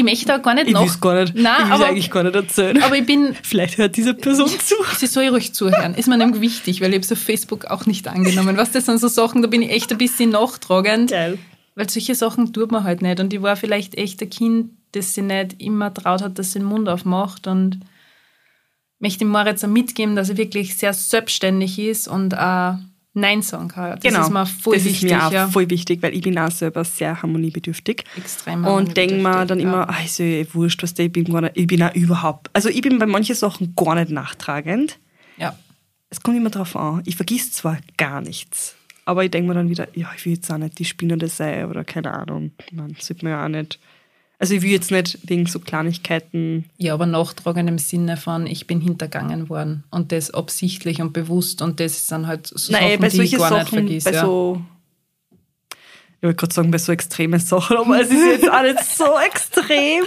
ich 0.00 0.04
möchte 0.04 0.26
da 0.26 0.38
gar 0.38 0.54
nicht 0.54 0.68
ich 0.68 0.74
es 0.76 1.00
gar 1.00 1.20
nicht, 1.20 1.34
Nein, 1.34 1.66
ich 1.66 1.72
aber, 1.72 1.86
eigentlich 1.86 2.10
gar 2.10 2.22
nicht 2.22 2.34
erzählen. 2.34 2.82
aber 2.82 2.96
ich 2.96 3.06
bin, 3.06 3.36
Vielleicht 3.42 3.78
hört 3.78 3.96
diese 3.96 4.14
Person 4.14 4.48
zu. 4.48 4.74
sie 4.96 5.06
soll 5.06 5.28
ruhig 5.28 5.52
zuhören, 5.52 5.94
ist 5.94 6.08
mir 6.08 6.16
nämlich 6.16 6.40
wichtig, 6.40 6.80
weil 6.80 6.88
ich 6.90 6.96
habe 6.96 7.04
es 7.04 7.12
auf 7.12 7.18
Facebook 7.18 7.66
auch 7.66 7.86
nicht 7.86 8.08
angenommen. 8.08 8.56
Was 8.56 8.72
das 8.72 8.86
sind 8.86 8.98
so 8.98 9.08
Sachen, 9.08 9.42
da 9.42 9.48
bin 9.48 9.62
ich 9.62 9.70
echt 9.70 9.92
ein 9.92 9.98
bisschen 9.98 10.30
nachtragend, 10.30 11.10
Geil. 11.10 11.38
weil 11.74 11.88
solche 11.90 12.14
Sachen 12.14 12.52
tut 12.52 12.72
man 12.72 12.84
halt 12.84 13.02
nicht. 13.02 13.20
Und 13.20 13.32
ich 13.32 13.42
war 13.42 13.56
vielleicht 13.56 13.96
echt 13.96 14.22
ein 14.22 14.30
Kind, 14.30 14.70
das 14.92 15.14
sich 15.14 15.22
nicht 15.22 15.60
immer 15.60 15.92
traut 15.92 16.22
hat, 16.22 16.38
dass 16.38 16.52
sie 16.52 16.60
den 16.60 16.68
Mund 16.68 16.88
aufmacht 16.88 17.46
und 17.46 17.80
möchte 18.98 19.20
dem 19.20 19.28
Moritz 19.28 19.62
auch 19.64 19.68
mitgeben, 19.68 20.16
dass 20.16 20.30
er 20.30 20.36
wirklich 20.36 20.76
sehr 20.76 20.92
selbstständig 20.94 21.78
ist 21.78 22.08
und 22.08 22.36
auch 22.36 22.76
Nein 23.20 23.42
sagen 23.42 23.68
kann. 23.68 23.90
Das 23.90 24.00
genau. 24.00 24.22
ist 24.22 24.30
mir 24.30 24.46
voll 24.46 24.76
das 24.76 24.84
wichtig. 24.84 25.04
ist 25.04 25.10
mir 25.10 25.26
auch 25.26 25.32
ja. 25.32 25.48
voll 25.48 25.70
wichtig, 25.70 26.02
weil 26.02 26.14
ich 26.14 26.22
bin 26.22 26.38
auch 26.38 26.50
selber 26.50 26.84
sehr 26.84 27.22
harmoniebedürftig. 27.22 28.04
Extrem 28.16 28.64
Und 28.64 28.96
denke 28.96 29.16
mir 29.16 29.46
dann 29.46 29.60
ja. 29.60 29.68
immer, 29.68 29.88
ah, 29.88 30.02
ist 30.04 30.18
ja 30.18 30.24
eh 30.24 30.46
wurscht, 30.52 30.82
was 30.82 30.94
der, 30.94 31.06
ich 31.06 31.12
bin 31.12 31.24
gar 31.24 31.42
nicht, 31.42 31.56
ich 31.56 31.66
bin 31.66 31.82
auch 31.82 31.94
überhaupt, 31.94 32.50
also 32.52 32.68
ich 32.68 32.80
bin 32.80 32.98
bei 32.98 33.06
manchen 33.06 33.34
Sachen 33.34 33.74
gar 33.76 33.94
nicht 33.94 34.10
nachtragend. 34.10 34.98
Ja. 35.36 35.56
Es 36.08 36.20
kommt 36.22 36.36
immer 36.36 36.50
drauf 36.50 36.74
an. 36.74 37.02
Ich 37.06 37.16
vergiss 37.16 37.52
zwar 37.52 37.78
gar 37.96 38.20
nichts, 38.20 38.74
aber 39.04 39.24
ich 39.24 39.30
denke 39.30 39.48
mir 39.48 39.54
dann 39.54 39.70
wieder, 39.70 39.88
ja, 39.94 40.10
ich 40.16 40.24
will 40.24 40.34
jetzt 40.34 40.50
auch 40.50 40.58
nicht 40.58 40.78
die 40.78 40.84
Spinnende 40.84 41.28
sein 41.28 41.66
oder 41.66 41.84
keine 41.84 42.12
Ahnung. 42.12 42.52
Man 42.72 42.96
sieht 42.98 43.22
man 43.22 43.32
ja 43.32 43.44
auch 43.44 43.48
nicht. 43.48 43.78
Also 44.42 44.54
ich 44.54 44.62
will 44.62 44.70
jetzt 44.70 44.90
nicht 44.90 45.18
wegen 45.24 45.44
so 45.44 45.60
Kleinigkeiten. 45.60 46.64
Ja, 46.78 46.94
aber 46.94 47.04
nachtragend 47.04 47.68
im 47.68 47.76
Sinne 47.78 48.16
von, 48.16 48.46
ich 48.46 48.66
bin 48.66 48.80
hintergangen 48.80 49.50
worden 49.50 49.84
und 49.90 50.12
das 50.12 50.30
absichtlich 50.32 51.02
und 51.02 51.12
bewusst 51.12 51.60
und 51.60 51.78
das 51.78 52.06
sind 52.06 52.26
halt 52.26 52.46
so 52.46 52.72
Nein, 52.72 52.92
Sachen, 52.92 53.00
bei 53.02 53.08
die 53.10 53.20
ich 53.22 53.30
solchen 53.32 53.38
gar 53.38 53.50
nicht 53.50 53.64
Sachen, 53.70 53.78
vergiss. 53.78 54.04
bei 54.04 54.12
ja. 54.14 54.24
so. 54.24 54.62
Ich 56.16 56.22
wollte 56.22 56.36
gerade 56.36 56.54
sagen, 56.54 56.70
bei 56.70 56.78
so 56.78 56.90
extremen 56.92 57.38
Sachen, 57.38 57.76
aber 57.76 58.00
es 58.00 58.10
ist 58.10 58.24
jetzt 58.24 58.50
auch 58.50 58.62
nicht 58.62 58.82
so 58.82 59.04
extrem. 59.26 60.04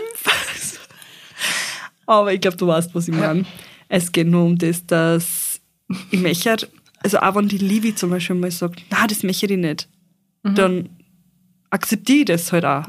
aber 2.06 2.34
ich 2.34 2.42
glaube, 2.42 2.58
du 2.58 2.68
weißt, 2.68 2.94
was 2.96 3.08
ich 3.08 3.14
meine. 3.16 3.46
Es 3.88 4.12
geht 4.12 4.28
nur 4.28 4.46
um 4.46 4.58
das, 4.58 4.86
dass 4.86 5.60
ich 6.10 6.20
möchte, 6.20 6.68
also 7.04 7.20
auch 7.20 7.36
wenn 7.36 7.48
die 7.48 7.58
Livi 7.60 7.94
zum 7.94 8.10
Beispiel 8.10 8.36
mal 8.36 8.50
sagt, 8.52 8.82
na, 8.90 9.06
das 9.08 9.24
möchte 9.24 9.46
ich 9.46 9.60
nicht, 9.60 9.88
Mhm. 10.46 10.56
dann 10.56 10.90
akzeptiere 11.70 12.20
ich 12.20 12.26
das 12.26 12.52
halt 12.52 12.66
auch. 12.66 12.86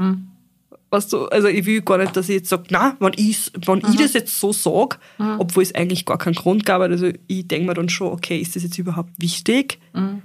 Weißt 0.94 1.12
du, 1.12 1.26
also 1.26 1.48
ich 1.48 1.66
will 1.66 1.82
gar 1.82 1.98
nicht, 1.98 2.16
dass 2.16 2.28
ich 2.28 2.36
jetzt 2.36 2.48
sage, 2.50 2.64
na, 2.70 2.96
wenn, 3.00 3.14
ich, 3.16 3.50
wenn 3.66 3.78
Mhm. 3.80 3.84
ich 3.90 3.96
das 3.96 4.12
jetzt 4.12 4.38
so 4.38 4.52
sage, 4.52 4.98
obwohl 5.38 5.64
es 5.64 5.74
eigentlich 5.74 6.04
gar 6.06 6.18
keinen 6.18 6.34
Grund 6.36 6.64
gab, 6.64 6.80
also 6.82 7.10
ich 7.26 7.48
denke 7.48 7.66
mir 7.66 7.74
dann 7.74 7.88
schon, 7.88 8.12
okay, 8.12 8.38
ist 8.38 8.54
das 8.54 8.62
jetzt 8.62 8.78
überhaupt 8.78 9.10
wichtig? 9.18 9.80
Mhm. 9.92 10.22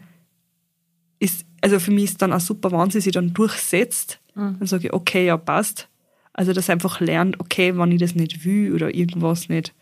Ist, 1.20 1.44
also 1.62 1.80
für 1.80 1.90
mich 1.92 2.04
ist 2.06 2.22
dann 2.22 2.34
auch 2.34 2.40
super, 2.40 2.72
wenn 2.72 2.92
sie 2.92 3.02
sich 3.02 3.14
dann 3.14 3.34
durchsetzt, 3.34 4.20
Mhm. 4.36 4.58
dann 4.60 4.68
sage 4.68 4.88
ich, 4.88 4.94
okay, 4.94 5.26
ja, 5.26 5.38
passt. 5.38 5.88
Also 6.34 6.54
dass 6.54 6.70
einfach 6.70 7.00
lernt, 7.00 7.40
okay, 7.40 7.76
wenn 7.76 7.92
ich 7.92 8.00
das 8.00 8.14
nicht 8.14 8.46
will 8.46 8.72
oder 8.74 8.94
irgendwas 8.94 9.50
nicht, 9.50 9.74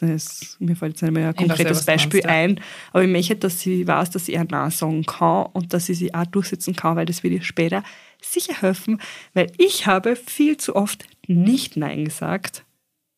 nicht, 0.00 0.14
es- 0.14 0.56
mir 0.60 0.76
fällt 0.76 0.92
jetzt 0.94 1.02
nicht 1.02 1.12
mehr 1.12 1.28
ein 1.28 1.34
weiß 1.34 1.40
ja, 1.40 1.46
konkretes 1.48 1.78
was 1.78 1.84
Beispiel 1.86 2.20
meinst, 2.24 2.26
ja. 2.28 2.32
ein, 2.34 2.60
aber 2.92 3.02
ich 3.04 3.10
möchte, 3.10 3.36
dass 3.36 3.60
sie 3.60 3.86
weiß, 3.86 4.10
dass 4.10 4.26
sie 4.26 4.38
auch 4.38 4.44
Nein 4.48 4.70
sagen 4.70 5.04
kann 5.04 5.46
und 5.52 5.72
dass 5.74 5.86
sie 5.86 5.94
sich 5.94 6.14
auch 6.14 6.26
durchsetzen 6.26 6.74
kann, 6.76 6.96
weil 6.96 7.06
das 7.06 7.22
wird 7.22 7.34
ihr 7.34 7.42
später 7.42 7.82
sicher 8.20 8.54
helfen, 8.60 9.00
weil 9.34 9.50
ich 9.58 9.86
habe 9.86 10.16
viel 10.16 10.56
zu 10.56 10.76
oft 10.76 11.04
nicht 11.26 11.76
Nein 11.76 12.04
gesagt 12.04 12.64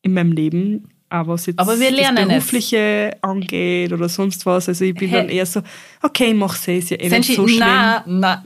in 0.01 0.13
meinem 0.13 0.31
Leben, 0.31 0.89
aber 1.09 1.33
was 1.33 1.45
jetzt 1.45 1.59
Aber 1.59 1.79
wir 1.79 1.91
lernen 1.91 2.15
das 2.17 2.23
es. 2.25 2.29
Berufliche 2.29 3.15
angeht 3.21 3.93
oder 3.93 4.09
sonst 4.09 4.45
was, 4.45 4.67
also 4.67 4.83
ich 4.83 4.95
bin 4.95 5.09
Hey. 5.09 5.19
dann 5.21 5.29
eher 5.29 5.45
so, 5.45 5.61
okay, 6.01 6.29
ich 6.29 6.35
mach's 6.35 6.67
eh, 6.67 6.79
ist 6.79 6.89
ja 6.89 6.97
eh 6.97 7.03
nicht 7.03 7.11
Senshi, 7.11 7.35
so 7.35 7.47
schlimm. 7.47 7.59
na, 7.59 8.03
na, 8.07 8.43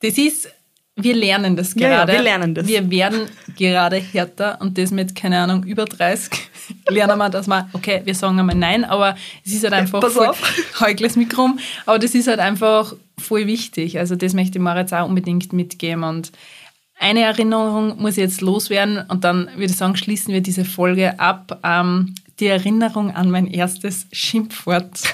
das 0.00 0.16
ist, 0.18 0.48
wir 0.96 1.14
lernen 1.14 1.54
das 1.56 1.74
Ja, 1.74 1.88
ja, 1.88 1.96
gerade. 1.98 2.12
wir 2.14 2.22
lernen 2.22 2.54
das. 2.54 2.66
Wir 2.66 2.90
werden 2.90 3.28
gerade 3.56 3.96
härter 3.96 4.58
und 4.62 4.78
das 4.78 4.90
mit, 4.90 5.14
keine 5.14 5.38
Ahnung, 5.40 5.64
über 5.64 5.84
30 5.84 6.30
lernen 6.88 7.18
wir, 7.18 7.28
dass 7.30 7.46
wir, 7.46 7.68
okay, 7.72 8.02
wir 8.04 8.14
sagen 8.14 8.38
einmal 8.38 8.56
Nein, 8.56 8.84
aber 8.84 9.16
es 9.44 9.52
ist 9.52 9.64
halt 9.64 9.74
einfach 9.74 10.00
pass 10.00 10.14
voll, 10.14 10.28
auf. 10.28 10.40
heukles 10.80 11.16
Mikro, 11.16 11.50
aber 11.84 11.98
das 11.98 12.14
ist 12.14 12.28
halt 12.28 12.40
einfach 12.40 12.94
voll 13.18 13.46
wichtig. 13.46 13.98
Also 13.98 14.16
das 14.16 14.34
möchte 14.34 14.58
ich 14.58 14.62
mir 14.62 14.76
jetzt 14.76 14.92
auch 14.94 15.08
unbedingt 15.08 15.52
mitgeben 15.52 16.04
und 16.04 16.32
eine 16.98 17.22
Erinnerung 17.22 18.00
muss 18.00 18.12
ich 18.12 18.18
jetzt 18.18 18.40
loswerden 18.40 19.04
und 19.08 19.24
dann 19.24 19.48
würde 19.54 19.66
ich 19.66 19.76
sagen, 19.76 19.96
schließen 19.96 20.32
wir 20.32 20.40
diese 20.40 20.64
Folge 20.64 21.20
ab. 21.20 21.60
Ähm, 21.62 22.14
die 22.40 22.46
Erinnerung 22.48 23.14
an 23.14 23.30
mein 23.30 23.46
erstes 23.46 24.06
Schimpfwort. 24.12 25.02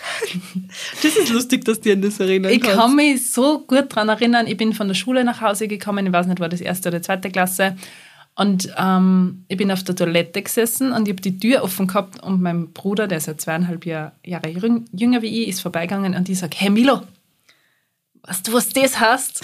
Das 1.02 1.16
ist 1.16 1.30
lustig, 1.30 1.64
dass 1.64 1.80
du 1.80 1.92
an 1.92 2.00
das 2.00 2.18
erinnern 2.18 2.50
Ich 2.52 2.60
kannst. 2.62 2.76
kann 2.76 2.96
mich 2.96 3.30
so 3.32 3.60
gut 3.60 3.86
daran 3.90 4.08
erinnern, 4.08 4.46
ich 4.46 4.56
bin 4.56 4.72
von 4.72 4.88
der 4.88 4.94
Schule 4.94 5.24
nach 5.24 5.40
Hause 5.42 5.68
gekommen, 5.68 6.06
ich 6.06 6.12
weiß 6.12 6.26
nicht, 6.26 6.40
war 6.40 6.48
das 6.48 6.62
erste 6.62 6.88
oder 6.88 7.02
zweite 7.02 7.30
Klasse. 7.30 7.76
Und 8.34 8.72
ähm, 8.78 9.44
ich 9.48 9.58
bin 9.58 9.70
auf 9.70 9.84
der 9.84 9.94
Toilette 9.94 10.40
gesessen 10.42 10.92
und 10.92 11.06
ich 11.06 11.12
habe 11.12 11.20
die 11.22 11.38
Tür 11.38 11.62
offen 11.62 11.86
gehabt 11.86 12.22
und 12.22 12.40
mein 12.40 12.72
Bruder, 12.72 13.06
der 13.06 13.18
ist 13.18 13.26
ja 13.26 13.36
zweieinhalb 13.36 13.84
Jahr, 13.84 14.12
Jahre 14.24 14.48
jüng- 14.48 14.86
jünger 14.92 15.20
wie 15.20 15.42
ich, 15.42 15.48
ist 15.48 15.60
vorbeigegangen 15.60 16.14
und 16.14 16.28
ich 16.30 16.38
sage, 16.38 16.56
hey 16.58 16.70
Milo, 16.70 17.02
weißt 18.22 18.48
du, 18.48 18.54
was 18.54 18.70
das 18.70 18.98
heißt? 18.98 19.42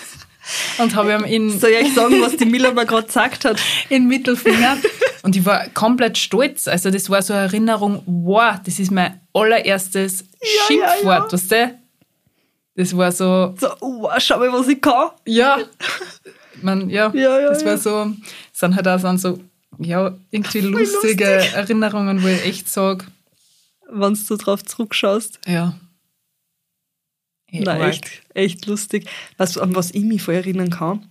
und 0.78 0.94
habe 0.94 1.12
ihm 1.12 1.24
in, 1.24 1.60
Soll 1.60 1.70
ich 1.72 1.92
sagen, 1.94 2.20
was 2.22 2.36
die 2.36 2.46
Miller 2.46 2.72
mal 2.72 2.86
gerade 2.86 3.06
gesagt 3.06 3.44
hat? 3.44 3.60
in 3.90 4.06
Mittelfinger. 4.08 4.78
Und 5.22 5.36
ich 5.36 5.44
war 5.44 5.66
komplett 5.70 6.16
stolz. 6.16 6.68
Also 6.68 6.90
das 6.90 7.10
war 7.10 7.20
so 7.20 7.34
eine 7.34 7.42
Erinnerung, 7.42 8.02
wow, 8.06 8.54
das 8.64 8.78
ist 8.78 8.90
mein 8.92 9.20
allererstes 9.34 10.20
Ja, 10.20 10.26
ja, 10.40 10.62
Schimpfwort, 10.88 11.32
weißt 11.34 11.52
du? 11.52 11.78
Das 12.76 12.96
war 12.96 13.12
so, 13.12 13.54
So, 13.58 13.68
oh, 13.80 14.08
schau 14.18 14.38
mal, 14.38 14.52
was 14.52 14.68
ich 14.68 14.80
kann. 14.80 15.10
ja, 15.26 15.58
man, 16.62 16.88
ja, 16.90 17.12
Ja, 17.14 17.40
ja, 17.40 17.48
das 17.50 17.64
war 17.64 17.72
ja. 17.72 17.78
so, 17.78 18.12
sind 18.52 18.76
halt 18.76 18.88
auch 18.88 19.16
so, 19.18 19.38
ja, 19.78 20.14
irgendwie 20.30 20.60
lustige 20.60 21.24
Erinnerungen, 21.24 22.22
wo 22.22 22.26
ich 22.28 22.44
echt 22.46 22.68
sage, 22.68 23.04
Wenn 23.90 24.14
du 24.28 24.36
drauf 24.36 24.64
zurückschaust. 24.64 25.40
ja. 25.46 25.78
Arg. 27.66 27.80
echt, 27.88 28.22
echt 28.34 28.66
lustig. 28.66 29.06
Du, 29.38 29.60
an 29.60 29.74
was 29.74 29.92
ich 29.92 30.02
mich 30.04 30.22
voll 30.22 30.34
erinnern 30.34 30.70
kann? 30.70 31.06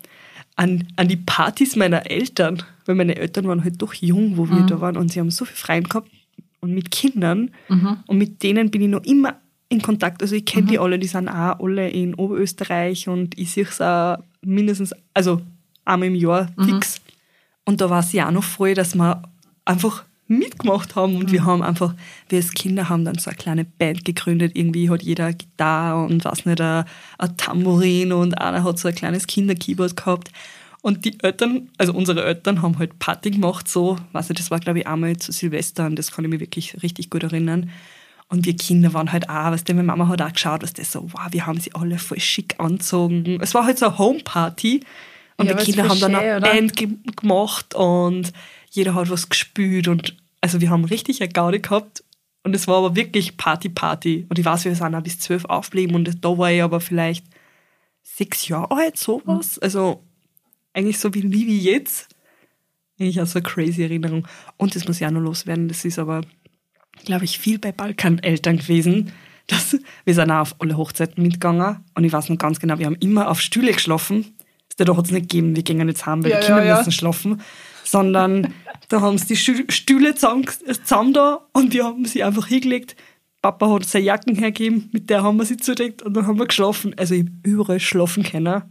An, 0.55 0.87
an 0.95 1.07
die 1.07 1.17
Partys 1.17 1.75
meiner 1.75 2.09
Eltern. 2.11 2.61
Weil 2.85 2.95
meine 2.95 3.15
Eltern 3.15 3.47
waren 3.47 3.63
halt 3.63 3.81
doch 3.81 3.93
jung, 3.93 4.37
wo 4.37 4.47
wir 4.49 4.57
Mhm. 4.57 4.67
da 4.67 4.81
waren 4.81 4.97
und 4.97 5.11
sie 5.11 5.19
haben 5.19 5.31
so 5.31 5.45
viel 5.45 5.55
Freien 5.55 5.85
gehabt 5.85 6.11
und 6.59 6.73
mit 6.73 6.91
Kindern. 6.91 7.51
Und 8.05 8.17
mit 8.17 8.43
denen 8.43 8.69
bin 8.69 8.81
ich 8.81 8.89
noch 8.89 9.03
immer 9.05 9.39
in 9.69 9.81
Kontakt. 9.81 10.21
Also 10.21 10.35
ich 10.35 10.45
kenne 10.45 10.65
mhm. 10.65 10.69
die 10.69 10.79
alle, 10.79 10.99
die 10.99 11.07
sind 11.07 11.27
auch 11.27 11.59
alle 11.59 11.89
in 11.89 12.15
Oberösterreich 12.15 13.07
und 13.07 13.37
ich 13.37 13.51
sehe 13.51 13.65
es 13.65 13.81
auch 13.81 14.17
mindestens, 14.41 14.93
also 15.13 15.41
einmal 15.83 16.09
im 16.09 16.15
Jahr 16.15 16.49
mhm. 16.55 16.65
fix. 16.65 16.99
Mhm. 16.99 17.13
Und 17.65 17.81
da 17.81 17.89
war 17.89 17.99
es 17.99 18.13
ja 18.13 18.27
auch 18.27 18.31
noch 18.31 18.43
voll, 18.43 18.73
dass 18.73 18.95
wir 18.95 19.23
einfach 19.65 20.05
mitgemacht 20.27 20.95
haben 20.95 21.15
und 21.17 21.27
mhm. 21.27 21.31
wir 21.31 21.45
haben 21.45 21.61
einfach, 21.61 21.93
wir 22.29 22.37
als 22.37 22.53
Kinder 22.53 22.89
haben 22.89 23.05
dann 23.05 23.17
so 23.17 23.29
eine 23.29 23.37
kleine 23.37 23.65
Band 23.65 24.05
gegründet. 24.05 24.51
Irgendwie 24.55 24.89
hat 24.89 25.03
jeder 25.03 25.25
eine 25.25 25.35
Gitarre 25.35 26.05
und 26.05 26.25
was 26.25 26.45
nicht, 26.45 26.61
ein, 26.61 26.85
Tambourin 27.37 28.11
und 28.11 28.39
einer 28.39 28.63
hat 28.63 28.79
so 28.79 28.87
ein 28.87 28.95
kleines 28.95 29.27
Kinderkeyboard 29.27 29.95
gehabt. 29.95 30.31
Und 30.81 31.05
die 31.05 31.19
Eltern, 31.23 31.69
also 31.79 31.93
unsere 31.93 32.23
Eltern 32.23 32.61
haben 32.61 32.77
halt 32.77 32.99
Party 32.99 33.31
gemacht, 33.31 33.67
so, 33.67 33.97
weiß 34.13 34.29
nicht, 34.29 34.39
das 34.39 34.51
war 34.51 34.59
glaube 34.59 34.79
ich 34.79 34.87
einmal 34.87 35.17
zu 35.17 35.31
Silvester 35.31 35.87
und 35.87 35.97
das 35.97 36.11
kann 36.11 36.25
ich 36.25 36.31
mich 36.31 36.39
wirklich 36.39 36.81
richtig 36.83 37.09
gut 37.09 37.23
erinnern. 37.23 37.71
Und 38.27 38.45
wir 38.45 38.55
Kinder 38.55 38.93
waren 38.93 39.11
halt 39.11 39.29
auch, 39.29 39.51
was 39.51 39.63
meine 39.67 39.83
Mama 39.83 40.07
hat 40.07 40.21
auch 40.21 40.33
geschaut, 40.33 40.63
was 40.63 40.73
das 40.73 40.91
so, 40.91 41.13
wow, 41.13 41.27
wir 41.29 41.45
haben 41.45 41.59
sie 41.59 41.73
alle 41.75 41.99
voll 41.99 42.19
schick 42.19 42.55
anzogen. 42.59 43.39
Es 43.41 43.53
war 43.53 43.65
halt 43.65 43.77
so 43.77 43.87
eine 43.87 43.97
Homeparty. 43.97 44.81
Und 45.37 45.47
ja, 45.47 45.53
die 45.53 45.63
Kinder 45.63 45.87
haben 45.87 45.99
dann 45.99 46.15
eine 46.15 46.41
Band 46.41 46.73
gemacht 47.17 47.75
und 47.75 48.31
jeder 48.71 48.95
hat 48.95 49.09
was 49.09 49.29
gespült 49.29 49.87
und 49.87 50.15
also 50.41 50.61
wir 50.61 50.69
haben 50.69 50.85
richtig 50.85 51.21
eine 51.21 51.31
Gaudi 51.31 51.59
gehabt 51.59 52.03
und 52.43 52.55
es 52.55 52.67
war 52.67 52.77
aber 52.77 52.95
wirklich 52.95 53.37
Party, 53.37 53.69
Party. 53.69 54.27
Und 54.29 54.37
ich 54.37 54.45
weiß, 54.45 54.65
wir 54.65 54.75
sind 54.75 54.95
auch 54.95 55.01
bis 55.01 55.19
zwölf 55.19 55.45
aufgeblieben 55.45 55.95
und 55.95 56.23
da 56.23 56.37
war 56.37 56.51
ich 56.51 56.61
aber 56.61 56.79
vielleicht 56.79 57.25
sechs 58.03 58.47
Jahre 58.47 58.69
alt, 58.69 58.97
sowas. 58.97 59.57
Mhm. 59.57 59.63
Also 59.63 60.03
eigentlich 60.73 60.99
so 60.99 61.13
wie 61.13 61.23
nie 61.23 61.47
wie 61.47 61.59
jetzt. 61.59 62.07
Eigentlich 62.99 63.19
auch 63.19 63.25
so 63.25 63.39
eine 63.39 63.47
crazy 63.47 63.81
Erinnerung. 63.81 64.27
Und 64.57 64.75
das 64.75 64.87
muss 64.87 64.99
ja 64.99 65.07
auch 65.07 65.11
noch 65.11 65.21
loswerden, 65.21 65.67
das 65.67 65.83
ist 65.83 65.97
aber, 65.97 66.21
glaube 67.03 67.25
ich, 67.25 67.39
viel 67.39 67.59
bei 67.59 67.71
Balkaneltern 67.71 68.57
gewesen. 68.57 69.11
Das, 69.47 69.77
wir 70.05 70.13
sind 70.13 70.31
auch 70.31 70.41
auf 70.41 70.55
alle 70.59 70.77
Hochzeiten 70.77 71.21
mitgegangen 71.21 71.77
und 71.93 72.03
ich 72.03 72.11
weiß 72.11 72.29
noch 72.29 72.37
ganz 72.37 72.59
genau, 72.59 72.79
wir 72.79 72.87
haben 72.87 72.97
immer 72.99 73.29
auf 73.29 73.41
Stühle 73.41 73.73
geschlafen. 73.73 74.35
Da 74.77 74.97
hat 74.97 75.05
es 75.05 75.11
nicht 75.11 75.29
gegeben, 75.29 75.55
wir 75.55 75.63
gehen 75.63 75.87
jetzt 75.87 76.05
heim, 76.05 76.23
weil 76.23 76.31
ja, 76.31 76.39
die 76.39 76.47
Kinder 76.47 76.63
ja, 76.63 76.69
ja. 76.69 76.77
müssen 76.77 76.91
schlafen. 76.91 77.41
Sondern 77.85 78.53
da 78.89 79.01
haben 79.01 79.17
sie 79.17 79.27
die 79.27 79.37
Stühle 79.37 80.15
zusammen, 80.15 80.45
zusammen 80.83 81.13
da 81.13 81.41
und 81.53 81.73
wir 81.73 81.85
haben 81.85 82.05
sie 82.05 82.23
einfach 82.23 82.47
hingelegt. 82.47 82.95
Papa 83.41 83.69
hat 83.69 83.85
seine 83.85 84.05
Jacken 84.05 84.35
hergegeben, 84.35 84.89
mit 84.91 85.09
der 85.09 85.23
haben 85.23 85.37
wir 85.37 85.45
sie 85.45 85.57
zudeckt 85.57 86.01
und 86.01 86.15
dann 86.15 86.25
haben 86.25 86.39
wir 86.39 86.47
geschlafen. 86.47 86.95
Also 86.97 87.13
ich 87.13 87.21
habe 87.21 87.31
überall 87.43 87.79
schlafen 87.79 88.23
können. 88.23 88.63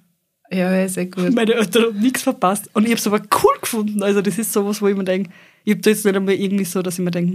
Ja, 0.51 0.89
sehr 0.89 1.07
gut. 1.07 1.33
Meine 1.33 1.55
Eltern 1.55 1.85
haben 1.85 2.01
nichts 2.01 2.23
verpasst. 2.23 2.69
Und 2.75 2.85
ich 2.85 2.91
habe 2.91 2.99
es 2.99 3.07
aber 3.07 3.21
cool 3.43 3.55
gefunden. 3.61 4.03
Also 4.03 4.21
das 4.21 4.39
ist 4.39 4.53
sowas, 4.53 4.83
wo 4.83 4.89
ich 4.89 4.97
mir 4.97 5.05
denke, 5.05 5.31
ich 5.65 5.73
habe 5.73 5.81
da 5.81 5.91
jetzt 5.91 6.05
nicht 6.05 6.17
einmal 6.17 6.35
irgendwie 6.35 6.65
so, 6.65 6.83
dass 6.83 6.99
ich 6.99 7.05
mir 7.05 7.11
denke, 7.11 7.35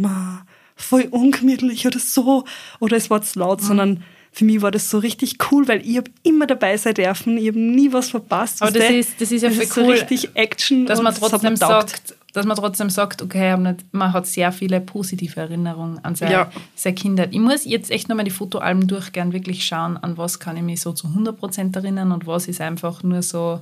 voll 0.81 1.07
ungemütlich 1.11 1.85
oder 1.85 1.99
so. 1.99 2.45
Oder 2.79 2.97
es 2.97 3.09
war 3.09 3.21
zu 3.21 3.39
laut, 3.39 3.61
mhm. 3.61 3.65
sondern 3.65 4.03
für 4.31 4.45
mich 4.45 4.61
war 4.61 4.71
das 4.71 4.89
so 4.89 4.99
richtig 4.99 5.37
cool, 5.51 5.67
weil 5.67 5.85
ich 5.85 5.97
habe 5.97 6.11
immer 6.23 6.45
dabei 6.45 6.77
sein 6.77 6.93
dürfen, 6.93 7.37
ich 7.37 7.47
habe 7.47 7.59
nie 7.59 7.91
was 7.91 8.11
verpasst. 8.11 8.61
Aber 8.61 8.71
das 8.71 8.89
ist, 8.89 9.21
das 9.21 9.31
ist 9.31 9.41
ja 9.41 9.49
das 9.49 9.57
ist 9.57 9.77
cool, 9.77 9.85
so 9.85 9.91
richtig 9.91 10.29
Action. 10.35 10.85
Dass 10.85 11.01
man 11.01 11.15
trotzdem 11.15 11.55
sagt, 11.55 12.15
dass 12.33 12.45
man 12.45 12.55
trotzdem 12.55 12.91
sagt, 12.91 13.23
okay, 13.23 13.57
man 13.91 14.13
hat 14.13 14.27
sehr 14.27 14.51
viele 14.51 14.81
positive 14.81 15.39
Erinnerungen 15.39 16.03
an 16.05 16.13
seine, 16.15 16.31
ja. 16.31 16.51
seine 16.75 16.95
Kindheit. 16.95 17.33
Ich 17.33 17.39
muss 17.39 17.65
jetzt 17.65 17.89
echt 17.89 18.07
nochmal 18.07 18.25
die 18.25 18.31
Fotoalben 18.31 18.87
durchgehen, 18.87 19.33
wirklich 19.33 19.65
schauen, 19.65 19.97
an 19.97 20.17
was 20.17 20.39
kann 20.39 20.55
ich 20.55 20.63
mich 20.63 20.79
so 20.79 20.93
zu 20.93 21.07
100% 21.07 21.75
erinnern 21.75 22.11
und 22.11 22.27
was 22.27 22.47
ist 22.47 22.61
einfach 22.61 23.01
nur 23.01 23.23
so 23.23 23.61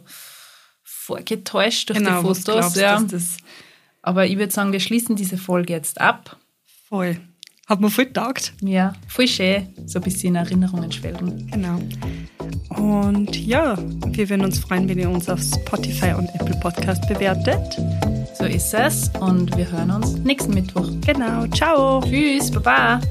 vorgetäuscht 0.84 1.90
durch 1.90 2.00
genau, 2.00 2.22
die 2.22 2.28
Fotos. 2.28 2.44
Glaubst, 2.44 2.76
ja. 2.76 3.02
Aber 4.02 4.26
ich 4.26 4.38
würde 4.38 4.52
sagen, 4.52 4.74
wir 4.74 4.82
schließen 4.82 5.16
diese 5.16 5.38
Folge 5.38 5.74
jetzt 5.74 6.02
ab. 6.02 6.38
Voll. 6.90 7.18
Hat 7.68 7.82
mir 7.82 7.90
voll 7.90 8.06
getaugt. 8.06 8.54
Ja, 8.62 8.94
voll 9.10 9.28
schön. 9.28 9.68
So 9.88 10.00
ein 10.00 10.04
bisschen 10.04 10.36
Erinnerungen 10.36 10.90
schwelgen. 10.90 11.46
Genau. 11.52 11.80
Und 12.70 13.36
ja, 13.36 13.78
wir 13.78 14.30
würden 14.30 14.46
uns 14.46 14.60
freuen, 14.60 14.88
wenn 14.88 14.98
ihr 14.98 15.10
uns 15.10 15.28
auf 15.28 15.42
Spotify 15.42 16.14
und 16.14 16.30
Apple 16.36 16.58
Podcast 16.62 17.06
bewertet. 17.10 17.78
So 18.38 18.46
ist 18.46 18.74
es. 18.74 19.10
Und 19.20 19.56
wir 19.58 19.70
hören 19.70 19.92
uns 19.92 20.14
nächsten 20.20 20.54
Mittwoch. 20.54 20.90
Genau. 21.06 21.46
Ciao. 21.48 22.02
Tschüss. 22.02 22.50
Baba. 22.52 23.02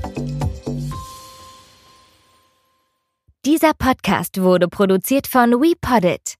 Dieser 3.44 3.74
Podcast 3.74 4.40
wurde 4.40 4.68
produziert 4.68 5.26
von 5.26 5.50
WePoddit. 5.50 6.36